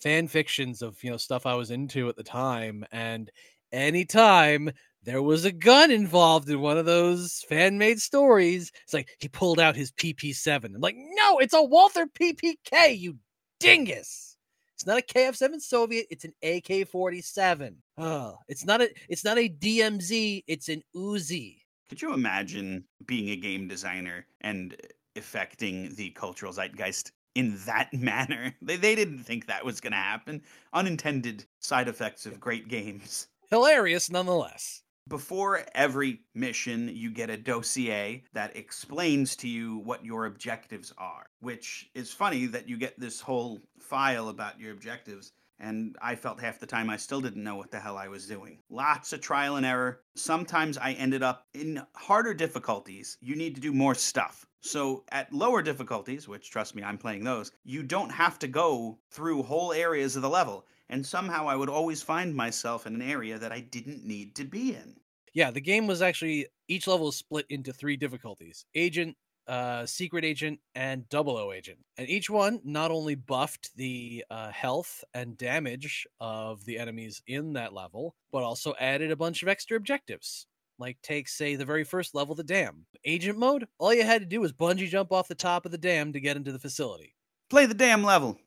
fan 0.00 0.28
fictions 0.28 0.82
of 0.82 1.02
you 1.02 1.10
know 1.10 1.16
stuff 1.16 1.46
I 1.46 1.54
was 1.54 1.70
into 1.70 2.08
at 2.08 2.16
the 2.16 2.22
time, 2.24 2.84
and 2.92 3.30
anytime 3.72 4.70
there 5.06 5.22
was 5.22 5.44
a 5.44 5.52
gun 5.52 5.92
involved 5.92 6.50
in 6.50 6.60
one 6.60 6.76
of 6.76 6.84
those 6.84 7.44
fan 7.48 7.78
made 7.78 8.00
stories, 8.00 8.72
it's 8.82 8.92
like 8.92 9.08
he 9.20 9.28
pulled 9.28 9.60
out 9.60 9.76
his 9.76 9.92
PP7. 9.92 10.64
I'm 10.64 10.80
like, 10.80 10.96
no, 10.98 11.38
it's 11.38 11.54
a 11.54 11.62
Walther 11.62 12.06
PPK, 12.06 12.98
you 12.98 13.16
dingus. 13.60 14.36
It's 14.74 14.84
not 14.84 14.98
a 14.98 15.02
KF7 15.02 15.60
Soviet. 15.62 16.06
It's 16.10 16.24
an 16.24 16.34
AK-47. 16.42 17.76
Oh, 17.96 18.36
it's 18.48 18.66
not 18.66 18.82
a. 18.82 18.90
It's 19.08 19.24
not 19.24 19.38
a 19.38 19.48
DMZ. 19.48 20.44
It's 20.46 20.68
an 20.68 20.82
Uzi. 20.94 21.60
Could 21.88 22.02
you 22.02 22.12
imagine 22.12 22.84
being 23.06 23.30
a 23.30 23.36
game 23.36 23.68
designer 23.68 24.26
and 24.42 24.76
affecting 25.14 25.94
the 25.94 26.10
cultural 26.10 26.52
zeitgeist 26.52 27.12
in 27.36 27.58
that 27.64 27.88
manner? 27.94 28.54
They, 28.60 28.76
they 28.76 28.94
didn't 28.94 29.20
think 29.20 29.46
that 29.46 29.64
was 29.64 29.80
going 29.80 29.92
to 29.92 29.96
happen. 29.96 30.42
Unintended 30.74 31.46
side 31.60 31.88
effects 31.88 32.26
of 32.26 32.38
great 32.38 32.68
games. 32.68 33.28
Hilarious, 33.48 34.10
nonetheless. 34.10 34.82
Before 35.08 35.64
every 35.72 36.22
mission, 36.34 36.90
you 36.92 37.12
get 37.12 37.30
a 37.30 37.36
dossier 37.36 38.24
that 38.32 38.56
explains 38.56 39.36
to 39.36 39.48
you 39.48 39.78
what 39.78 40.04
your 40.04 40.26
objectives 40.26 40.92
are, 40.98 41.26
which 41.38 41.88
is 41.94 42.12
funny 42.12 42.46
that 42.46 42.68
you 42.68 42.76
get 42.76 42.98
this 42.98 43.20
whole 43.20 43.60
file 43.78 44.28
about 44.30 44.58
your 44.58 44.72
objectives. 44.72 45.30
And 45.60 45.96
I 46.02 46.16
felt 46.16 46.40
half 46.40 46.58
the 46.58 46.66
time 46.66 46.90
I 46.90 46.96
still 46.96 47.20
didn't 47.20 47.44
know 47.44 47.54
what 47.54 47.70
the 47.70 47.78
hell 47.78 47.96
I 47.96 48.08
was 48.08 48.26
doing. 48.26 48.58
Lots 48.68 49.12
of 49.12 49.20
trial 49.20 49.54
and 49.54 49.64
error. 49.64 50.00
Sometimes 50.16 50.76
I 50.76 50.94
ended 50.94 51.22
up 51.22 51.46
in 51.54 51.86
harder 51.94 52.34
difficulties. 52.34 53.16
You 53.20 53.36
need 53.36 53.54
to 53.54 53.60
do 53.60 53.72
more 53.72 53.94
stuff. 53.94 54.44
So 54.60 55.04
at 55.12 55.32
lower 55.32 55.62
difficulties, 55.62 56.26
which 56.26 56.50
trust 56.50 56.74
me, 56.74 56.82
I'm 56.82 56.98
playing 56.98 57.22
those, 57.22 57.52
you 57.62 57.84
don't 57.84 58.10
have 58.10 58.40
to 58.40 58.48
go 58.48 58.98
through 59.12 59.44
whole 59.44 59.72
areas 59.72 60.16
of 60.16 60.22
the 60.22 60.28
level. 60.28 60.66
And 60.88 61.04
somehow 61.04 61.48
I 61.48 61.56
would 61.56 61.68
always 61.68 62.02
find 62.02 62.34
myself 62.34 62.86
in 62.86 62.94
an 62.94 63.02
area 63.02 63.38
that 63.38 63.52
I 63.52 63.60
didn't 63.60 64.04
need 64.04 64.36
to 64.36 64.44
be 64.44 64.74
in. 64.74 64.96
Yeah, 65.34 65.50
the 65.50 65.60
game 65.60 65.86
was 65.86 66.00
actually 66.00 66.46
each 66.68 66.86
level 66.86 67.08
is 67.08 67.16
split 67.16 67.46
into 67.50 67.72
three 67.72 67.96
difficulties: 67.96 68.64
agent, 68.74 69.16
uh, 69.48 69.84
secret 69.84 70.24
agent, 70.24 70.60
and 70.74 71.08
double 71.08 71.36
O 71.36 71.52
agent. 71.52 71.78
And 71.98 72.08
each 72.08 72.30
one 72.30 72.60
not 72.64 72.90
only 72.90 73.16
buffed 73.16 73.70
the 73.76 74.24
uh, 74.30 74.50
health 74.50 75.04
and 75.12 75.36
damage 75.36 76.06
of 76.20 76.64
the 76.64 76.78
enemies 76.78 77.22
in 77.26 77.52
that 77.54 77.72
level, 77.72 78.14
but 78.32 78.44
also 78.44 78.74
added 78.80 79.10
a 79.10 79.16
bunch 79.16 79.42
of 79.42 79.48
extra 79.48 79.76
objectives. 79.76 80.46
Like, 80.78 80.98
take, 81.02 81.28
say, 81.28 81.56
the 81.56 81.64
very 81.64 81.84
first 81.84 82.14
level, 82.14 82.34
the 82.34 82.44
dam. 82.44 82.86
Agent 83.04 83.38
mode, 83.38 83.66
all 83.78 83.94
you 83.94 84.04
had 84.04 84.20
to 84.20 84.26
do 84.26 84.40
was 84.42 84.52
bungee 84.52 84.88
jump 84.88 85.10
off 85.10 85.26
the 85.26 85.34
top 85.34 85.64
of 85.64 85.72
the 85.72 85.78
dam 85.78 86.12
to 86.12 86.20
get 86.20 86.36
into 86.36 86.52
the 86.52 86.58
facility. 86.58 87.14
Play 87.48 87.66
the 87.66 87.74
damn 87.74 88.04
level. 88.04 88.38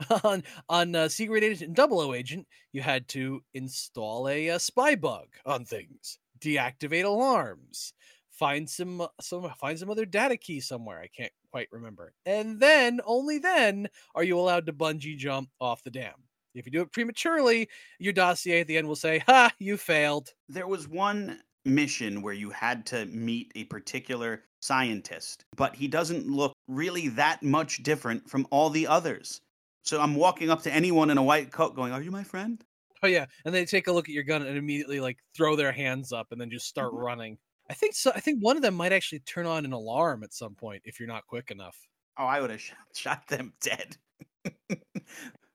on 0.24 0.42
on 0.68 0.94
uh, 0.94 1.08
Secret 1.08 1.44
Agent 1.44 1.68
and 1.68 1.76
Double 1.76 2.00
O 2.00 2.14
Agent, 2.14 2.46
you 2.72 2.82
had 2.82 3.08
to 3.08 3.42
install 3.54 4.28
a, 4.28 4.50
uh 4.50 4.58
spy 4.58 4.94
bug 4.94 5.28
on 5.46 5.64
things, 5.64 6.18
deactivate 6.40 7.04
alarms, 7.04 7.92
find 8.30 8.68
some 8.68 9.00
uh, 9.00 9.08
some 9.20 9.50
find 9.60 9.78
some 9.78 9.90
other 9.90 10.06
data 10.06 10.36
key 10.36 10.60
somewhere. 10.60 11.00
I 11.00 11.08
can't 11.08 11.32
quite 11.50 11.68
remember, 11.70 12.12
and 12.26 12.60
then 12.60 13.00
only 13.04 13.38
then 13.38 13.88
are 14.14 14.24
you 14.24 14.38
allowed 14.38 14.66
to 14.66 14.72
bungee 14.72 15.16
jump 15.16 15.50
off 15.60 15.82
the 15.82 15.90
dam. 15.90 16.14
If 16.54 16.66
you 16.66 16.72
do 16.72 16.82
it 16.82 16.92
prematurely, 16.92 17.68
your 17.98 18.12
dossier 18.12 18.60
at 18.60 18.68
the 18.68 18.76
end 18.76 18.86
will 18.86 18.96
say, 18.96 19.20
"Ha, 19.26 19.52
you 19.58 19.76
failed." 19.76 20.30
There 20.48 20.68
was 20.68 20.88
one 20.88 21.40
mission 21.64 22.22
where 22.22 22.34
you 22.34 22.50
had 22.50 22.86
to 22.86 23.06
meet 23.06 23.50
a 23.54 23.64
particular 23.64 24.44
scientist, 24.60 25.44
but 25.56 25.74
he 25.74 25.88
doesn't 25.88 26.26
look 26.26 26.52
really 26.68 27.08
that 27.08 27.42
much 27.42 27.82
different 27.82 28.28
from 28.28 28.46
all 28.50 28.70
the 28.70 28.86
others. 28.86 29.40
So 29.84 30.00
I'm 30.00 30.16
walking 30.16 30.50
up 30.50 30.62
to 30.62 30.72
anyone 30.72 31.10
in 31.10 31.18
a 31.18 31.22
white 31.22 31.52
coat 31.52 31.76
going, 31.76 31.92
Are 31.92 32.02
you 32.02 32.10
my 32.10 32.24
friend? 32.24 32.64
Oh 33.02 33.06
yeah, 33.06 33.26
and 33.44 33.54
they 33.54 33.64
take 33.66 33.86
a 33.86 33.92
look 33.92 34.08
at 34.08 34.14
your 34.14 34.22
gun 34.24 34.42
and 34.42 34.56
immediately 34.56 34.98
like 35.00 35.18
throw 35.36 35.56
their 35.56 35.72
hands 35.72 36.12
up 36.12 36.32
and 36.32 36.40
then 36.40 36.50
just 36.50 36.66
start 36.66 36.92
Mhm. 36.92 36.98
running. 36.98 37.38
I 37.68 37.74
think 37.74 37.94
so. 37.94 38.12
I 38.14 38.20
think 38.20 38.42
one 38.42 38.56
of 38.56 38.62
them 38.62 38.74
might 38.74 38.92
actually 38.92 39.20
turn 39.20 39.46
on 39.46 39.64
an 39.64 39.72
alarm 39.72 40.22
at 40.22 40.32
some 40.34 40.54
point 40.54 40.82
if 40.84 40.98
you're 40.98 41.08
not 41.08 41.26
quick 41.26 41.50
enough. 41.50 41.76
Oh, 42.16 42.24
I 42.24 42.40
would 42.40 42.50
have 42.50 42.60
shot, 42.60 42.78
shot 42.96 43.28
them 43.28 43.54
dead. 43.60 43.98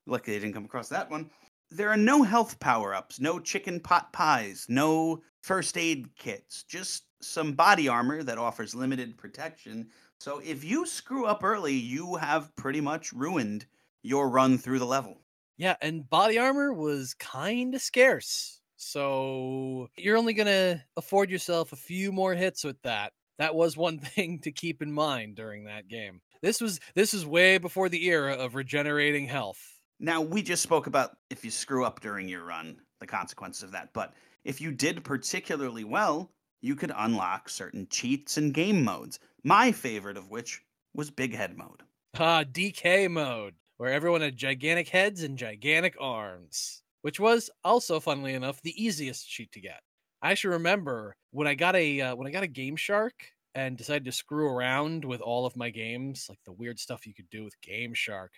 Lucky 0.06 0.32
they 0.34 0.40
didn't 0.40 0.54
come 0.54 0.66
across 0.66 0.90
that 0.90 1.10
one. 1.10 1.32
There 1.70 1.90
are 1.90 1.98
no 1.98 2.24
health 2.24 2.60
power 2.60 2.94
ups, 2.94 3.20
no 3.20 3.40
chicken 3.40 3.80
pot 3.80 4.12
pies, 4.12 4.66
no 4.68 5.24
first 5.44 5.78
aid 5.78 6.16
kits, 6.16 6.64
just 6.64 7.06
some 7.22 7.54
body 7.54 7.88
armor 7.88 8.24
that 8.24 8.38
offers 8.38 8.74
limited 8.76 9.18
protection. 9.18 9.92
So 10.20 10.40
if 10.40 10.64
you 10.64 10.86
screw 10.86 11.26
up 11.26 11.44
early, 11.44 11.74
you 11.76 12.16
have 12.16 12.56
pretty 12.56 12.82
much 12.82 13.14
ruined 13.14 13.68
your 14.02 14.30
run 14.30 14.58
through 14.58 14.80
the 14.80 14.86
level. 14.86 15.18
Yeah, 15.58 15.76
and 15.82 16.10
body 16.10 16.38
armor 16.38 16.74
was 16.74 17.14
kind 17.16 17.76
of 17.76 17.82
scarce. 17.82 18.62
So 18.78 19.90
you're 19.98 20.18
only 20.18 20.34
going 20.34 20.48
to 20.48 20.82
afford 20.96 21.30
yourself 21.30 21.74
a 21.74 21.76
few 21.78 22.14
more 22.14 22.34
hits 22.34 22.64
with 22.64 22.82
that. 22.84 23.12
That 23.38 23.56
was 23.56 23.76
one 23.76 24.00
thing 24.00 24.40
to 24.40 24.52
keep 24.52 24.82
in 24.82 24.92
mind 24.92 25.36
during 25.36 25.66
that 25.66 25.88
game. 25.88 26.22
This 26.42 26.62
was 26.62 26.80
this 26.96 27.14
is 27.14 27.26
way 27.26 27.58
before 27.58 27.90
the 27.90 28.06
era 28.06 28.34
of 28.34 28.56
regenerating 28.56 29.28
health. 29.28 29.60
Now, 30.00 30.22
we 30.22 30.42
just 30.42 30.64
spoke 30.64 30.88
about 30.88 31.18
if 31.30 31.44
you 31.44 31.52
screw 31.52 31.84
up 31.84 32.00
during 32.00 32.30
your 32.30 32.46
run, 32.46 32.78
the 33.02 33.08
consequences 33.08 33.64
of 33.64 33.72
that. 33.72 33.92
But 33.92 34.14
if 34.46 34.62
you 34.62 34.72
did 34.72 35.04
particularly 35.04 35.84
well, 35.84 36.32
you 36.62 36.76
could 36.76 36.94
unlock 36.96 37.50
certain 37.50 37.88
cheats 37.90 38.38
and 38.38 38.54
game 38.54 38.84
modes. 38.84 39.20
My 39.44 39.74
favorite 39.74 40.16
of 40.16 40.30
which 40.30 40.62
was 40.94 41.12
Big 41.12 41.36
Head 41.36 41.58
mode. 41.58 41.84
Ah, 42.18 42.44
DK 42.44 43.10
mode, 43.10 43.56
where 43.80 43.94
everyone 43.94 44.20
had 44.20 44.36
gigantic 44.36 44.90
heads 44.90 45.24
and 45.24 45.38
gigantic 45.38 45.96
arms, 46.02 46.84
which 47.02 47.18
was 47.18 47.50
also, 47.64 48.02
funnily 48.02 48.34
enough, 48.34 48.62
the 48.62 48.84
easiest 48.84 49.30
cheat 49.30 49.50
to 49.54 49.62
get. 49.62 49.80
I 50.22 50.32
actually 50.32 50.56
remember 50.56 51.16
when 51.32 51.48
I 51.48 51.56
got 51.56 51.78
a 51.78 52.02
uh, 52.02 52.16
when 52.16 52.28
I 52.28 52.32
got 52.32 52.44
a 52.44 52.48
Game 52.48 52.76
Shark 52.76 53.14
and 53.56 53.78
decided 53.78 54.04
to 54.04 54.12
screw 54.12 54.48
around 54.50 55.06
with 55.06 55.22
all 55.22 55.46
of 55.46 55.56
my 55.56 55.70
games, 55.70 56.26
like 56.28 56.40
the 56.44 56.52
weird 56.52 56.78
stuff 56.78 57.08
you 57.08 57.14
could 57.14 57.30
do 57.30 57.46
with 57.46 57.60
Game 57.62 57.94
Shark. 57.94 58.34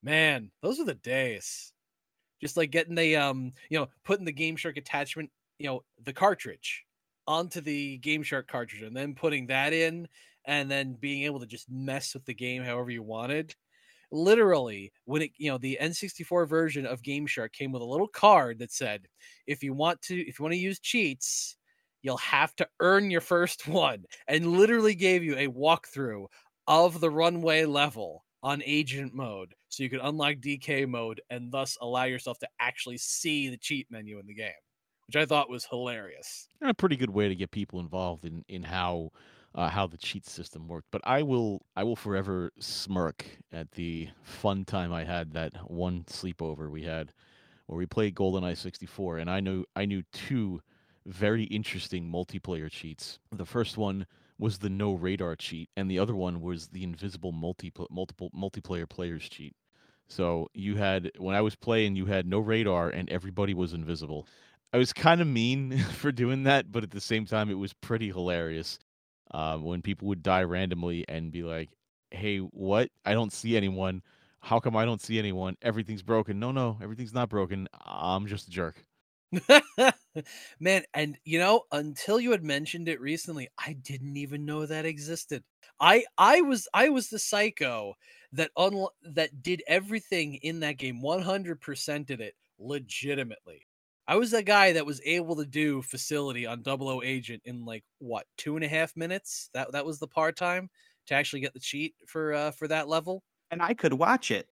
Man, 0.00 0.52
those 0.62 0.78
are 0.78 0.84
the 0.84 0.94
days. 0.94 1.72
Just 2.40 2.56
like 2.56 2.70
getting 2.70 2.94
the 2.94 3.16
um, 3.16 3.52
you 3.70 3.80
know, 3.80 3.88
putting 4.04 4.24
the 4.24 4.32
Game 4.32 4.54
Shark 4.54 4.76
attachment, 4.76 5.28
you 5.58 5.66
know, 5.66 5.80
the 6.04 6.12
cartridge 6.12 6.84
onto 7.26 7.60
the 7.60 7.98
Game 7.98 8.22
Shark 8.22 8.46
cartridge 8.46 8.82
and 8.82 8.96
then 8.96 9.16
putting 9.16 9.48
that 9.48 9.72
in 9.72 10.06
and 10.44 10.70
then 10.70 10.96
being 11.00 11.24
able 11.24 11.40
to 11.40 11.46
just 11.46 11.68
mess 11.68 12.14
with 12.14 12.24
the 12.26 12.34
game 12.34 12.62
however 12.62 12.92
you 12.92 13.02
wanted. 13.02 13.56
Literally, 14.14 14.92
when 15.06 15.22
it 15.22 15.32
you 15.36 15.50
know 15.50 15.58
the 15.58 15.76
N64 15.80 16.46
version 16.46 16.86
of 16.86 17.02
Game 17.02 17.26
Shark 17.26 17.52
came 17.52 17.72
with 17.72 17.82
a 17.82 17.86
little 17.86 18.08
card 18.08 18.58
that 18.60 18.72
said, 18.72 19.08
if 19.46 19.62
you 19.62 19.74
want 19.74 20.02
to 20.02 20.16
if 20.20 20.38
you 20.38 20.42
want 20.44 20.52
to 20.54 20.58
use 20.58 20.78
cheats, 20.80 21.56
you'll 22.02 22.16
have 22.18 22.54
to 22.56 22.68
earn 22.80 23.10
your 23.10 23.20
first 23.20 23.66
one, 23.68 24.04
and 24.28 24.46
literally 24.52 24.94
gave 24.94 25.24
you 25.24 25.36
a 25.36 25.48
walkthrough 25.48 26.26
of 26.66 27.00
the 27.00 27.10
runway 27.10 27.64
level 27.64 28.24
on 28.42 28.62
agent 28.64 29.14
mode 29.14 29.54
so 29.68 29.82
you 29.82 29.90
could 29.90 30.00
unlock 30.02 30.36
DK 30.40 30.86
mode 30.86 31.20
and 31.30 31.50
thus 31.52 31.76
allow 31.80 32.04
yourself 32.04 32.38
to 32.38 32.48
actually 32.60 32.98
see 32.98 33.48
the 33.48 33.56
cheat 33.58 33.90
menu 33.90 34.18
in 34.18 34.26
the 34.26 34.34
game, 34.34 34.52
which 35.06 35.16
I 35.16 35.26
thought 35.26 35.48
was 35.50 35.64
hilarious. 35.66 36.48
and 36.60 36.70
a 36.70 36.74
pretty 36.74 36.96
good 36.96 37.10
way 37.10 37.28
to 37.28 37.34
get 37.34 37.50
people 37.50 37.80
involved 37.80 38.24
in 38.24 38.44
in 38.48 38.62
how 38.64 39.10
uh, 39.54 39.68
how 39.68 39.86
the 39.86 39.96
cheat 39.96 40.26
system 40.26 40.68
worked. 40.68 40.88
But 40.90 41.02
I 41.04 41.22
will 41.22 41.62
I 41.76 41.84
will 41.84 41.96
forever 41.96 42.50
smirk 42.58 43.24
at 43.52 43.72
the 43.72 44.08
fun 44.22 44.64
time 44.64 44.92
I 44.92 45.04
had 45.04 45.32
that 45.32 45.70
one 45.70 46.04
sleepover 46.04 46.70
we 46.70 46.82
had 46.82 47.12
where 47.66 47.78
we 47.78 47.86
played 47.86 48.14
GoldenEye 48.14 48.56
64, 48.56 49.18
and 49.18 49.30
I 49.30 49.40
knew 49.40 49.64
I 49.74 49.84
knew 49.86 50.02
two 50.12 50.60
very 51.06 51.44
interesting 51.44 52.10
multiplayer 52.10 52.70
cheats. 52.70 53.18
The 53.30 53.46
first 53.46 53.76
one 53.76 54.06
was 54.38 54.58
the 54.58 54.70
no 54.70 54.92
radar 54.92 55.36
cheat, 55.36 55.70
and 55.76 55.90
the 55.90 55.98
other 55.98 56.14
one 56.14 56.40
was 56.40 56.68
the 56.68 56.82
invisible 56.82 57.32
multi 57.32 57.72
multiple 57.90 58.30
multiplayer 58.36 58.88
players 58.88 59.28
cheat. 59.28 59.54
So 60.08 60.48
you 60.52 60.76
had 60.76 61.12
when 61.18 61.34
I 61.34 61.40
was 61.40 61.54
playing, 61.56 61.96
you 61.96 62.06
had 62.06 62.26
no 62.26 62.38
radar 62.40 62.90
and 62.90 63.08
everybody 63.08 63.54
was 63.54 63.72
invisible. 63.72 64.26
I 64.72 64.78
was 64.78 64.92
kind 64.92 65.20
of 65.20 65.28
mean 65.28 65.78
for 65.94 66.10
doing 66.10 66.42
that, 66.42 66.72
but 66.72 66.82
at 66.82 66.90
the 66.90 67.00
same 67.00 67.24
time, 67.24 67.48
it 67.48 67.54
was 67.54 67.72
pretty 67.72 68.08
hilarious 68.08 68.78
uh, 69.34 69.58
when 69.58 69.82
people 69.82 70.08
would 70.08 70.22
die 70.22 70.44
randomly 70.44 71.06
and 71.08 71.32
be 71.32 71.44
like, 71.44 71.70
"Hey, 72.12 72.38
what? 72.38 72.90
I 73.06 73.14
don't 73.14 73.32
see 73.34 73.56
anyone. 73.58 74.02
How 74.40 74.60
come 74.60 74.76
I 74.76 74.86
don't 74.86 75.02
see 75.02 75.18
anyone? 75.20 75.56
Everything's 75.62 76.02
broken." 76.04 76.40
No, 76.40 76.52
no, 76.52 76.78
everything's 76.82 77.14
not 77.14 77.28
broken. 77.30 77.68
I'm 77.84 78.26
just 78.28 78.48
a 78.48 78.52
jerk. 78.52 78.86
Man, 80.60 80.84
and 80.94 81.18
you 81.24 81.38
know, 81.38 81.64
until 81.72 82.20
you 82.20 82.30
had 82.30 82.44
mentioned 82.44 82.88
it 82.88 83.00
recently, 83.00 83.48
I 83.58 83.72
didn't 83.74 84.16
even 84.16 84.44
know 84.44 84.66
that 84.66 84.84
existed. 84.86 85.44
I 85.80 86.04
I 86.18 86.40
was 86.42 86.68
I 86.72 86.88
was 86.88 87.08
the 87.08 87.18
psycho 87.18 87.94
that 88.32 88.50
un- 88.56 88.86
that 89.02 89.42
did 89.42 89.62
everything 89.66 90.36
in 90.36 90.60
that 90.60 90.78
game 90.78 91.00
100%ed 91.02 92.20
it 92.20 92.34
legitimately. 92.58 93.66
I 94.06 94.16
was 94.16 94.30
that 94.32 94.44
guy 94.44 94.72
that 94.72 94.86
was 94.86 95.00
able 95.04 95.36
to 95.36 95.46
do 95.46 95.82
facility 95.82 96.46
on 96.46 96.62
Double 96.62 96.88
O 96.88 97.02
Agent 97.02 97.42
in 97.44 97.64
like 97.64 97.84
what 97.98 98.26
two 98.36 98.56
and 98.56 98.64
a 98.64 98.68
half 98.68 98.96
minutes. 98.96 99.50
That 99.54 99.72
that 99.72 99.86
was 99.86 99.98
the 99.98 100.08
part 100.08 100.36
time 100.36 100.70
to 101.06 101.14
actually 101.14 101.40
get 101.40 101.54
the 101.54 101.60
cheat 101.60 101.94
for 102.06 102.32
uh, 102.32 102.50
for 102.50 102.68
that 102.68 102.88
level. 102.88 103.24
And 103.50 103.62
I 103.62 103.72
could 103.74 103.94
watch 103.94 104.30
it. 104.30 104.50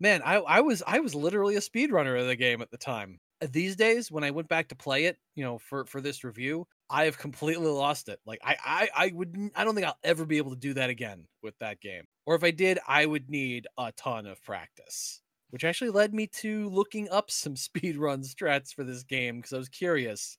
Man, 0.00 0.22
I 0.22 0.34
I 0.36 0.60
was 0.60 0.82
I 0.86 1.00
was 1.00 1.14
literally 1.14 1.56
a 1.56 1.60
speedrunner 1.60 2.20
of 2.20 2.26
the 2.26 2.36
game 2.36 2.60
at 2.62 2.70
the 2.70 2.78
time. 2.78 3.20
Uh, 3.40 3.46
These 3.50 3.76
days, 3.76 4.10
when 4.10 4.24
I 4.24 4.30
went 4.30 4.48
back 4.48 4.68
to 4.68 4.76
play 4.76 5.04
it, 5.06 5.18
you 5.34 5.44
know, 5.44 5.58
for 5.58 5.84
for 5.86 6.00
this 6.00 6.24
review, 6.24 6.66
I 6.90 7.04
have 7.04 7.18
completely 7.18 7.66
lost 7.68 8.08
it. 8.08 8.20
Like 8.26 8.40
I 8.42 8.56
I 8.64 9.06
I 9.06 9.12
would 9.14 9.50
I 9.54 9.64
don't 9.64 9.74
think 9.74 9.86
I'll 9.86 9.98
ever 10.02 10.26
be 10.26 10.38
able 10.38 10.50
to 10.50 10.56
do 10.56 10.74
that 10.74 10.90
again 10.90 11.28
with 11.42 11.56
that 11.58 11.80
game. 11.80 12.04
Or 12.26 12.34
if 12.34 12.42
I 12.44 12.50
did, 12.50 12.78
I 12.86 13.06
would 13.06 13.30
need 13.30 13.66
a 13.78 13.92
ton 13.92 14.26
of 14.26 14.42
practice. 14.42 15.22
Which 15.54 15.62
actually 15.62 15.90
led 15.90 16.12
me 16.12 16.26
to 16.26 16.68
looking 16.68 17.08
up 17.10 17.30
some 17.30 17.54
speedrun 17.54 18.26
strats 18.26 18.74
for 18.74 18.82
this 18.82 19.04
game 19.04 19.36
because 19.36 19.52
I 19.52 19.58
was 19.58 19.68
curious. 19.68 20.36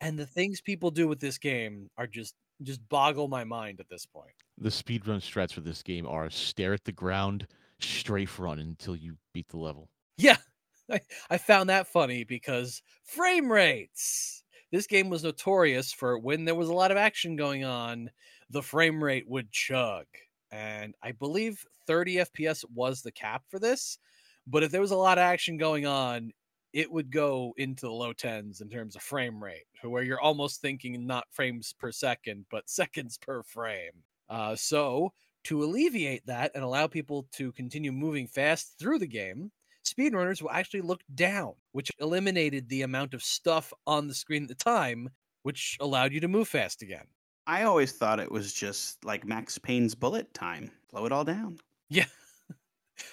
And 0.00 0.18
the 0.18 0.26
things 0.26 0.60
people 0.60 0.90
do 0.90 1.06
with 1.06 1.20
this 1.20 1.38
game 1.38 1.88
are 1.96 2.08
just 2.08 2.34
just 2.64 2.80
boggle 2.88 3.28
my 3.28 3.44
mind 3.44 3.78
at 3.78 3.88
this 3.88 4.04
point. 4.04 4.34
The 4.58 4.70
speedrun 4.70 5.20
strats 5.20 5.52
for 5.52 5.60
this 5.60 5.80
game 5.80 6.08
are 6.08 6.28
stare 6.28 6.72
at 6.72 6.82
the 6.82 6.90
ground, 6.90 7.46
strafe 7.78 8.40
run 8.40 8.58
until 8.58 8.96
you 8.96 9.16
beat 9.32 9.46
the 9.46 9.58
level. 9.58 9.90
Yeah, 10.16 10.38
I, 10.90 11.02
I 11.30 11.38
found 11.38 11.70
that 11.70 11.86
funny 11.86 12.24
because 12.24 12.82
frame 13.04 13.52
rates. 13.52 14.42
This 14.72 14.88
game 14.88 15.08
was 15.08 15.22
notorious 15.22 15.92
for 15.92 16.18
when 16.18 16.46
there 16.46 16.56
was 16.56 16.68
a 16.68 16.74
lot 16.74 16.90
of 16.90 16.96
action 16.96 17.36
going 17.36 17.62
on, 17.62 18.10
the 18.50 18.60
frame 18.60 19.04
rate 19.04 19.28
would 19.28 19.52
chug. 19.52 20.06
And 20.50 20.96
I 21.00 21.12
believe 21.12 21.64
30 21.86 22.16
FPS 22.16 22.64
was 22.74 23.02
the 23.02 23.12
cap 23.12 23.44
for 23.48 23.60
this. 23.60 24.00
But 24.48 24.62
if 24.62 24.70
there 24.70 24.80
was 24.80 24.90
a 24.90 24.96
lot 24.96 25.18
of 25.18 25.22
action 25.22 25.56
going 25.58 25.86
on, 25.86 26.32
it 26.72 26.90
would 26.90 27.10
go 27.10 27.54
into 27.56 27.86
the 27.86 27.92
low 27.92 28.12
tens 28.12 28.60
in 28.60 28.68
terms 28.68 28.96
of 28.96 29.02
frame 29.02 29.42
rate, 29.42 29.64
where 29.82 30.02
you're 30.02 30.20
almost 30.20 30.60
thinking 30.60 31.06
not 31.06 31.26
frames 31.32 31.74
per 31.78 31.92
second, 31.92 32.46
but 32.50 32.68
seconds 32.70 33.18
per 33.18 33.42
frame. 33.42 34.04
Uh, 34.28 34.54
so, 34.56 35.12
to 35.44 35.62
alleviate 35.62 36.26
that 36.26 36.52
and 36.54 36.64
allow 36.64 36.86
people 36.86 37.28
to 37.32 37.52
continue 37.52 37.92
moving 37.92 38.26
fast 38.26 38.78
through 38.78 38.98
the 38.98 39.06
game, 39.06 39.50
speedrunners 39.84 40.42
will 40.42 40.50
actually 40.50 40.82
look 40.82 41.02
down, 41.14 41.54
which 41.72 41.90
eliminated 41.98 42.68
the 42.68 42.82
amount 42.82 43.14
of 43.14 43.22
stuff 43.22 43.72
on 43.86 44.08
the 44.08 44.14
screen 44.14 44.42
at 44.42 44.48
the 44.48 44.54
time, 44.54 45.08
which 45.42 45.76
allowed 45.80 46.12
you 46.12 46.20
to 46.20 46.28
move 46.28 46.48
fast 46.48 46.82
again. 46.82 47.06
I 47.48 47.64
always 47.64 47.90
thought 47.90 48.20
it 48.20 48.30
was 48.30 48.52
just 48.52 49.04
like 49.04 49.24
Max 49.24 49.58
Payne's 49.58 49.96
bullet 49.96 50.32
time. 50.34 50.70
Slow 50.90 51.04
it 51.04 51.10
all 51.10 51.24
down. 51.24 51.58
Yeah. 51.88 52.06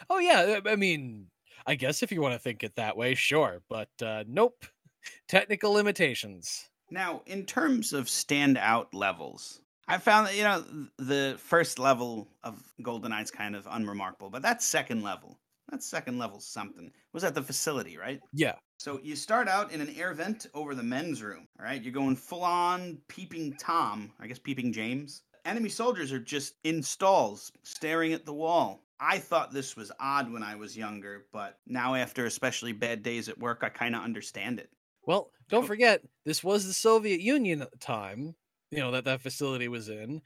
Oh, 0.10 0.20
yeah. 0.20 0.60
I 0.66 0.76
mean, 0.76 1.28
I 1.66 1.76
guess 1.76 2.04
if 2.04 2.12
you 2.12 2.22
want 2.22 2.34
to 2.34 2.40
think 2.40 2.64
it 2.64 2.76
that 2.76 2.98
way, 2.98 3.16
sure. 3.16 3.62
But 3.70 3.90
uh, 4.02 4.24
nope. 4.28 4.66
Technical 5.28 5.72
limitations. 5.72 6.70
Now, 6.92 7.22
in 7.26 7.46
terms 7.46 7.94
of 7.94 8.06
standout 8.06 8.88
levels, 8.94 9.62
I 9.88 9.98
found 9.98 10.28
that 10.28 10.36
you 10.36 10.44
know 10.44 10.64
the 10.98 11.36
first 11.40 11.80
level 11.80 12.28
of 12.44 12.62
GoldenEye 12.82 13.24
is 13.24 13.32
kind 13.32 13.56
of 13.56 13.68
unremarkable, 13.70 14.30
but 14.30 14.42
that 14.44 14.64
second 14.64 15.04
level, 15.04 15.40
that 15.70 15.84
second 15.84 16.18
level 16.18 16.40
something 16.40 16.92
was 17.14 17.24
at 17.24 17.36
the 17.36 17.42
facility, 17.42 17.98
right? 17.98 18.20
Yeah. 18.34 18.56
So 18.78 19.00
you 19.04 19.16
start 19.16 19.48
out 19.48 19.72
in 19.72 19.82
an 19.82 19.94
air 19.96 20.14
vent 20.14 20.48
over 20.54 20.76
the 20.76 20.84
men's 20.84 21.22
room. 21.22 21.48
All 21.60 21.66
right, 21.66 21.82
you're 21.82 21.94
going 21.94 22.16
full 22.16 22.44
on 22.44 23.00
peeping 23.08 23.54
Tom, 23.60 24.12
I 24.20 24.28
guess 24.28 24.40
peeping 24.40 24.74
James. 24.74 25.24
Enemy 25.46 25.70
soldiers 25.70 26.12
are 26.12 26.20
just 26.20 26.56
in 26.64 26.82
stalls, 26.82 27.52
staring 27.64 28.14
at 28.14 28.26
the 28.26 28.34
wall. 28.34 28.85
I 29.00 29.20
thought 29.20 29.52
this 29.52 29.76
was 29.76 29.92
odd 30.00 30.32
when 30.32 30.44
I 30.44 30.56
was 30.56 30.78
younger, 30.78 31.26
but 31.34 31.60
now 31.66 31.96
after 31.96 32.26
especially 32.26 32.72
bad 32.72 33.04
days 33.04 33.30
at 33.30 33.38
work, 33.38 33.60
I 33.62 33.70
kind 33.70 33.96
of 33.96 34.02
understand 34.02 34.60
it. 34.60 34.70
Well, 35.04 35.32
don't 35.50 35.68
forget, 35.68 36.02
this 36.26 36.44
was 36.44 36.66
the 36.66 36.74
Soviet 36.74 37.22
Union 37.22 37.62
at 37.62 37.72
the 37.72 37.78
time, 37.78 38.36
you 38.72 38.80
know, 38.80 38.92
that 38.92 39.06
that 39.06 39.22
facility 39.22 39.68
was 39.68 39.90
in. 39.90 40.22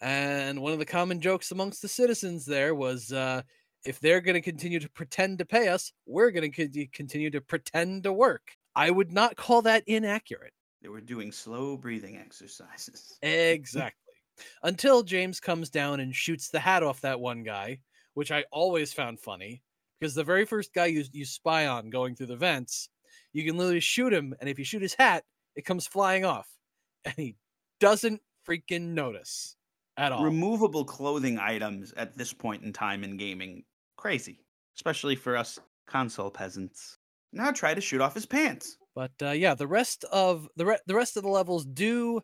And 0.00 0.60
one 0.60 0.72
of 0.72 0.78
the 0.78 0.84
common 0.84 1.20
jokes 1.20 1.50
amongst 1.50 1.82
the 1.82 1.88
citizens 1.88 2.46
there 2.46 2.74
was 2.74 3.12
uh, 3.12 3.42
if 3.84 4.00
they're 4.00 4.20
going 4.20 4.34
to 4.34 4.40
continue 4.40 4.80
to 4.80 4.90
pretend 4.90 5.38
to 5.38 5.44
pay 5.44 5.68
us, 5.68 5.92
we're 6.06 6.30
going 6.30 6.50
to 6.50 6.86
continue 6.88 7.30
to 7.30 7.40
pretend 7.40 8.04
to 8.04 8.12
work. 8.12 8.56
I 8.74 8.90
would 8.90 9.12
not 9.12 9.36
call 9.36 9.62
that 9.62 9.84
inaccurate. 9.86 10.52
They 10.80 10.88
were 10.88 11.00
doing 11.00 11.30
slow 11.30 11.76
breathing 11.76 12.16
exercises. 12.16 13.18
Exactly. 13.22 14.14
Until 14.62 15.02
James 15.02 15.40
comes 15.40 15.70
down 15.70 16.00
and 16.00 16.14
shoots 16.14 16.48
the 16.48 16.58
hat 16.58 16.82
off 16.82 17.02
that 17.02 17.20
one 17.20 17.42
guy, 17.42 17.78
which 18.14 18.30
I 18.30 18.44
always 18.52 18.92
found 18.92 19.20
funny 19.20 19.62
because 19.98 20.14
the 20.14 20.24
very 20.24 20.44
first 20.44 20.74
guy 20.74 20.86
you, 20.86 21.04
you 21.12 21.24
spy 21.24 21.66
on 21.66 21.90
going 21.90 22.16
through 22.16 22.26
the 22.26 22.36
vents, 22.36 22.88
you 23.32 23.44
can 23.44 23.56
literally 23.56 23.80
shoot 23.80 24.12
him, 24.12 24.34
and 24.40 24.48
if 24.48 24.58
you 24.58 24.64
shoot 24.64 24.82
his 24.82 24.94
hat, 24.94 25.24
it 25.54 25.64
comes 25.64 25.86
flying 25.86 26.24
off, 26.24 26.48
and 27.04 27.14
he 27.16 27.36
doesn't 27.80 28.20
freaking 28.48 28.94
notice 28.94 29.56
at 29.96 30.12
all. 30.12 30.24
Removable 30.24 30.84
clothing 30.84 31.38
items 31.38 31.92
at 31.96 32.16
this 32.16 32.32
point 32.32 32.62
in 32.62 32.72
time 32.72 33.04
in 33.04 33.16
gaming, 33.16 33.64
crazy, 33.96 34.40
especially 34.76 35.16
for 35.16 35.36
us 35.36 35.58
console 35.86 36.30
peasants. 36.30 36.98
Now 37.32 37.50
try 37.50 37.74
to 37.74 37.80
shoot 37.80 38.00
off 38.00 38.14
his 38.14 38.26
pants. 38.26 38.76
But 38.94 39.12
uh, 39.22 39.30
yeah, 39.30 39.54
the 39.54 39.66
rest 39.66 40.04
of 40.12 40.48
the 40.56 40.66
re- 40.66 40.80
the 40.86 40.94
rest 40.94 41.16
of 41.16 41.22
the 41.22 41.28
levels 41.30 41.64
do 41.64 42.20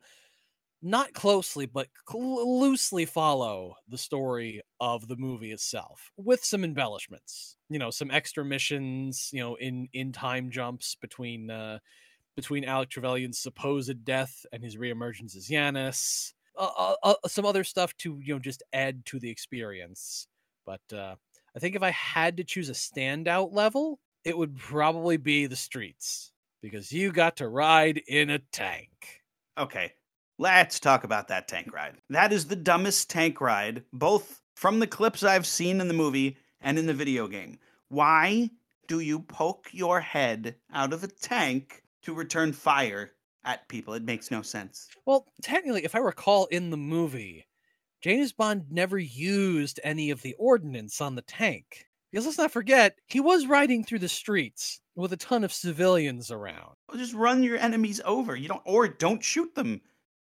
not 0.81 1.12
closely 1.12 1.66
but 1.66 1.89
cl- 2.09 2.61
loosely 2.61 3.05
follow 3.05 3.74
the 3.89 3.99
story 3.99 4.62
of 4.81 5.09
the 5.09 5.16
movie 5.16 5.51
itself 5.53 6.12
with 6.16 6.45
some 6.45 6.64
embellishments 6.64 7.57
you 7.68 7.79
know 7.79 7.91
some 7.91 8.11
extra 8.11 8.45
missions 8.45 9.31
you 9.33 9.41
know 9.41 9.57
in 9.57 9.89
in 9.93 10.12
time 10.12 10.51
jumps 10.51 10.95
between 10.95 11.51
uh 11.51 11.79
between 12.37 12.64
Alec 12.64 12.89
Trevelyan's 12.91 13.39
supposed 13.39 14.05
death 14.05 14.47
and 14.53 14.62
his 14.62 14.76
reemergence 14.76 15.37
as 15.37 15.49
Janus 15.49 16.35
uh, 16.57 16.70
uh, 16.76 16.95
uh, 17.03 17.29
some 17.29 17.45
other 17.47 17.64
stuff 17.64 17.97
to 17.99 18.20
you 18.22 18.35
know 18.35 18.39
just 18.39 18.62
add 18.72 19.05
to 19.07 19.18
the 19.18 19.31
experience. 19.31 20.29
But 20.64 20.83
uh 20.93 21.16
I 21.57 21.59
think 21.59 21.74
if 21.74 21.83
I 21.83 21.91
had 21.91 22.37
to 22.37 22.45
choose 22.45 22.68
a 22.68 22.72
standout 22.72 23.53
level 23.53 24.01
it 24.24 24.37
would 24.37 24.57
probably 24.57 25.16
be 25.16 25.47
the 25.47 25.57
streets 25.57 26.33
because 26.61 26.93
you 26.93 27.12
got 27.12 27.37
to 27.37 27.49
ride 27.49 27.99
in 28.07 28.31
a 28.31 28.39
tank. 28.39 29.22
Okay, 29.57 29.93
let's 30.39 30.80
talk 30.80 31.05
about 31.05 31.28
that 31.28 31.49
tank 31.49 31.72
ride. 31.72 31.97
That 32.11 32.32
is 32.32 32.47
the 32.47 32.57
dumbest 32.57 33.11
tank 33.11 33.41
ride, 33.41 33.82
both 33.93 34.41
from 34.55 34.78
the 34.78 34.86
clips 34.86 35.22
I've 35.22 35.47
seen 35.47 35.80
in 35.80 35.89
the 35.89 35.95
movie 35.95 36.36
and 36.61 36.78
in 36.78 36.86
the 36.86 36.95
video 36.95 37.28
game. 37.28 37.59
Why 37.89 38.51
do 38.86 39.01
you 39.01 39.20
poke 39.20 39.68
your 39.72 40.01
head 40.01 40.57
out 40.72 40.93
of 40.93 41.05
a 41.05 41.09
tank 41.09 41.82
to 42.03 42.14
return 42.14 42.53
fire 42.53 43.12
at 43.45 43.68
people? 43.68 43.95
It 43.95 44.05
makes 44.05 44.30
no 44.30 44.43
sense. 44.43 44.89
Well, 45.07 45.26
technically, 45.43 45.84
if 45.84 45.95
I 45.95 45.99
recall 45.99 46.47
in 46.47 46.70
the 46.70 46.76
movie, 46.76 47.47
James 48.01 48.32
Bond 48.32 48.64
never 48.70 48.99
used 48.99 49.80
any 49.82 50.11
of 50.11 50.22
the 50.22 50.34
ordnance 50.39 51.01
on 51.01 51.16
the 51.16 51.22
tank. 51.22 51.84
Because 52.11 52.24
let's 52.24 52.39
not 52.39 52.53
forget, 52.53 52.97
he 53.07 53.20
was 53.20 53.47
riding 53.47 53.84
through 53.84 53.99
the 53.99 54.09
streets 54.09 54.80
with 54.97 55.12
a 55.12 55.16
ton 55.16 55.45
of 55.45 55.53
civilians 55.53 56.30
around. 56.30 56.74
Well, 56.89 56.97
just 56.97 57.12
run 57.12 57.43
your 57.43 57.59
enemies 57.59 58.01
over. 58.05 58.34
You 58.34 58.49
don't 58.49 58.62
or 58.64 58.89
don't 58.89 59.22
shoot 59.22 59.55
them. 59.55 59.82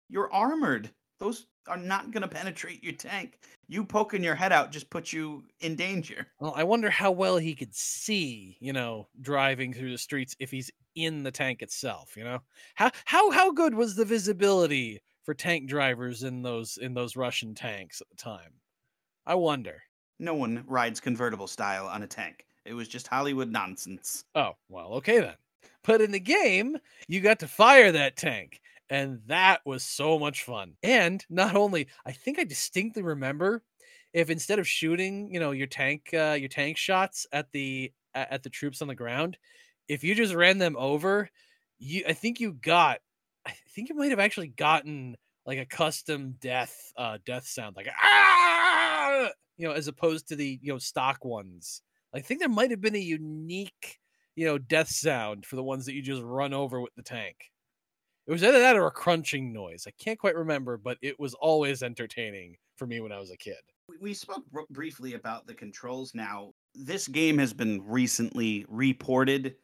You're 0.10 0.32
armored. 0.34 0.92
Those 1.20 1.48
are 1.68 1.78
not 1.78 2.12
going 2.12 2.22
to 2.22 2.28
penetrate 2.28 2.84
your 2.84 2.94
tank. 2.94 3.40
You 3.68 3.86
poking 3.86 4.24
your 4.24 4.36
head 4.36 4.52
out 4.52 4.72
just 4.72 4.90
puts 4.90 5.12
you 5.12 5.44
in 5.62 5.76
danger. 5.76 6.28
Well, 6.40 6.54
I 6.56 6.64
wonder 6.64 6.90
how 6.90 7.12
well 7.12 7.38
he 7.38 7.56
could 7.56 7.74
see, 7.74 8.58
you 8.60 8.74
know, 8.74 9.08
driving 9.22 9.74
through 9.74 9.92
the 9.92 9.98
streets 9.98 10.36
if 10.40 10.52
he's 10.52 10.70
in 10.96 11.24
the 11.24 11.32
tank 11.32 11.62
itself, 11.62 12.16
you 12.16 12.24
know? 12.24 12.40
How 12.76 12.92
how 13.06 13.32
how 13.32 13.52
good 13.52 13.74
was 13.74 13.96
the 13.96 14.06
visibility 14.06 15.02
for 15.24 15.34
tank 15.34 15.68
drivers 15.68 16.24
in 16.24 16.44
those 16.44 16.78
in 16.78 16.94
those 16.94 17.16
Russian 17.16 17.56
tanks 17.56 18.02
at 18.02 18.10
the 18.10 18.16
time? 18.16 18.54
I 19.26 19.36
wonder. 19.36 19.82
No 20.20 20.36
one 20.36 20.64
rides 20.68 21.00
convertible 21.00 21.48
style 21.48 21.88
on 21.88 22.04
a 22.04 22.08
tank. 22.08 22.46
It 22.66 22.74
was 22.74 22.88
just 22.88 23.08
Hollywood 23.08 23.52
nonsense. 23.52 24.24
Oh, 24.36 24.54
well, 24.70 24.94
okay 24.94 25.20
then. 25.20 25.36
But 25.84 26.02
in 26.02 26.12
the 26.12 26.20
game, 26.20 26.78
you 27.08 27.22
got 27.22 27.40
to 27.40 27.48
fire 27.48 27.92
that 27.92 28.18
tank, 28.18 28.62
and 28.90 29.22
that 29.28 29.62
was 29.66 29.84
so 29.84 30.20
much 30.20 30.44
fun. 30.44 30.74
And 30.84 31.24
not 31.30 31.56
only, 31.56 31.88
I 32.06 32.12
think 32.12 32.40
I 32.40 32.44
distinctly 32.44 33.02
remember 33.02 33.64
if 34.14 34.30
instead 34.30 34.60
of 34.60 34.68
shooting, 34.68 35.30
you 35.34 35.40
know, 35.40 35.52
your 35.52 35.68
tank 35.68 36.10
uh, 36.14 36.38
your 36.40 36.50
tank 36.50 36.78
shots 36.78 37.28
at 37.32 37.52
the 37.52 37.92
at 38.14 38.44
the 38.44 38.50
troops 38.50 38.82
on 38.82 38.88
the 38.88 38.96
ground, 38.96 39.38
if 39.88 40.04
you 40.04 40.16
just 40.16 40.34
ran 40.34 40.58
them 40.58 40.76
over, 40.78 41.30
you 41.80 42.04
I 42.08 42.14
think 42.14 42.40
you 42.40 42.54
got 42.54 43.00
I 43.46 43.54
think 43.74 43.90
you 43.90 43.96
might 43.96 44.12
have 44.12 44.20
actually 44.20 44.48
gotten 44.48 45.16
like 45.46 45.60
a 45.60 45.66
custom 45.66 46.36
death 46.40 46.92
uh 46.98 47.18
death 47.26 47.46
sound 47.46 47.76
like 47.76 47.88
ah 48.02 49.30
you 49.58 49.68
know 49.68 49.74
as 49.74 49.88
opposed 49.88 50.28
to 50.30 50.36
the 50.36 50.60
you 50.62 50.72
know 50.72 50.80
stock 50.80 51.26
ones. 51.26 51.82
I 52.14 52.22
think 52.22 52.40
there 52.40 52.50
might 52.50 52.72
have 52.72 52.82
been 52.82 52.96
a 52.96 53.00
unique 53.00 54.00
you 54.36 54.46
know 54.46 54.58
death 54.58 54.90
sound 54.90 55.46
for 55.46 55.56
the 55.56 55.64
ones 55.64 55.86
that 55.86 55.94
you 55.94 56.02
just 56.02 56.22
run 56.24 56.54
over 56.54 56.80
with 56.80 56.96
the 56.96 57.04
tank. 57.04 57.36
It 58.28 58.32
was 58.32 58.44
either 58.44 58.60
that 58.60 58.76
or 58.76 58.88
a 58.88 58.92
crunching 58.92 59.54
noise. 59.54 59.86
I 59.88 59.92
can't 59.92 60.18
quite 60.18 60.36
remember, 60.36 60.78
but 60.78 60.98
it 61.02 61.20
was 61.20 61.34
always 61.36 61.84
entertaining 61.84 62.56
for 62.76 62.88
me 62.88 63.00
when 63.00 63.12
I 63.12 63.20
was 63.20 63.32
a 63.32 63.38
kid. 63.38 63.58
We- 64.02 64.14
spoke 64.16 64.46
br- 64.52 64.62
briefly 64.72 65.14
about 65.14 65.46
the 65.46 65.54
controls. 65.54 66.16
Now, 66.16 66.54
this 66.74 67.08
game 67.08 67.38
has 67.38 67.54
been 67.54 67.86
recently 67.86 68.66
reported 68.68 69.56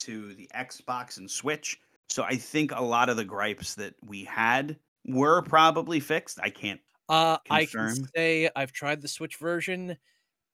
to 0.00 0.34
the 0.34 0.48
Xbox 0.54 1.18
and 1.18 1.30
Switch. 1.30 1.78
So 2.08 2.24
I 2.24 2.36
think 2.36 2.72
a 2.72 2.82
lot 2.82 3.08
of 3.08 3.16
the 3.16 3.24
gripes 3.24 3.74
that 3.76 3.94
we 4.04 4.24
had 4.24 4.78
were 5.06 5.42
probably 5.42 6.00
fixed. 6.00 6.38
I 6.42 6.50
can't. 6.50 6.80
Uh, 7.08 7.38
I 7.50 7.64
can 7.66 8.06
say 8.14 8.50
I've 8.54 8.72
tried 8.72 9.00
the 9.00 9.08
Switch 9.08 9.36
version, 9.36 9.96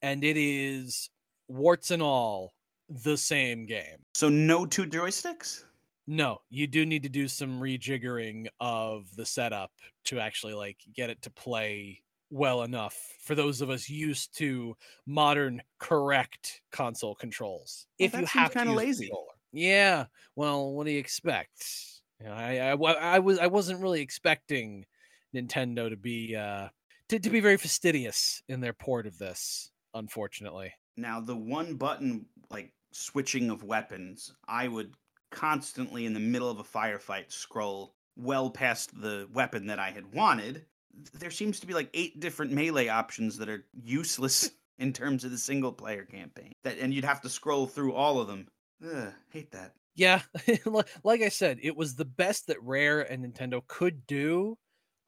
and 0.02 0.22
it 0.22 0.36
is 0.36 1.10
warts 1.48 1.90
and 1.90 2.02
all 2.02 2.54
the 2.88 3.16
same 3.16 3.66
game. 3.66 4.04
So 4.14 4.28
no 4.28 4.66
two 4.66 4.84
joysticks? 4.86 5.64
No, 6.06 6.40
you 6.50 6.66
do 6.66 6.84
need 6.84 7.02
to 7.04 7.08
do 7.08 7.28
some 7.28 7.60
rejiggering 7.60 8.48
of 8.60 9.14
the 9.16 9.24
setup 9.24 9.72
to 10.04 10.20
actually 10.20 10.52
like 10.54 10.80
get 10.92 11.08
it 11.10 11.22
to 11.22 11.30
play 11.30 12.02
well 12.30 12.62
enough 12.62 12.94
for 13.20 13.34
those 13.34 13.60
of 13.60 13.70
us 13.70 13.88
used 13.88 14.36
to 14.38 14.76
modern 15.06 15.62
correct 15.78 16.62
console 16.70 17.14
controls. 17.14 17.86
Well, 17.98 18.08
if 18.08 18.10
that 18.10 18.26
you 18.26 18.26
seems 18.28 18.50
have 18.50 18.56
to 18.58 18.58
kinda 18.58 18.72
lazy. 18.72 19.18
Yeah. 19.52 20.06
Well, 20.36 20.72
what 20.72 20.86
do 20.86 20.92
you 20.92 20.98
expect? 20.98 22.02
You 22.20 22.26
know, 22.26 22.32
I, 22.32 22.72
I 22.72 22.72
I 22.72 23.18
was 23.20 23.38
I 23.38 23.46
wasn't 23.46 23.80
really 23.80 24.00
expecting 24.00 24.86
Nintendo 25.34 25.88
to 25.88 25.96
be 25.96 26.36
uh 26.36 26.68
to, 27.08 27.18
to 27.18 27.30
be 27.30 27.40
very 27.40 27.56
fastidious 27.56 28.42
in 28.48 28.60
their 28.60 28.72
port 28.74 29.06
of 29.06 29.18
this, 29.18 29.72
unfortunately. 29.94 30.74
Now, 30.96 31.20
the 31.20 31.36
one 31.36 31.76
button, 31.76 32.28
like 32.50 32.74
switching 32.92 33.50
of 33.50 33.62
weapons, 33.64 34.34
I 34.46 34.68
would 34.68 34.96
constantly 35.34 36.06
in 36.06 36.14
the 36.14 36.20
middle 36.20 36.50
of 36.50 36.58
a 36.58 36.64
firefight 36.64 37.32
scroll 37.32 37.94
well 38.16 38.50
past 38.50 38.98
the 39.00 39.28
weapon 39.32 39.66
that 39.66 39.78
I 39.78 39.90
had 39.90 40.14
wanted. 40.14 40.64
There 41.12 41.30
seems 41.30 41.60
to 41.60 41.66
be 41.66 41.74
like 41.74 41.90
eight 41.94 42.20
different 42.20 42.52
melee 42.52 42.88
options 42.88 43.36
that 43.38 43.48
are 43.48 43.64
useless 43.72 44.50
in 44.78 44.92
terms 44.92 45.24
of 45.24 45.30
the 45.30 45.38
single 45.38 45.72
player 45.72 46.04
campaign. 46.04 46.52
That 46.62 46.78
and 46.78 46.94
you'd 46.94 47.04
have 47.04 47.20
to 47.22 47.28
scroll 47.28 47.66
through 47.66 47.94
all 47.94 48.20
of 48.20 48.28
them. 48.28 48.46
Ugh, 48.84 49.12
hate 49.30 49.50
that. 49.52 49.72
Yeah, 49.96 50.22
like 51.04 51.22
I 51.22 51.28
said, 51.28 51.58
it 51.62 51.76
was 51.76 51.94
the 51.94 52.04
best 52.04 52.48
that 52.48 52.62
Rare 52.62 53.00
and 53.00 53.24
Nintendo 53.24 53.64
could 53.66 54.06
do 54.06 54.58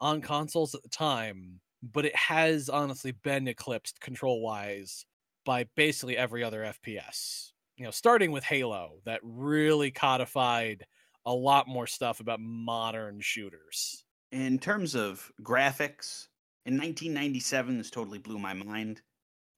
on 0.00 0.20
consoles 0.20 0.74
at 0.76 0.82
the 0.82 0.88
time, 0.88 1.60
but 1.82 2.04
it 2.04 2.14
has 2.14 2.68
honestly 2.68 3.10
been 3.10 3.48
eclipsed 3.48 4.00
control 4.00 4.40
wise 4.40 5.04
by 5.44 5.66
basically 5.74 6.16
every 6.16 6.44
other 6.44 6.60
FPS. 6.84 7.52
You 7.76 7.84
know, 7.84 7.90
starting 7.90 8.32
with 8.32 8.44
Halo, 8.44 9.00
that 9.04 9.20
really 9.22 9.90
codified 9.90 10.86
a 11.24 11.34
lot 11.34 11.68
more 11.68 11.86
stuff 11.86 12.20
about 12.20 12.40
modern 12.40 13.20
shooters. 13.20 14.04
In 14.30 14.58
terms 14.58 14.94
of 14.94 15.32
graphics, 15.42 16.28
in 16.64 16.76
1997, 16.76 17.78
this 17.78 17.90
totally 17.90 18.18
blew 18.18 18.38
my 18.38 18.54
mind. 18.54 19.02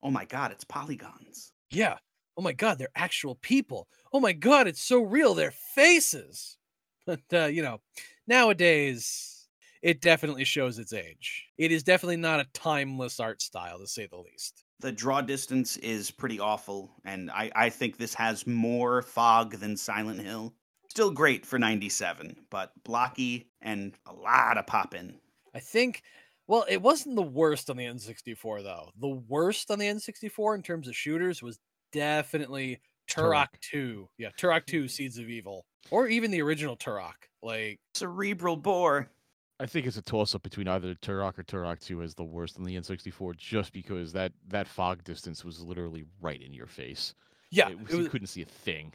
Oh 0.02 0.10
my 0.10 0.24
god, 0.24 0.52
it's 0.52 0.64
polygons. 0.64 1.52
Yeah. 1.70 1.98
Oh 2.36 2.42
my 2.42 2.52
god, 2.52 2.78
they're 2.78 2.88
actual 2.94 3.34
people. 3.34 3.88
Oh 4.12 4.20
my 4.20 4.32
god, 4.32 4.68
it's 4.68 4.82
so 4.82 5.00
real. 5.02 5.34
Their 5.34 5.50
faces. 5.50 6.56
But 7.06 7.22
uh, 7.32 7.46
you 7.46 7.62
know, 7.62 7.80
nowadays 8.26 9.48
it 9.80 10.02
definitely 10.02 10.44
shows 10.44 10.78
its 10.78 10.92
age. 10.92 11.48
It 11.56 11.72
is 11.72 11.82
definitely 11.82 12.18
not 12.18 12.40
a 12.40 12.44
timeless 12.52 13.18
art 13.18 13.40
style, 13.40 13.78
to 13.78 13.86
say 13.86 14.06
the 14.06 14.18
least. 14.18 14.66
The 14.80 14.92
draw 14.92 15.20
distance 15.20 15.76
is 15.78 16.10
pretty 16.10 16.38
awful, 16.38 16.90
and 17.04 17.30
I, 17.30 17.50
I 17.54 17.68
think 17.68 17.96
this 17.96 18.14
has 18.14 18.46
more 18.46 19.02
fog 19.02 19.56
than 19.58 19.76
Silent 19.76 20.20
Hill. 20.20 20.54
Still 20.88 21.10
great 21.10 21.44
for 21.44 21.58
97, 21.58 22.36
but 22.50 22.72
blocky 22.84 23.50
and 23.60 23.94
a 24.06 24.12
lot 24.12 24.56
of 24.56 24.66
pop 24.66 24.94
in. 24.94 25.16
I 25.54 25.60
think. 25.60 26.02
Well, 26.46 26.64
it 26.68 26.80
wasn't 26.80 27.16
the 27.16 27.22
worst 27.22 27.68
on 27.68 27.76
the 27.76 27.84
N64 27.84 28.62
though. 28.62 28.90
The 28.98 29.20
worst 29.28 29.70
on 29.70 29.78
the 29.78 29.86
N64 29.86 30.54
in 30.54 30.62
terms 30.62 30.88
of 30.88 30.96
shooters 30.96 31.42
was 31.42 31.58
definitely 31.92 32.80
Turok, 33.08 33.48
Turok. 33.48 33.60
2. 33.60 34.08
Yeah, 34.18 34.28
Turok 34.38 34.66
2 34.66 34.80
mm-hmm. 34.80 34.86
Seeds 34.86 35.18
of 35.18 35.28
Evil. 35.28 35.66
Or 35.90 36.08
even 36.08 36.30
the 36.30 36.42
original 36.42 36.76
Turok. 36.76 37.14
Like 37.42 37.80
Cerebral 37.94 38.56
bore. 38.56 39.10
I 39.60 39.66
think 39.66 39.86
it's 39.86 39.96
a 39.96 40.02
toss 40.02 40.34
up 40.34 40.42
between 40.42 40.68
either 40.68 40.94
Turok 40.94 41.38
or 41.38 41.42
Turok 41.42 41.80
2 41.80 42.02
as 42.02 42.14
the 42.14 42.24
worst 42.24 42.56
on 42.58 42.64
the 42.64 42.76
N64 42.76 43.36
just 43.36 43.72
because 43.72 44.12
that, 44.12 44.32
that 44.48 44.68
fog 44.68 45.02
distance 45.04 45.44
was 45.44 45.60
literally 45.60 46.04
right 46.20 46.40
in 46.40 46.52
your 46.54 46.66
face. 46.66 47.14
yeah, 47.50 47.68
It 47.70 47.80
was- 47.80 47.94
it 47.94 47.98
you 48.02 48.08
couldn't 48.08 48.26
see 48.28 48.42
a 48.42 48.46
thing. 48.46 48.92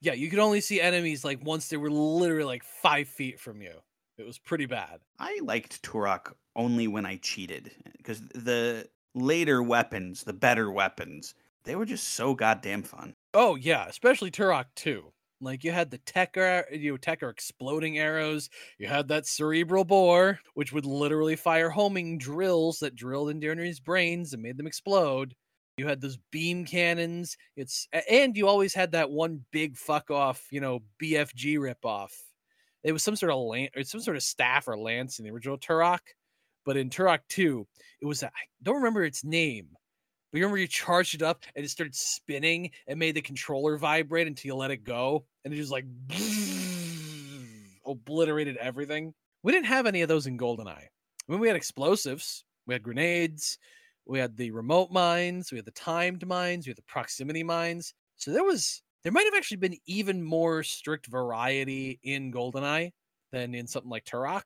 yeah, 0.00 0.12
you 0.14 0.30
could 0.30 0.38
only 0.38 0.60
see 0.60 0.80
enemies 0.80 1.24
like 1.24 1.44
once 1.44 1.68
they 1.68 1.76
were 1.76 1.90
literally 1.90 2.44
like 2.44 2.64
5 2.64 3.08
feet 3.08 3.38
from 3.40 3.60
you. 3.60 3.74
It 4.16 4.24
was 4.24 4.38
pretty 4.38 4.64
bad. 4.66 5.00
I 5.18 5.40
liked 5.42 5.82
Turok 5.82 6.32
only 6.54 6.88
when 6.88 7.04
I 7.04 7.16
cheated 7.16 7.70
because 7.98 8.20
the 8.28 8.88
later 9.14 9.62
weapons, 9.62 10.22
the 10.24 10.32
better 10.32 10.70
weapons, 10.70 11.34
they 11.64 11.76
were 11.76 11.84
just 11.84 12.08
so 12.14 12.34
goddamn 12.34 12.82
fun. 12.84 13.14
Oh 13.34 13.56
yeah, 13.56 13.86
especially 13.88 14.30
Turok 14.30 14.66
2. 14.76 15.12
Like 15.40 15.64
you 15.64 15.72
had 15.72 15.90
the 15.90 15.98
Tekka, 15.98 16.64
you 16.78 16.92
know, 16.92 16.98
Tekka 16.98 17.30
exploding 17.30 17.98
arrows. 17.98 18.48
You 18.78 18.86
had 18.86 19.08
that 19.08 19.26
cerebral 19.26 19.84
bore, 19.84 20.40
which 20.54 20.72
would 20.72 20.86
literally 20.86 21.36
fire 21.36 21.68
homing 21.68 22.18
drills 22.18 22.78
that 22.78 22.94
drilled 22.94 23.30
into 23.30 23.50
enemies' 23.50 23.80
brains 23.80 24.32
and 24.32 24.42
made 24.42 24.56
them 24.56 24.66
explode. 24.66 25.34
You 25.76 25.86
had 25.86 26.00
those 26.00 26.18
beam 26.30 26.64
cannons. 26.64 27.36
It's 27.54 27.86
and 28.10 28.34
you 28.36 28.48
always 28.48 28.72
had 28.72 28.92
that 28.92 29.10
one 29.10 29.44
big 29.50 29.76
fuck 29.76 30.10
off, 30.10 30.46
you 30.50 30.60
know, 30.60 30.80
BFG 31.02 31.58
ripoff. 31.58 32.12
It 32.82 32.92
was 32.92 33.02
some 33.02 33.16
sort 33.16 33.32
of 33.32 33.38
lan- 33.40 33.68
or 33.76 33.82
some 33.84 34.00
sort 34.00 34.16
of 34.16 34.22
staff 34.22 34.68
or 34.68 34.78
lance 34.78 35.18
in 35.18 35.24
the 35.24 35.32
original 35.32 35.58
Turok, 35.58 36.00
but 36.64 36.76
in 36.76 36.88
Turok 36.88 37.20
2, 37.28 37.66
it 38.00 38.06
was 38.06 38.22
I 38.22 38.30
don't 38.62 38.76
remember 38.76 39.04
its 39.04 39.22
name, 39.24 39.68
but 40.30 40.38
you 40.38 40.44
remember 40.44 40.58
you 40.58 40.66
charged 40.66 41.14
it 41.14 41.22
up 41.22 41.44
and 41.54 41.64
it 41.64 41.68
started 41.68 41.94
spinning 41.94 42.70
and 42.86 42.98
made 42.98 43.14
the 43.14 43.22
controller 43.22 43.76
vibrate 43.76 44.26
until 44.26 44.48
you 44.48 44.54
let 44.54 44.70
it 44.70 44.84
go, 44.84 45.24
and 45.44 45.52
it 45.52 45.56
just 45.56 45.72
like 45.72 45.86
obliterated 47.86 48.56
everything. 48.56 49.14
We 49.42 49.52
didn't 49.52 49.66
have 49.66 49.86
any 49.86 50.02
of 50.02 50.08
those 50.08 50.26
in 50.26 50.38
GoldenEye. 50.38 50.68
I 50.68 51.32
mean, 51.32 51.40
we 51.40 51.48
had 51.48 51.56
explosives, 51.56 52.44
we 52.66 52.74
had 52.74 52.82
grenades, 52.82 53.58
we 54.06 54.18
had 54.18 54.36
the 54.36 54.50
remote 54.50 54.90
mines, 54.90 55.50
we 55.50 55.58
had 55.58 55.64
the 55.64 55.72
timed 55.72 56.26
mines, 56.26 56.66
we 56.66 56.70
had 56.70 56.78
the 56.78 56.82
proximity 56.82 57.42
mines. 57.42 57.94
So 58.16 58.32
there 58.32 58.44
was 58.44 58.82
there 59.02 59.12
might 59.12 59.24
have 59.24 59.34
actually 59.34 59.58
been 59.58 59.76
even 59.86 60.22
more 60.22 60.62
strict 60.62 61.06
variety 61.06 62.00
in 62.02 62.32
GoldenEye 62.32 62.90
than 63.32 63.54
in 63.54 63.66
something 63.66 63.90
like 63.90 64.04
Turok, 64.04 64.42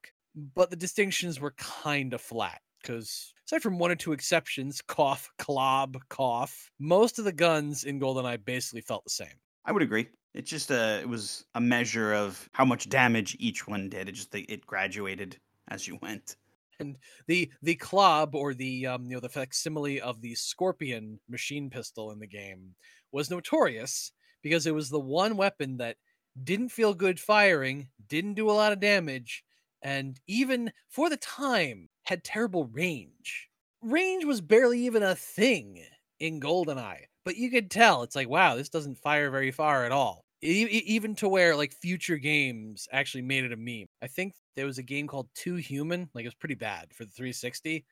but 0.55 0.71
the 0.71 0.77
distinctions 0.77 1.41
were 1.41 1.53
kind 1.53 2.13
of 2.13 2.21
flat 2.21 2.61
because 2.83 3.33
aside 3.47 3.63
from 3.63 3.79
one 3.79 3.91
or 3.91 3.97
two 3.97 4.13
exceptions, 4.13 4.81
cough, 4.81 5.31
Klobb, 5.39 5.99
cough, 6.09 6.71
most 6.79 7.19
of 7.19 7.25
the 7.25 7.33
guns 7.33 7.85
in 7.85 8.01
GoldenEye 8.01 8.45
basically 8.45 8.81
felt 8.81 9.05
the 9.05 9.11
same. 9.11 9.41
I 9.65 9.73
would 9.73 9.83
agree. 9.83 10.09
It's 10.35 10.51
just 10.51 10.71
a 10.71 11.01
it 11.01 11.09
was 11.09 11.45
a 11.55 11.61
measure 11.61 12.15
of 12.15 12.49
how 12.53 12.65
much 12.65 12.89
damage 12.89 13.37
each 13.39 13.67
one 13.67 13.89
did. 13.89 14.09
It 14.09 14.13
just 14.13 14.35
it 14.35 14.67
graduated 14.67 15.39
as 15.69 15.87
you 15.87 15.99
went. 16.01 16.37
And 16.79 16.97
the 17.27 17.53
the 17.63 17.77
Klobb 17.77 18.35
or 18.35 18.55
the 18.55 18.87
um 18.87 19.05
you 19.05 19.17
know 19.17 19.21
the 19.21 19.29
facsimile 19.29 20.01
of 20.01 20.23
the 20.23 20.35
scorpion 20.35 21.21
machine 21.29 21.69
pistol 21.69 22.11
in 22.11 22.21
the 22.21 22.27
game 22.27 22.75
was 23.13 23.29
notorious 23.29 24.13
because 24.43 24.67
it 24.67 24.75
was 24.75 24.89
the 24.89 25.01
one 25.01 25.37
weapon 25.37 25.77
that 25.77 25.97
didn't 26.43 26.71
feel 26.71 26.95
good 26.95 27.21
firing 27.21 27.91
didn't 28.09 28.35
do 28.35 28.49
a 28.49 28.53
lot 28.53 28.73
of 28.73 28.81
damage 28.81 29.45
and 29.83 30.21
even 30.27 30.73
for 30.89 31.11
the 31.11 31.17
time 31.17 31.90
had 32.11 32.23
terrible 32.23 32.67
range 32.67 33.49
range 33.83 34.25
was 34.25 34.41
barely 34.41 34.81
even 34.81 35.03
a 35.03 35.15
thing 35.15 35.83
in 36.19 36.41
goldeneye 36.41 37.05
but 37.25 37.37
you 37.37 37.51
could 37.51 37.71
tell 37.71 38.03
it's 38.03 38.17
like 38.17 38.29
wow 38.29 38.55
this 38.55 38.69
doesn't 38.69 38.99
fire 38.99 39.31
very 39.31 39.51
far 39.51 39.85
at 39.85 39.93
all 39.93 40.25
even 40.43 41.15
to 41.17 41.29
where 41.29 41.55
like 41.55 41.73
future 41.73 42.17
games 42.17 42.89
actually 42.93 43.23
made 43.23 43.45
it 43.45 43.53
a 43.53 43.57
meme. 43.57 43.89
I 44.03 44.07
think 44.07 44.35
there 44.57 44.67
was 44.67 44.79
a 44.79 44.83
game 44.83 45.07
called 45.07 45.29
Too 45.35 45.57
Human, 45.57 46.09
like 46.15 46.25
it 46.25 46.29
was 46.29 46.35
pretty 46.35 46.55
bad 46.55 46.93
for 46.95 47.05
the 47.05 47.11
360. 47.11 47.85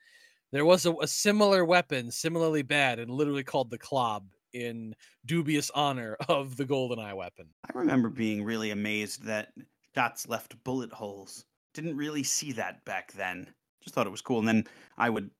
There 0.50 0.64
was 0.64 0.86
a, 0.86 0.94
a 1.02 1.06
similar 1.06 1.64
weapon, 1.64 2.10
similarly 2.10 2.62
bad, 2.62 2.98
and 2.98 3.10
literally 3.10 3.44
called 3.44 3.70
the 3.70 3.78
Klobb 3.78 4.28
in 4.54 4.94
dubious 5.26 5.70
honor 5.74 6.16
of 6.28 6.56
the 6.56 6.64
GoldenEye 6.64 7.14
weapon. 7.14 7.48
I 7.66 7.78
remember 7.78 8.08
being 8.08 8.42
really 8.42 8.70
amazed 8.70 9.24
that 9.24 9.48
shots 9.94 10.26
left 10.26 10.62
bullet 10.64 10.92
holes. 10.92 11.44
Didn't 11.74 11.96
really 11.96 12.22
see 12.22 12.52
that 12.52 12.82
back 12.86 13.12
then. 13.12 13.52
Just 13.88 13.94
thought 13.94 14.06
it 14.06 14.10
was 14.10 14.20
cool. 14.20 14.38
And 14.38 14.46
then 14.46 14.64
I 14.98 15.08
would 15.08 15.30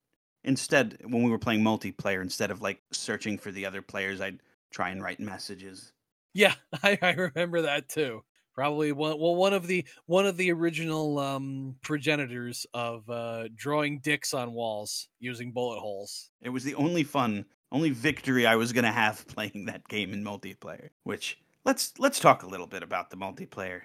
instead 0.43 0.97
when 1.05 1.23
we 1.23 1.31
were 1.31 1.39
playing 1.39 1.61
multiplayer, 1.61 2.23
instead 2.23 2.51
of 2.51 2.63
like 2.63 2.81
searching 2.93 3.37
for 3.37 3.53
the 3.53 3.67
other 3.67 3.83
players, 3.83 4.23
I'd 4.23 4.41
try 4.71 4.89
and 4.89 5.03
write 5.03 5.21
messages. 5.21 5.93
Yeah, 6.33 6.55
I, 6.83 6.99
I 7.03 7.11
remember 7.11 7.61
that 7.61 7.91
too. 7.91 8.25
Probably 8.55 8.91
one 8.93 9.21
well 9.21 9.37
one 9.37 9.53
of 9.53 9.67
the 9.67 9.85
one 10.07 10.25
of 10.25 10.39
the 10.39 10.51
original 10.51 11.19
um 11.19 11.77
progenitors 11.83 12.65
of 12.73 13.09
uh 13.11 13.49
drawing 13.55 13.99
dicks 14.01 14.33
on 14.33 14.55
walls 14.55 15.09
using 15.21 15.53
bullet 15.53 15.81
holes. 15.81 16.31
It 16.41 16.49
was 16.49 16.65
the 16.65 16.75
only 16.77 17.05
fun, 17.05 17.45
only 17.71 17.91
victory 17.91 18.47
I 18.47 18.57
was 18.57 18.73
gonna 18.73 18.91
have 18.91 19.27
playing 19.29 19.67
that 19.67 19.87
game 19.89 20.15
in 20.15 20.25
multiplayer. 20.25 20.89
Which 21.05 21.39
let's 21.67 21.93
let's 21.99 22.19
talk 22.19 22.45
a 22.45 22.49
little 22.49 22.67
bit 22.67 22.83
about 22.83 23.11
the 23.11 23.19
multiplayer. 23.19 23.83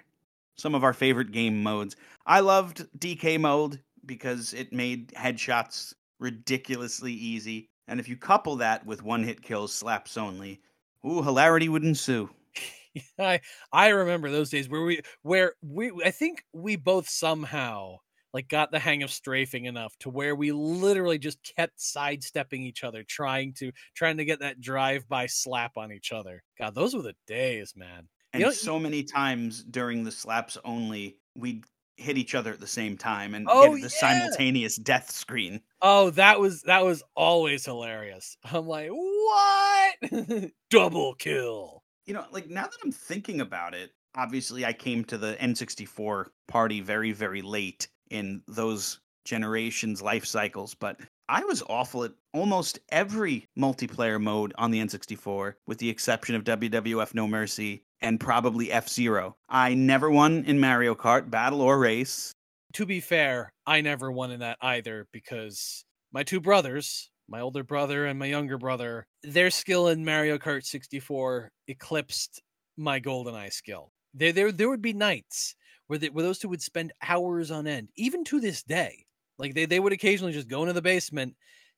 Some 0.56 0.74
of 0.74 0.84
our 0.84 0.94
favorite 0.94 1.32
game 1.32 1.62
modes. 1.62 1.96
I 2.24 2.40
loved 2.40 2.86
DK 2.98 3.38
mode 3.38 3.80
because 4.06 4.54
it 4.54 4.72
made 4.72 5.08
headshots 5.08 5.94
ridiculously 6.18 7.12
easy. 7.12 7.68
And 7.88 8.00
if 8.00 8.08
you 8.08 8.16
couple 8.16 8.56
that 8.56 8.84
with 8.86 9.02
one 9.02 9.22
hit 9.22 9.42
kills, 9.42 9.74
slaps 9.74 10.16
only, 10.16 10.60
ooh, 11.06 11.22
hilarity 11.22 11.68
would 11.68 11.84
ensue. 11.84 12.30
I 13.18 13.40
I 13.72 13.88
remember 13.88 14.30
those 14.30 14.50
days 14.50 14.68
where 14.68 14.82
we 14.82 15.02
where 15.22 15.54
we 15.62 15.92
I 16.04 16.10
think 16.10 16.44
we 16.52 16.76
both 16.76 17.08
somehow 17.08 17.96
like 18.32 18.48
got 18.48 18.70
the 18.70 18.78
hang 18.78 19.02
of 19.02 19.12
strafing 19.12 19.64
enough 19.64 19.96
to 20.00 20.10
where 20.10 20.34
we 20.34 20.52
literally 20.52 21.18
just 21.18 21.38
kept 21.56 21.80
sidestepping 21.80 22.62
each 22.62 22.84
other 22.84 23.04
trying 23.04 23.54
to 23.54 23.72
trying 23.94 24.16
to 24.16 24.24
get 24.24 24.40
that 24.40 24.60
drive 24.60 25.08
by 25.08 25.26
slap 25.26 25.76
on 25.76 25.92
each 25.92 26.12
other. 26.12 26.42
God, 26.58 26.74
those 26.74 26.94
were 26.94 27.02
the 27.02 27.14
days, 27.26 27.74
man. 27.76 28.08
And 28.32 28.42
know, 28.42 28.50
so 28.50 28.80
many 28.80 29.04
times 29.04 29.62
during 29.62 30.02
the 30.02 30.10
slaps 30.10 30.58
only, 30.64 31.18
we'd 31.36 31.64
hit 31.96 32.18
each 32.18 32.34
other 32.34 32.52
at 32.52 32.60
the 32.60 32.66
same 32.66 32.96
time 32.96 33.34
and 33.34 33.46
Oh, 33.48 33.72
get 33.74 33.74
the 33.76 33.80
yeah! 33.82 33.88
simultaneous 34.20 34.76
death 34.76 35.10
screen. 35.10 35.60
Oh, 35.82 36.10
that 36.10 36.40
was 36.40 36.62
that 36.62 36.84
was 36.84 37.02
always 37.14 37.64
hilarious. 37.64 38.36
I'm 38.44 38.66
like, 38.66 38.90
"What? 38.90 40.50
Double 40.70 41.14
kill." 41.14 41.82
You 42.06 42.14
know, 42.14 42.24
like 42.30 42.48
now 42.48 42.62
that 42.64 42.78
I'm 42.84 42.92
thinking 42.92 43.40
about 43.40 43.74
it, 43.74 43.90
obviously 44.14 44.64
I 44.64 44.72
came 44.72 45.04
to 45.06 45.18
the 45.18 45.36
N64 45.40 46.26
party 46.48 46.80
very, 46.80 47.12
very 47.12 47.42
late 47.42 47.88
in 48.10 48.42
those 48.46 49.00
generations' 49.24 50.02
life 50.02 50.26
cycles, 50.26 50.74
but 50.74 51.00
I 51.30 51.42
was 51.44 51.62
awful 51.66 52.04
at 52.04 52.12
almost 52.34 52.78
every 52.90 53.48
multiplayer 53.58 54.20
mode 54.20 54.52
on 54.58 54.70
the 54.70 54.80
N64, 54.80 55.54
with 55.66 55.78
the 55.78 55.88
exception 55.88 56.34
of 56.34 56.44
WWF 56.44 57.14
No 57.14 57.26
Mercy 57.26 57.84
and 58.04 58.20
probably 58.20 58.70
F 58.70 58.88
Zero. 58.88 59.36
I 59.48 59.74
never 59.74 60.10
won 60.10 60.44
in 60.44 60.60
Mario 60.60 60.94
Kart, 60.94 61.30
battle 61.30 61.60
or 61.60 61.78
race. 61.78 62.32
to 62.74 62.86
be 62.86 63.00
fair, 63.00 63.52
I 63.66 63.80
never 63.80 64.12
won 64.12 64.30
in 64.30 64.40
that 64.40 64.58
either 64.60 65.06
because 65.12 65.84
my 66.12 66.22
two 66.22 66.40
brothers, 66.40 67.10
my 67.28 67.40
older 67.40 67.64
brother 67.64 68.06
and 68.06 68.18
my 68.18 68.26
younger 68.26 68.58
brother, 68.58 69.06
their 69.22 69.50
skill 69.50 69.88
in 69.88 70.04
Mario 70.04 70.38
Kart 70.38 70.64
64 70.64 71.50
eclipsed 71.68 72.42
my 72.76 73.00
GoldenEye 73.00 73.52
skill. 73.52 73.90
There, 74.12 74.32
there, 74.32 74.52
there 74.52 74.68
would 74.68 74.82
be 74.82 74.92
nights 74.92 75.54
where, 75.86 75.98
they, 75.98 76.10
where 76.10 76.24
those 76.24 76.38
two 76.38 76.48
would 76.48 76.62
spend 76.62 76.92
hours 77.02 77.50
on 77.50 77.66
end, 77.66 77.88
even 77.96 78.24
to 78.24 78.40
this 78.40 78.62
day. 78.62 79.04
Like 79.38 79.54
they, 79.54 79.64
they 79.66 79.80
would 79.80 79.92
occasionally 79.92 80.32
just 80.32 80.48
go 80.48 80.62
into 80.62 80.72
the 80.74 80.82
basement 80.82 81.34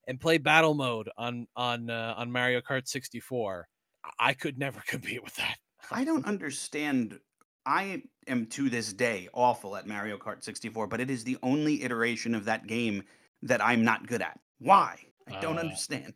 and 0.08 0.20
play 0.20 0.38
battle 0.38 0.74
mode 0.74 1.08
on 1.16 1.46
on 1.56 1.88
uh, 1.90 2.14
on 2.16 2.30
Mario 2.30 2.60
Kart 2.60 2.86
64. 2.86 3.66
I- 4.04 4.10
I 4.28 4.32
could 4.34 4.58
never 4.58 4.80
compete 4.86 5.22
with 5.24 5.34
that. 5.36 5.56
I 5.90 6.04
don't 6.04 6.26
understand. 6.26 7.18
I 7.64 8.02
am 8.28 8.46
to 8.46 8.70
this 8.70 8.92
day 8.92 9.28
awful 9.32 9.76
at 9.76 9.86
Mario 9.86 10.18
Kart 10.18 10.42
64, 10.44 10.86
but 10.86 11.00
it 11.00 11.10
is 11.10 11.24
the 11.24 11.38
only 11.42 11.82
iteration 11.82 12.34
of 12.34 12.44
that 12.44 12.66
game 12.66 13.02
that 13.42 13.64
I'm 13.64 13.84
not 13.84 14.06
good 14.06 14.22
at. 14.22 14.38
Why? 14.58 14.98
I 15.26 15.40
don't 15.40 15.58
Uh, 15.58 15.62
understand. 15.62 16.14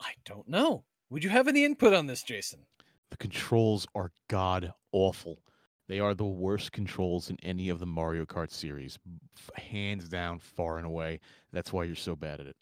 I 0.00 0.12
don't 0.24 0.48
know. 0.48 0.84
Would 1.10 1.24
you 1.24 1.30
have 1.30 1.48
any 1.48 1.64
input 1.64 1.94
on 1.94 2.06
this, 2.06 2.22
Jason? 2.22 2.66
The 3.10 3.16
controls 3.16 3.86
are 3.94 4.12
god 4.28 4.72
awful. 4.92 5.42
They 5.88 5.98
are 6.00 6.14
the 6.14 6.24
worst 6.24 6.72
controls 6.72 7.28
in 7.28 7.38
any 7.42 7.68
of 7.68 7.78
the 7.78 7.86
Mario 7.86 8.24
Kart 8.24 8.50
series, 8.50 8.98
f- 9.36 9.50
hands 9.62 10.08
down, 10.08 10.38
far 10.38 10.78
and 10.78 10.86
away. 10.86 11.20
That's 11.52 11.72
why 11.72 11.84
you're 11.84 11.96
so 11.96 12.16
bad 12.16 12.40
at 12.40 12.46
it. 12.46 12.56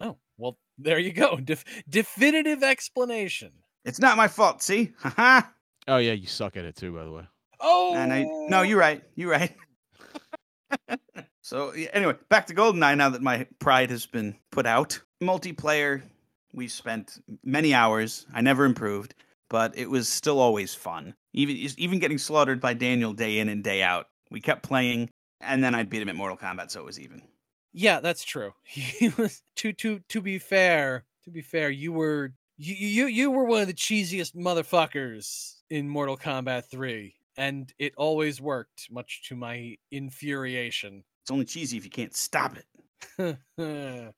Oh, 0.00 0.18
well, 0.38 0.58
there 0.78 0.98
you 0.98 1.12
go. 1.12 1.36
Def- 1.36 1.64
definitive 1.88 2.62
explanation. 2.62 3.52
It's 3.84 3.98
not 3.98 4.16
my 4.16 4.28
fault. 4.28 4.62
See, 4.62 4.92
haha. 4.98 5.42
Oh 5.88 5.98
yeah, 5.98 6.12
you 6.12 6.26
suck 6.26 6.56
at 6.56 6.64
it 6.64 6.76
too, 6.76 6.94
by 6.94 7.04
the 7.04 7.10
way. 7.10 7.24
Oh, 7.60 7.94
And 7.94 8.12
I 8.12 8.24
no, 8.48 8.62
you're 8.62 8.78
right. 8.78 9.02
You're 9.14 9.30
right. 9.30 9.54
so 11.42 11.70
anyway, 11.70 12.14
back 12.28 12.46
to 12.46 12.54
GoldenEye. 12.54 12.96
Now 12.96 13.10
that 13.10 13.22
my 13.22 13.46
pride 13.58 13.90
has 13.90 14.06
been 14.06 14.36
put 14.50 14.66
out, 14.66 15.00
multiplayer. 15.22 16.02
We 16.52 16.68
spent 16.68 17.18
many 17.44 17.72
hours. 17.72 18.26
I 18.34 18.42
never 18.42 18.64
improved, 18.64 19.14
but 19.48 19.76
it 19.76 19.88
was 19.88 20.08
still 20.08 20.38
always 20.38 20.74
fun. 20.74 21.14
Even 21.32 21.56
even 21.78 21.98
getting 21.98 22.18
slaughtered 22.18 22.60
by 22.60 22.74
Daniel 22.74 23.12
day 23.12 23.38
in 23.38 23.48
and 23.48 23.64
day 23.64 23.82
out. 23.82 24.06
We 24.30 24.40
kept 24.40 24.62
playing, 24.62 25.10
and 25.40 25.62
then 25.62 25.74
I'd 25.74 25.88
beat 25.90 26.02
him 26.02 26.08
at 26.08 26.16
Mortal 26.16 26.36
Kombat, 26.36 26.70
so 26.70 26.80
it 26.80 26.86
was 26.86 27.00
even. 27.00 27.22
Yeah, 27.72 28.00
that's 28.00 28.24
true. 28.24 28.52
He 28.64 29.08
was 29.10 29.42
to 29.56 29.72
to 29.74 30.00
to 30.08 30.20
be 30.20 30.38
fair. 30.38 31.04
To 31.24 31.30
be 31.30 31.40
fair, 31.42 31.70
you 31.70 31.92
were 31.92 32.32
you 32.58 32.74
you 32.74 33.06
you 33.06 33.30
were 33.30 33.44
one 33.44 33.62
of 33.62 33.66
the 33.68 33.74
cheesiest 33.74 34.34
motherfuckers 34.34 35.54
in 35.72 35.88
Mortal 35.88 36.18
Kombat 36.18 36.66
3, 36.66 37.14
and 37.38 37.72
it 37.78 37.94
always 37.96 38.42
worked, 38.42 38.88
much 38.90 39.22
to 39.28 39.34
my 39.34 39.74
infuriation. 39.90 41.02
It's 41.22 41.30
only 41.30 41.46
cheesy 41.46 41.78
if 41.78 41.84
you 41.84 41.90
can't 41.90 42.14
stop 42.14 42.58
it. 42.58 42.66
but 43.56 44.14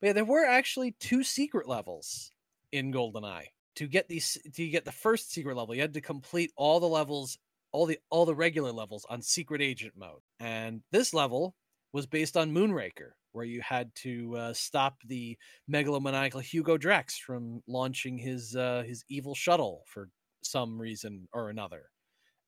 yeah, 0.00 0.12
there 0.12 0.24
were 0.24 0.46
actually 0.46 0.92
two 1.00 1.24
secret 1.24 1.66
levels 1.66 2.30
in 2.70 2.92
GoldenEye. 2.92 3.46
To 3.76 3.88
get 3.88 4.06
these 4.06 4.38
to 4.54 4.68
get 4.68 4.84
the 4.84 4.92
first 4.92 5.32
secret 5.32 5.56
level, 5.56 5.74
you 5.74 5.80
had 5.80 5.94
to 5.94 6.00
complete 6.00 6.52
all 6.54 6.78
the 6.78 6.86
levels, 6.86 7.36
all 7.72 7.84
the 7.84 7.98
all 8.10 8.24
the 8.24 8.34
regular 8.34 8.70
levels 8.70 9.04
on 9.10 9.22
secret 9.22 9.60
agent 9.60 9.94
mode. 9.96 10.20
And 10.38 10.82
this 10.92 11.12
level 11.12 11.56
was 11.92 12.06
based 12.06 12.36
on 12.36 12.54
Moonraker, 12.54 13.10
where 13.32 13.44
you 13.44 13.60
had 13.60 13.92
to 13.96 14.36
uh, 14.36 14.52
stop 14.52 14.98
the 15.06 15.36
megalomaniacal 15.68 16.42
Hugo 16.42 16.76
Drax 16.76 17.18
from 17.18 17.60
launching 17.66 18.18
his 18.18 18.54
uh, 18.54 18.84
his 18.86 19.04
evil 19.08 19.34
shuttle 19.34 19.82
for 19.88 20.08
some 20.42 20.80
reason 20.80 21.28
or 21.32 21.50
another. 21.50 21.84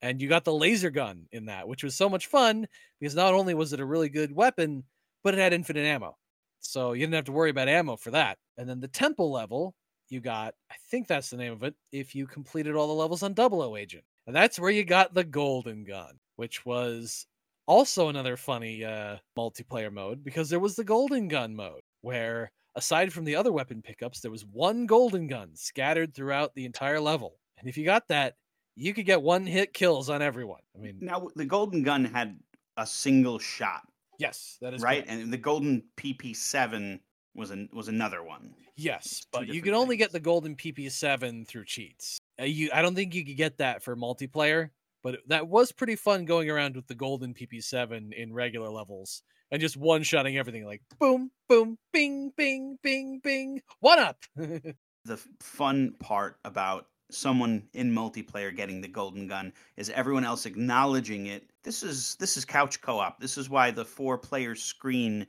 And 0.02 0.20
you 0.20 0.28
got 0.28 0.44
the 0.44 0.52
laser 0.52 0.90
gun 0.90 1.26
in 1.32 1.46
that, 1.46 1.66
which 1.66 1.82
was 1.82 1.94
so 1.94 2.08
much 2.08 2.26
fun 2.26 2.66
because 3.00 3.14
not 3.14 3.34
only 3.34 3.54
was 3.54 3.72
it 3.72 3.80
a 3.80 3.86
really 3.86 4.08
good 4.08 4.34
weapon, 4.34 4.84
but 5.22 5.34
it 5.34 5.40
had 5.40 5.54
infinite 5.54 5.86
ammo. 5.86 6.16
So 6.60 6.92
you 6.92 7.00
didn't 7.00 7.14
have 7.14 7.24
to 7.24 7.32
worry 7.32 7.50
about 7.50 7.68
ammo 7.68 7.96
for 7.96 8.10
that. 8.10 8.38
And 8.58 8.68
then 8.68 8.80
the 8.80 8.88
temple 8.88 9.32
level, 9.32 9.74
you 10.08 10.20
got, 10.20 10.54
I 10.70 10.74
think 10.90 11.06
that's 11.06 11.30
the 11.30 11.36
name 11.36 11.52
of 11.52 11.62
it, 11.62 11.74
if 11.92 12.14
you 12.14 12.26
completed 12.26 12.74
all 12.74 12.86
the 12.86 12.92
levels 12.92 13.22
on 13.22 13.34
Double 13.34 13.62
O 13.62 13.76
Agent. 13.76 14.04
And 14.26 14.36
that's 14.36 14.58
where 14.58 14.70
you 14.70 14.84
got 14.84 15.14
the 15.14 15.24
golden 15.24 15.84
gun, 15.84 16.18
which 16.36 16.64
was 16.66 17.26
also 17.66 18.08
another 18.08 18.36
funny 18.36 18.84
uh, 18.84 19.16
multiplayer 19.38 19.92
mode 19.92 20.22
because 20.22 20.50
there 20.50 20.60
was 20.60 20.76
the 20.76 20.84
golden 20.84 21.28
gun 21.28 21.54
mode 21.54 21.80
where 22.02 22.50
aside 22.76 23.12
from 23.12 23.24
the 23.24 23.36
other 23.36 23.52
weapon 23.52 23.80
pickups 23.80 24.20
there 24.20 24.30
was 24.30 24.44
one 24.44 24.86
golden 24.86 25.26
gun 25.26 25.50
scattered 25.54 26.14
throughout 26.14 26.54
the 26.54 26.66
entire 26.66 27.00
level 27.00 27.38
and 27.58 27.68
if 27.68 27.76
you 27.76 27.84
got 27.84 28.08
that 28.08 28.36
you 28.76 28.92
could 28.94 29.06
get 29.06 29.22
one 29.22 29.46
hit 29.46 29.72
kills 29.72 30.10
on 30.10 30.20
everyone 30.22 30.60
i 30.76 30.78
mean 30.78 30.98
Now 31.00 31.28
the 31.36 31.44
golden 31.44 31.82
gun 31.82 32.04
had 32.04 32.38
a 32.76 32.86
single 32.86 33.38
shot, 33.38 33.82
yes 34.18 34.58
that 34.60 34.74
is 34.74 34.82
right? 34.82 35.04
correct. 35.06 35.22
And 35.22 35.32
the 35.32 35.38
golden 35.38 35.84
PP7 35.96 36.98
was 37.36 37.50
an, 37.50 37.68
was 37.72 37.88
another 37.88 38.22
one. 38.24 38.54
yes 38.76 39.22
but 39.32 39.46
you 39.48 39.62
can 39.62 39.74
only 39.74 39.96
get 39.96 40.10
the 40.12 40.20
golden 40.20 40.56
pp7 40.56 41.46
through 41.46 41.64
cheats 41.64 42.18
Uh, 42.40 42.44
you 42.44 42.70
i 42.72 42.82
don't 42.82 42.94
think 42.94 43.14
you 43.14 43.24
could 43.24 43.36
get 43.36 43.58
that 43.58 43.82
for 43.82 43.96
multiplayer 43.96 44.70
but 45.02 45.18
that 45.28 45.46
was 45.46 45.70
pretty 45.70 45.96
fun 45.96 46.24
going 46.24 46.48
around 46.50 46.74
with 46.76 46.86
the 46.86 46.94
golden 46.94 47.34
pp7 47.34 48.12
in 48.12 48.32
regular 48.32 48.68
levels 48.70 49.22
and 49.52 49.60
just 49.60 49.76
one 49.76 50.02
shotting 50.02 50.36
everything 50.36 50.64
like 50.64 50.82
boom 50.98 51.30
boom 51.48 51.78
bing 51.92 52.32
bing 52.36 52.76
bing 52.82 53.20
bing 53.22 53.60
one 53.80 53.98
up 54.00 54.18
The 55.06 55.18
fun 55.40 55.96
part 56.00 56.38
about 56.46 56.86
someone 57.10 57.62
in 57.74 57.92
multiplayer 57.94 58.54
getting 58.54 58.80
the 58.80 58.88
golden 58.88 59.26
gun 59.28 59.52
is 59.76 59.90
everyone 59.90 60.24
else 60.24 60.46
acknowledging 60.46 61.26
it. 61.26 61.50
This 61.62 61.82
is 61.82 62.16
this 62.16 62.36
is 62.36 62.44
couch 62.44 62.80
co-op. 62.80 63.20
This 63.20 63.36
is 63.38 63.48
why 63.50 63.70
the 63.70 63.84
four 63.84 64.18
player 64.18 64.54
screen 64.54 65.26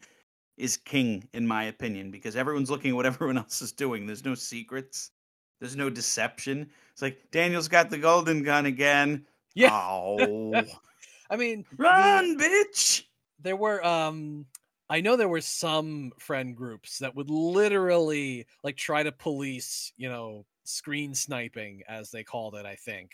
is 0.57 0.77
king 0.77 1.27
in 1.33 1.45
my 1.45 1.65
opinion 1.65 2.11
because 2.11 2.35
everyone's 2.35 2.69
looking 2.71 2.91
at 2.91 2.95
what 2.95 3.05
everyone 3.13 3.37
else 3.37 3.61
is 3.61 3.71
doing. 3.71 4.05
There's 4.05 4.25
no 4.25 4.35
secrets. 4.35 5.11
There's 5.59 5.75
no 5.75 5.89
deception. 5.89 6.69
It's 6.91 7.01
like 7.01 7.17
Daniel's 7.31 7.67
got 7.67 7.89
the 7.89 7.97
golden 7.97 8.43
gun 8.43 8.65
again. 8.65 9.25
yeah 9.53 9.69
Oh, 9.71 10.53
i 11.29 11.35
mean 11.35 11.65
the- 11.71 11.83
run, 11.83 12.37
bitch! 12.37 13.03
there 13.39 13.55
were 13.55 13.83
um 13.85 14.45
I 14.89 15.01
know 15.01 15.15
there 15.17 15.27
were 15.27 15.41
some 15.41 16.11
friend 16.19 16.55
groups 16.55 16.99
that 16.99 17.15
would 17.15 17.29
literally 17.31 18.45
like 18.63 18.77
try 18.77 19.01
to 19.01 19.11
police, 19.11 19.91
you 19.97 20.07
know, 20.09 20.45
screen 20.65 21.15
sniping 21.15 21.83
as 21.87 22.11
they 22.11 22.23
called 22.23 22.55
it, 22.55 22.65
I 22.65 22.75
think. 22.75 23.11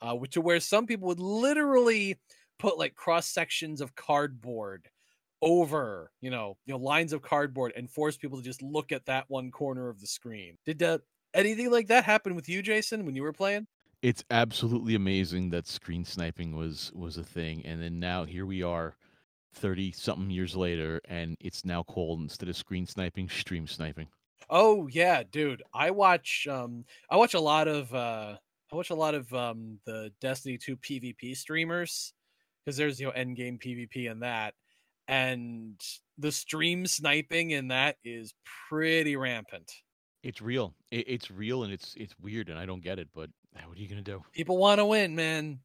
Uh 0.00 0.16
to 0.30 0.40
where 0.40 0.60
some 0.60 0.86
people 0.86 1.08
would 1.08 1.20
literally 1.20 2.18
put 2.58 2.78
like 2.78 2.94
cross 2.94 3.28
sections 3.28 3.80
of 3.80 3.94
cardboard 3.94 4.88
over, 5.42 6.10
you 6.20 6.30
know, 6.30 6.56
you 6.64 6.72
know, 6.72 6.78
lines 6.78 7.12
of 7.12 7.22
cardboard 7.22 7.72
and 7.76 7.90
force 7.90 8.16
people 8.16 8.38
to 8.38 8.44
just 8.44 8.62
look 8.62 8.92
at 8.92 9.04
that 9.06 9.26
one 9.28 9.50
corner 9.50 9.88
of 9.88 10.00
the 10.00 10.06
screen. 10.06 10.56
Did 10.64 10.82
uh, 10.82 10.98
anything 11.34 11.70
like 11.70 11.88
that 11.88 12.04
happen 12.04 12.34
with 12.34 12.48
you, 12.48 12.62
Jason, 12.62 13.04
when 13.04 13.14
you 13.14 13.22
were 13.22 13.32
playing? 13.32 13.66
It's 14.02 14.24
absolutely 14.30 14.94
amazing 14.94 15.50
that 15.50 15.66
screen 15.66 16.04
sniping 16.04 16.54
was 16.56 16.92
was 16.94 17.16
a 17.16 17.24
thing, 17.24 17.64
and 17.64 17.82
then 17.82 17.98
now 17.98 18.24
here 18.24 18.46
we 18.46 18.62
are, 18.62 18.96
thirty 19.52 19.92
something 19.92 20.30
years 20.30 20.54
later, 20.54 21.00
and 21.06 21.36
it's 21.40 21.64
now 21.64 21.82
called 21.82 22.20
instead 22.20 22.48
of 22.48 22.56
screen 22.56 22.86
sniping, 22.86 23.28
stream 23.28 23.66
sniping. 23.66 24.08
Oh 24.50 24.86
yeah, 24.88 25.22
dude. 25.22 25.62
I 25.72 25.90
watch 25.90 26.46
um 26.50 26.84
I 27.10 27.16
watch 27.16 27.34
a 27.34 27.40
lot 27.40 27.68
of 27.68 27.92
uh 27.94 28.36
I 28.72 28.76
watch 28.76 28.90
a 28.90 28.94
lot 28.94 29.14
of 29.14 29.32
um 29.34 29.78
the 29.86 30.12
Destiny 30.20 30.58
2 30.58 30.76
PvP 30.76 31.36
streamers 31.36 32.12
because 32.64 32.76
there's 32.76 33.00
you 33.00 33.06
know 33.06 33.12
endgame 33.12 33.62
PvP 33.62 34.10
in 34.10 34.20
that 34.20 34.54
and 35.08 35.80
the 36.18 36.32
stream 36.32 36.86
sniping 36.86 37.50
in 37.50 37.68
that 37.68 37.96
is 38.04 38.34
pretty 38.68 39.16
rampant. 39.16 39.70
It's 40.22 40.40
real. 40.40 40.74
It, 40.90 41.04
it's 41.06 41.30
real, 41.30 41.64
and 41.64 41.72
it's 41.72 41.94
it's 41.96 42.14
weird, 42.18 42.48
and 42.48 42.58
I 42.58 42.66
don't 42.66 42.82
get 42.82 42.98
it. 42.98 43.08
But 43.14 43.30
what 43.66 43.76
are 43.76 43.80
you 43.80 43.88
gonna 43.88 44.02
do? 44.02 44.22
People 44.32 44.56
want 44.56 44.78
to 44.78 44.86
win, 44.86 45.14
man. 45.14 45.60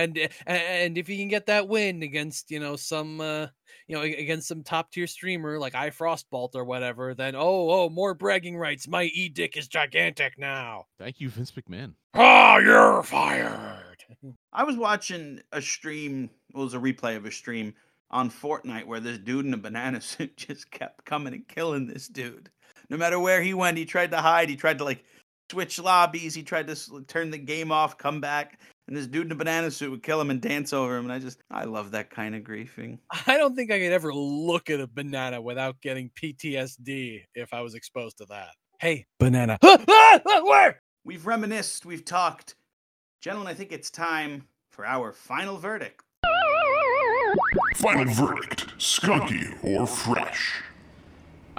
And 0.00 0.28
and 0.46 0.98
if 0.98 1.08
you 1.08 1.16
can 1.16 1.28
get 1.28 1.46
that 1.46 1.68
win 1.68 2.02
against, 2.02 2.50
you 2.50 2.60
know, 2.60 2.76
some 2.76 3.20
uh 3.20 3.46
you 3.86 3.96
know, 3.96 4.02
against 4.02 4.48
some 4.48 4.62
top 4.62 4.92
tier 4.92 5.06
streamer 5.06 5.58
like 5.58 5.74
I 5.74 5.90
Frostbolt 5.90 6.54
or 6.54 6.64
whatever, 6.64 7.14
then 7.14 7.34
oh, 7.34 7.70
oh, 7.70 7.88
more 7.88 8.14
bragging 8.14 8.56
rights. 8.56 8.86
My 8.86 9.04
e 9.04 9.28
dick 9.28 9.56
is 9.56 9.68
gigantic 9.68 10.38
now. 10.38 10.86
Thank 10.98 11.20
you, 11.20 11.28
Vince 11.28 11.52
McMahon. 11.52 11.94
Oh, 12.14 12.58
you're 12.58 13.02
fired. 13.02 14.04
I 14.52 14.64
was 14.64 14.76
watching 14.76 15.40
a 15.52 15.60
stream. 15.60 16.30
Well, 16.52 16.62
it 16.62 16.66
was 16.66 16.74
a 16.74 16.78
replay 16.78 17.16
of 17.16 17.26
a 17.26 17.32
stream 17.32 17.74
on 18.10 18.30
Fortnite 18.30 18.86
where 18.86 19.00
this 19.00 19.18
dude 19.18 19.46
in 19.46 19.54
a 19.54 19.58
banana 19.58 20.00
suit 20.00 20.36
just 20.36 20.70
kept 20.70 21.04
coming 21.04 21.34
and 21.34 21.48
killing 21.48 21.86
this 21.86 22.08
dude. 22.08 22.50
No 22.88 22.96
matter 22.96 23.20
where 23.20 23.40
he 23.40 23.54
went, 23.54 23.78
he 23.78 23.84
tried 23.84 24.10
to 24.10 24.18
hide. 24.18 24.48
He 24.48 24.56
tried 24.56 24.78
to 24.78 24.84
like 24.84 25.04
switch 25.50 25.78
lobbies. 25.78 26.34
He 26.34 26.42
tried 26.42 26.68
to 26.68 27.04
turn 27.06 27.30
the 27.30 27.38
game 27.38 27.72
off, 27.72 27.98
come 27.98 28.20
back, 28.20 28.60
and 28.86 28.96
this 28.96 29.06
dude 29.06 29.26
in 29.26 29.32
a 29.32 29.34
banana 29.34 29.70
suit 29.70 29.90
would 29.90 30.02
kill 30.02 30.20
him 30.20 30.30
and 30.30 30.40
dance 30.40 30.72
over 30.72 30.96
him. 30.96 31.04
And 31.04 31.12
I 31.12 31.18
just, 31.18 31.42
I 31.50 31.64
love 31.64 31.90
that 31.90 32.10
kind 32.10 32.34
of 32.34 32.42
griefing. 32.42 32.98
I 33.26 33.36
don't 33.36 33.54
think 33.54 33.70
I 33.70 33.78
could 33.78 33.92
ever 33.92 34.14
look 34.14 34.70
at 34.70 34.80
a 34.80 34.86
banana 34.86 35.40
without 35.40 35.80
getting 35.80 36.10
PTSD 36.20 37.24
if 37.34 37.52
I 37.52 37.60
was 37.60 37.74
exposed 37.74 38.18
to 38.18 38.26
that. 38.26 38.50
Hey, 38.78 39.06
banana. 39.18 39.58
Ah, 39.62 39.78
ah, 39.88 40.20
ah, 40.26 40.40
where? 40.44 40.80
We've 41.04 41.26
reminisced. 41.26 41.86
We've 41.86 42.04
talked, 42.04 42.56
gentlemen. 43.20 43.50
I 43.50 43.54
think 43.54 43.72
it's 43.72 43.90
time 43.90 44.44
for 44.70 44.86
our 44.86 45.12
final 45.12 45.56
verdict. 45.56 46.02
Final 47.76 48.12
verdict 48.12 48.76
skunky 48.78 49.56
or 49.64 49.86
fresh? 49.86 50.62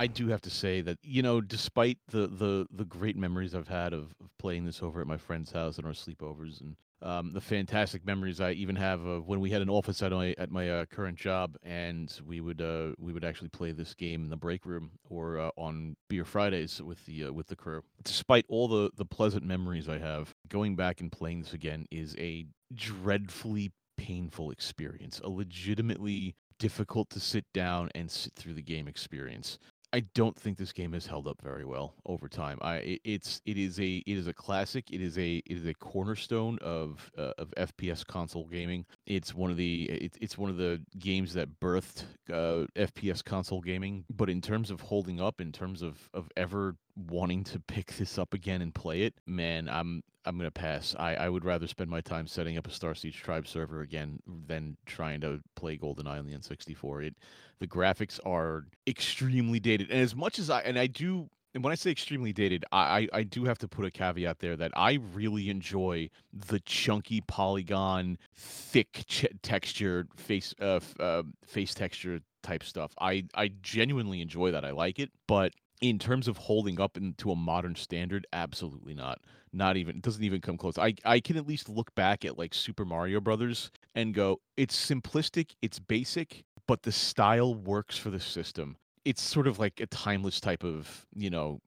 I 0.02 0.08
do 0.08 0.30
have 0.30 0.42
to 0.42 0.50
say 0.50 0.82
that 0.82 0.98
you 1.04 1.22
know, 1.22 1.42
despite 1.42 2.00
the 2.08 2.26
the 2.26 2.66
the 2.72 2.86
great 2.86 3.16
memories 3.16 3.54
I've 3.54 3.68
had 3.68 3.94
of, 3.94 4.16
of 4.20 4.36
playing 4.40 4.66
this 4.66 4.82
over 4.82 5.00
at 5.00 5.06
my 5.06 5.18
friend's 5.18 5.52
house 5.52 5.78
and 5.78 5.86
our 5.86 5.94
sleepovers, 5.94 6.60
and 6.60 6.76
um, 7.04 7.34
the 7.34 7.40
fantastic 7.40 8.04
memories 8.04 8.42
I 8.42 8.54
even 8.54 8.76
have 8.78 9.06
of 9.06 9.28
when 9.28 9.40
we 9.40 9.52
had 9.52 9.62
an 9.62 9.70
office 9.70 10.02
at 10.02 10.12
my 10.12 10.34
at 10.40 10.50
my 10.50 10.72
uh, 10.72 10.86
current 10.86 11.20
job, 11.20 11.56
and 11.62 12.12
we 12.26 12.42
would 12.42 12.64
uh, 12.64 12.94
we 12.98 13.14
would 13.14 13.24
actually 13.24 13.50
play 13.50 13.74
this 13.74 13.94
game 13.94 14.24
in 14.24 14.32
the 14.32 14.36
break 14.36 14.66
room 14.66 14.90
or 15.08 15.40
uh, 15.40 15.52
on 15.56 15.96
beer 16.10 16.26
Fridays 16.26 16.82
with 16.82 17.06
the 17.06 17.26
uh, 17.26 17.32
with 17.32 17.46
the 17.46 17.56
crew. 17.56 17.84
Despite 18.04 18.46
all 18.48 18.68
the 18.68 18.90
the 18.98 19.06
pleasant 19.06 19.46
memories 19.46 19.88
I 19.88 20.00
have, 20.00 20.34
going 20.50 20.76
back 20.76 21.00
and 21.02 21.12
playing 21.12 21.44
this 21.44 21.54
again 21.54 21.86
is 21.92 22.16
a 22.18 22.48
dreadfully 22.74 23.72
painful 23.98 24.50
experience, 24.50 25.22
a 25.24 25.30
legitimately 25.30 26.34
difficult 26.62 27.10
to 27.10 27.20
sit 27.20 27.44
down 27.54 27.90
and 27.96 28.10
sit 28.10 28.34
through 28.36 28.54
the 28.54 28.62
game 28.62 28.88
experience. 28.88 29.58
I 29.94 30.02
don't 30.14 30.38
think 30.38 30.58
this 30.58 30.72
game 30.72 30.94
has 30.94 31.06
held 31.06 31.28
up 31.28 31.42
very 31.42 31.66
well 31.66 31.96
over 32.06 32.30
time. 32.30 32.58
I 32.62 32.76
it, 32.78 33.02
it's 33.04 33.42
it 33.46 33.58
is 33.58 33.80
a 33.80 34.04
it 34.06 34.18
is 34.18 34.28
a 34.28 34.34
classic. 34.34 34.92
It 34.92 35.02
is 35.02 35.18
a 35.18 35.38
it 35.46 35.58
is 35.58 35.66
a 35.66 35.74
cornerstone 35.74 36.58
of 36.62 37.12
uh, 37.18 37.34
of 37.38 37.54
FPS 37.58 38.06
console 38.06 38.46
gaming. 38.46 38.86
It's 39.06 39.34
one 39.34 39.52
of 39.52 39.58
the 39.58 39.84
it, 39.84 40.18
it's 40.22 40.38
one 40.38 40.50
of 40.50 40.58
the 40.58 40.82
games 40.98 41.34
that 41.34 41.60
birthed 41.60 42.04
uh, 42.30 42.68
FPS 42.76 43.24
console 43.24 43.62
gaming. 43.62 44.06
But 44.10 44.30
in 44.30 44.42
terms 44.42 44.72
of 44.72 44.82
holding 44.82 45.20
up, 45.20 45.42
in 45.42 45.52
terms 45.52 45.82
of 45.82 46.10
of 46.14 46.30
ever 46.38 46.76
wanting 46.96 47.44
to 47.46 47.60
pick 47.60 47.96
this 47.98 48.18
up 48.18 48.34
again 48.34 48.62
and 48.62 48.74
play 48.74 49.04
it, 49.04 49.14
man, 49.26 49.70
I'm 49.70 50.04
I'm 50.26 50.38
gonna 50.38 50.52
pass. 50.52 50.96
I, 51.00 51.16
I 51.16 51.30
would 51.30 51.44
rather 51.44 51.68
spend 51.68 51.90
my 51.90 52.02
time 52.02 52.28
setting 52.28 52.58
up 52.58 52.68
a 52.68 52.70
Starsiege 52.70 53.14
Tribe 53.16 53.48
server 53.48 53.82
again 53.82 54.20
than 54.48 54.78
trying 54.86 55.22
to 55.22 55.42
play 55.56 55.78
GoldenEye 55.78 56.20
on 56.20 56.26
the 56.26 56.34
N64. 56.34 57.08
It 57.08 57.16
the 57.60 57.68
graphics 57.68 58.20
are 58.26 58.66
extremely 58.88 59.60
dated, 59.60 59.90
and 59.90 60.00
as 60.00 60.16
much 60.16 60.40
as 60.40 60.50
I 60.50 60.62
and 60.62 60.78
I 60.78 60.88
do. 60.88 61.30
And 61.54 61.66
when 61.66 61.74
I 61.74 61.76
say 61.76 61.92
extremely 61.92 62.32
dated, 62.32 62.64
I, 62.72 62.80
I, 62.80 63.08
I 63.12 63.24
do 63.24 63.44
have 63.44 63.58
to 63.58 63.68
put 63.68 63.84
a 63.84 63.92
caveat 63.92 64.40
there 64.40 64.56
that 64.56 64.72
I 64.74 65.00
really 65.14 65.50
enjoy 65.50 66.10
the 66.32 66.62
chunky 66.62 67.20
polygon, 67.20 68.18
thick 68.34 69.04
ch- 69.06 69.26
texture 69.44 70.08
face 70.16 70.56
uh, 70.62 70.76
f- 70.76 70.96
uh, 70.98 71.24
face 71.46 71.74
texture 71.74 72.22
type 72.42 72.64
stuff. 72.64 72.94
I 73.02 73.26
I 73.36 73.50
genuinely 73.62 74.22
enjoy 74.22 74.52
that. 74.52 74.64
I 74.64 74.72
like 74.72 74.98
it, 74.98 75.12
but 75.28 75.52
in 75.82 75.98
terms 75.98 76.28
of 76.28 76.38
holding 76.38 76.80
up 76.80 76.96
into 76.96 77.32
a 77.32 77.36
modern 77.36 77.76
standard, 77.76 78.26
absolutely 78.32 78.94
not. 78.94 79.20
Not 79.52 79.76
even 79.76 79.98
it 79.98 80.02
doesn't 80.02 80.24
even 80.24 80.40
come 80.40 80.58
close. 80.58 80.78
I 80.78 80.94
I 81.04 81.20
can 81.20 81.36
at 81.36 81.48
least 81.48 81.68
look 81.68 81.94
back 81.96 82.24
at 82.24 82.38
like 82.38 82.54
Super 82.54 82.86
Mario 82.86 83.20
Brothers 83.20 83.72
and 83.96 84.14
go, 84.14 84.40
it's 84.56 84.90
simplistic, 84.90 85.56
it's 85.62 85.80
basic, 85.80 86.46
but 86.68 86.84
the 86.84 86.92
style 86.92 87.54
works 87.54 87.98
for 87.98 88.12
the 88.12 88.20
system. 88.20 88.78
It's 89.04 89.22
sort 89.22 89.48
of 89.48 89.60
like 89.60 89.82
a 89.82 89.88
timeless 89.88 90.40
type 90.40 90.64
of, 90.64 91.06
you 91.16 91.30
know, 91.30 91.60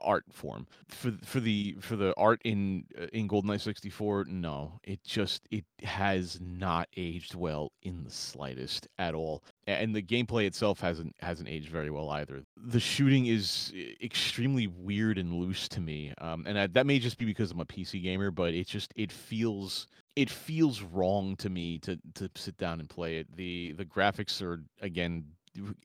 art 0.00 0.24
form 0.32 0.66
for 0.88 1.12
for 1.24 1.40
the 1.40 1.76
for 1.80 1.96
the 1.96 2.14
art 2.16 2.40
in 2.44 2.84
uh, 3.00 3.06
in 3.12 3.28
goldeneye 3.28 3.60
64 3.60 4.26
no 4.28 4.78
it 4.84 5.02
just 5.04 5.46
it 5.50 5.64
has 5.82 6.38
not 6.40 6.88
aged 6.96 7.34
well 7.34 7.72
in 7.82 8.04
the 8.04 8.10
slightest 8.10 8.88
at 8.98 9.14
all 9.14 9.42
and 9.68 9.94
the 9.94 10.02
gameplay 10.02 10.46
itself 10.46 10.80
hasn't 10.80 11.14
hasn't 11.20 11.48
aged 11.48 11.68
very 11.68 11.90
well 11.90 12.10
either 12.10 12.42
the 12.56 12.80
shooting 12.80 13.26
is 13.26 13.72
extremely 14.02 14.66
weird 14.66 15.18
and 15.18 15.32
loose 15.32 15.68
to 15.68 15.80
me 15.80 16.12
um, 16.20 16.44
and 16.46 16.58
I, 16.58 16.66
that 16.68 16.86
may 16.86 16.98
just 16.98 17.18
be 17.18 17.24
because 17.24 17.50
i'm 17.50 17.60
a 17.60 17.64
pc 17.64 18.02
gamer 18.02 18.30
but 18.30 18.54
it 18.54 18.66
just 18.66 18.92
it 18.96 19.12
feels 19.12 19.86
it 20.16 20.30
feels 20.30 20.82
wrong 20.82 21.36
to 21.36 21.50
me 21.50 21.78
to 21.80 21.98
to 22.14 22.30
sit 22.34 22.56
down 22.56 22.80
and 22.80 22.88
play 22.88 23.18
it 23.18 23.36
the 23.36 23.72
the 23.72 23.84
graphics 23.84 24.42
are 24.42 24.62
again 24.80 25.24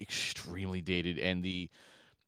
extremely 0.01 0.81
dated 0.81 1.19
and 1.19 1.43
the 1.43 1.69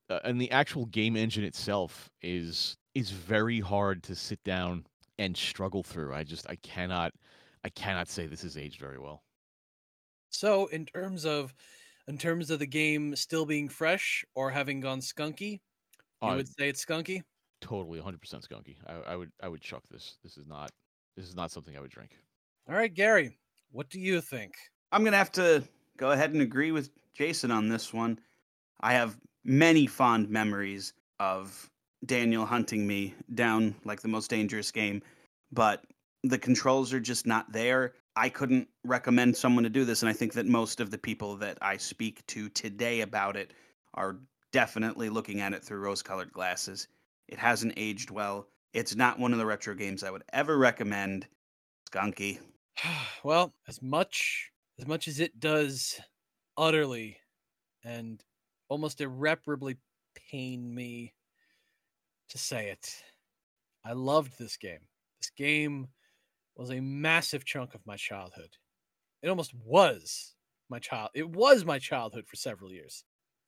uh, 0.09 0.19
and 0.23 0.39
the 0.39 0.51
actual 0.51 0.85
game 0.85 1.15
engine 1.15 1.43
itself 1.43 2.09
is 2.21 2.77
is 2.93 3.11
very 3.11 3.59
hard 3.59 4.03
to 4.03 4.15
sit 4.15 4.43
down 4.43 4.85
and 5.17 5.35
struggle 5.35 5.83
through. 5.83 6.13
I 6.13 6.23
just 6.23 6.49
I 6.49 6.55
cannot 6.57 7.13
I 7.63 7.69
cannot 7.69 8.07
say 8.07 8.27
this 8.27 8.43
is 8.43 8.57
aged 8.57 8.79
very 8.79 8.99
well. 8.99 9.23
So, 10.35 10.67
in 10.67 10.85
terms 10.85 11.25
of 11.25 11.53
in 12.07 12.17
terms 12.17 12.49
of 12.51 12.59
the 12.59 12.67
game 12.67 13.15
still 13.15 13.45
being 13.45 13.69
fresh 13.69 14.23
or 14.35 14.51
having 14.51 14.79
gone 14.81 14.99
skunky, 15.01 15.61
you 16.21 16.31
Uh, 16.31 16.35
would 16.35 16.47
say 16.47 16.69
it's 16.69 16.85
skunky. 16.85 17.23
totally 17.61 17.99
100% 17.99 18.43
skunky. 18.47 18.77
I, 18.85 19.13
I 19.13 19.15
would 19.15 19.31
I 19.41 19.47
would 19.47 19.61
chuck 19.61 19.83
this. 19.89 20.17
This 20.23 20.37
is 20.37 20.45
not 20.47 20.71
this 21.15 21.27
is 21.27 21.35
not 21.35 21.51
something 21.51 21.75
I 21.77 21.79
would 21.81 21.91
drink. 21.91 22.17
All 22.67 22.75
right, 22.75 22.93
Gary, 22.93 23.37
what 23.71 23.89
do 23.89 23.99
you 23.99 24.21
think? 24.21 24.55
I'm 24.91 25.03
gonna 25.03 25.17
have 25.17 25.31
to 25.33 25.67
go 25.97 26.11
ahead 26.11 26.31
and 26.33 26.41
agree 26.41 26.71
with 26.71 26.91
Jason 27.13 27.51
on 27.51 27.69
this 27.69 27.93
one. 27.93 28.19
I 28.81 28.93
have 28.93 29.19
many 29.43 29.87
fond 29.87 30.29
memories 30.29 30.93
of 31.19 31.69
Daniel 32.05 32.45
hunting 32.45 32.85
me 32.85 33.15
down 33.33 33.75
like 33.85 34.01
the 34.01 34.07
most 34.07 34.29
dangerous 34.29 34.71
game, 34.71 35.01
but 35.51 35.85
the 36.23 36.37
controls 36.37 36.93
are 36.93 36.99
just 36.99 37.25
not 37.25 37.51
there. 37.51 37.93
I 38.15 38.29
couldn't 38.29 38.67
recommend 38.83 39.35
someone 39.35 39.63
to 39.63 39.69
do 39.69 39.85
this, 39.85 40.01
and 40.01 40.09
I 40.09 40.13
think 40.13 40.33
that 40.33 40.45
most 40.45 40.79
of 40.79 40.89
the 40.89 40.97
people 40.97 41.35
that 41.37 41.57
I 41.61 41.77
speak 41.77 42.25
to 42.27 42.49
today 42.49 43.01
about 43.01 43.35
it 43.35 43.53
are 43.93 44.17
definitely 44.51 45.09
looking 45.09 45.41
at 45.41 45.53
it 45.53 45.63
through 45.63 45.79
rose 45.79 46.01
colored 46.01 46.31
glasses. 46.31 46.87
It 47.27 47.37
hasn't 47.37 47.73
aged 47.75 48.11
well. 48.11 48.47
It's 48.73 48.95
not 48.95 49.19
one 49.19 49.33
of 49.33 49.37
the 49.37 49.45
retro 49.45 49.73
games 49.73 50.03
I 50.03 50.11
would 50.11 50.23
ever 50.31 50.57
recommend. 50.57 51.27
Skunky. 51.91 52.39
well, 53.23 53.53
as 53.67 53.81
much 53.81 54.51
as 54.79 54.87
much 54.87 55.07
as 55.07 55.19
it 55.19 55.39
does 55.39 55.99
utterly 56.57 57.17
and 57.83 58.23
almost 58.67 58.99
irreparably 58.99 59.77
pain 60.31 60.73
me 60.73 61.13
to 62.29 62.37
say 62.37 62.69
it. 62.69 63.03
I 63.85 63.93
loved 63.93 64.37
this 64.37 64.57
game. 64.57 64.87
This 65.21 65.29
game 65.29 65.87
was 66.55 66.71
a 66.71 66.79
massive 66.79 67.45
chunk 67.45 67.73
of 67.75 67.85
my 67.85 67.95
childhood. 67.95 68.49
It 69.21 69.29
almost 69.29 69.53
was 69.53 70.35
my 70.69 70.79
child. 70.79 71.09
It 71.13 71.29
was 71.29 71.65
my 71.65 71.79
childhood 71.79 72.25
for 72.27 72.35
several 72.35 72.71
years. 72.71 73.03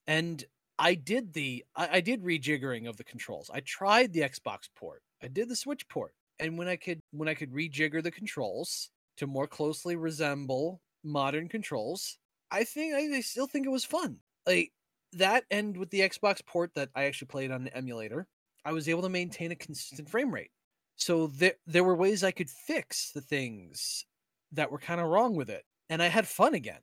And 0.05 0.43
I 0.79 0.95
did 0.95 1.33
the 1.33 1.65
I, 1.75 1.89
I 1.93 2.01
did 2.01 2.23
rejiggering 2.23 2.87
of 2.87 2.97
the 2.97 3.03
controls. 3.03 3.49
I 3.53 3.61
tried 3.61 4.13
the 4.13 4.21
Xbox 4.21 4.69
port. 4.75 5.01
I 5.21 5.27
did 5.27 5.49
the 5.49 5.55
Switch 5.55 5.87
port. 5.87 6.13
And 6.39 6.57
when 6.57 6.67
I 6.67 6.75
could 6.75 6.99
when 7.11 7.27
I 7.27 7.33
could 7.33 7.51
rejigger 7.51 8.03
the 8.03 8.11
controls 8.11 8.89
to 9.17 9.27
more 9.27 9.47
closely 9.47 9.95
resemble 9.95 10.81
modern 11.03 11.49
controls, 11.49 12.17
I 12.51 12.63
think 12.63 12.93
I, 12.93 13.17
I 13.17 13.21
still 13.21 13.47
think 13.47 13.65
it 13.65 13.71
was 13.71 13.85
fun. 13.85 14.17
Like 14.45 14.71
that 15.13 15.45
and 15.49 15.75
with 15.77 15.89
the 15.89 16.01
Xbox 16.01 16.45
port 16.45 16.71
that 16.75 16.89
I 16.95 17.05
actually 17.05 17.27
played 17.27 17.51
on 17.51 17.63
an 17.63 17.69
emulator, 17.69 18.27
I 18.63 18.73
was 18.73 18.87
able 18.87 19.01
to 19.03 19.09
maintain 19.09 19.51
a 19.51 19.55
consistent 19.55 20.09
frame 20.09 20.33
rate. 20.33 20.51
So 20.97 21.27
there 21.27 21.53
there 21.65 21.83
were 21.83 21.95
ways 21.95 22.23
I 22.23 22.31
could 22.31 22.49
fix 22.49 23.11
the 23.11 23.21
things 23.21 24.05
that 24.51 24.71
were 24.71 24.79
kind 24.79 24.99
of 24.99 25.07
wrong 25.07 25.35
with 25.35 25.49
it. 25.49 25.63
And 25.89 26.01
I 26.03 26.07
had 26.07 26.27
fun 26.27 26.53
again. 26.53 26.81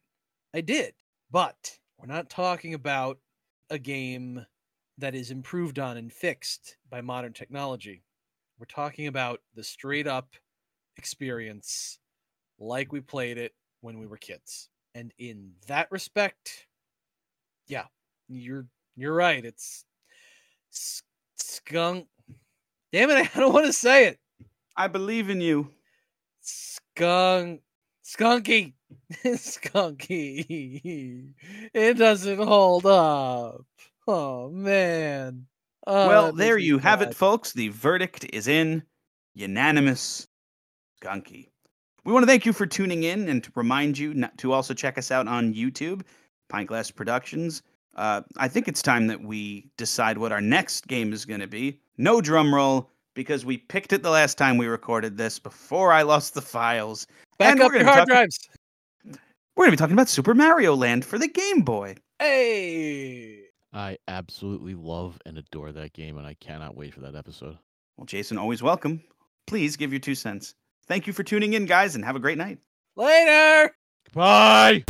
I 0.55 0.61
did. 0.61 0.95
But 1.31 1.79
we're 1.99 2.07
not 2.07 2.31
talking 2.31 2.75
about 2.75 3.19
a 3.71 3.79
game 3.79 4.47
that 4.99 5.15
is 5.15 5.31
improved 5.31 5.79
on 5.79 5.97
and 5.97 6.13
fixed 6.13 6.77
by 6.89 7.01
modern 7.01 7.33
technology. 7.33 8.05
We're 8.59 8.67
talking 8.67 9.09
about 9.09 9.41
the 9.55 9.65
straight 9.65 10.07
up 10.07 10.29
experience 10.97 11.99
like 12.59 12.93
we 12.93 13.01
played 13.01 13.37
it 13.37 13.53
when 13.81 13.99
we 13.99 14.07
were 14.07 14.17
kids. 14.17 14.69
And 14.95 15.13
in 15.19 15.53
that 15.67 15.91
respect, 15.91 16.67
yeah, 17.67 17.87
you're 18.29 18.67
you're 18.95 19.15
right. 19.15 19.45
It's 19.45 19.85
skunk. 21.37 22.07
Damn 22.95 23.11
it! 23.11 23.29
I 23.37 23.41
don't 23.41 23.53
want 23.53 23.67
to 23.67 23.73
say 23.73 24.07
it. 24.07 24.21
I 24.77 24.87
believe 24.87 25.29
in 25.29 25.41
you. 25.41 25.69
Skunk, 26.43 27.61
skunky, 28.05 28.75
skunky. 29.25 31.33
It 31.75 31.95
doesn't 31.95 32.39
hold 32.39 32.87
up. 32.87 33.67
Oh 34.07 34.49
man. 34.51 35.47
Oh, 35.89 36.07
well, 36.07 36.33
there 36.33 36.57
you 36.57 36.79
have 36.79 37.03
it, 37.03 37.17
folks. 37.17 37.53
The 37.53 37.71
verdict 37.71 38.27
is 38.33 38.47
in. 38.47 38.85
Unanimous. 39.35 40.29
Skunky. 41.03 41.49
We 42.05 42.13
want 42.13 42.23
to 42.23 42.29
thank 42.29 42.47
you 42.47 42.53
for 42.53 42.65
tuning 42.65 43.03
in 43.03 43.29
and 43.29 43.43
to 43.43 43.51
remind 43.57 43.99
you 43.99 44.15
not 44.15 44.39
to 44.39 44.53
also 44.53 44.73
check 44.73 44.99
us 44.99 45.11
out 45.11 45.27
on 45.27 45.53
YouTube, 45.53 46.03
Pint 46.49 46.69
Glass 46.69 46.93
Productions. 46.93 47.65
Uh, 47.97 48.23
I 48.37 48.49
think 48.49 48.69
it's 48.69 48.83
time 48.83 49.07
that 49.07 49.23
we 49.23 49.71
decide 49.77 50.19
what 50.19 50.33
our 50.33 50.41
next 50.41 50.87
game 50.89 51.13
is 51.13 51.25
going 51.25 51.41
to 51.41 51.47
be. 51.47 51.81
No 51.97 52.21
drum 52.21 52.55
roll, 52.55 52.91
because 53.15 53.45
we 53.45 53.59
picked 53.59 53.93
it 53.93 54.03
the 54.03 54.11
last 54.11 54.37
time 54.37 54.59
we 54.59 54.67
recorded 54.67 55.17
this 55.17 55.39
before 55.39 55.93
I 55.93 56.03
lost 56.03 56.35
the 56.35 56.43
files. 56.43 57.07
Back 57.39 57.53
and 57.53 57.63
up 57.63 57.73
your 57.73 57.85
hard 57.85 57.99
talk- 57.99 58.09
drives. 58.09 58.49
We're 59.57 59.67
going 59.67 59.71
to 59.71 59.77
be 59.77 59.77
talking 59.77 59.95
about 59.95 60.09
Super 60.09 60.35
Mario 60.35 60.75
Land 60.75 61.05
for 61.05 61.19
the 61.19 61.29
Game 61.29 61.63
Boy. 61.63 61.95
Hey. 62.19 63.43
I 63.73 63.99
absolutely 64.09 64.75
love 64.75 65.19
and 65.27 65.39
adore 65.39 65.73
that 65.73 65.93
game 65.93 66.17
and 66.19 66.27
I 66.27 66.35
cannot 66.35 66.77
wait 66.77 66.95
for 66.95 67.01
that 67.01 67.15
episode. 67.15 67.59
Well, 67.97 68.07
Jason, 68.07 68.39
always 68.39 68.63
welcome. 68.63 69.03
Please 69.47 69.77
give 69.77 69.93
your 69.93 70.01
two 70.01 70.15
cents. 70.15 70.55
Thank 70.87 71.07
you 71.07 71.13
for 71.13 71.23
tuning 71.23 71.55
in, 71.55 71.67
guys, 71.67 71.95
and 71.95 72.05
have 72.05 72.17
a 72.17 72.21
great 72.21 72.39
night. 72.39 72.59
Later. 72.97 73.75
Bye. 74.13 74.85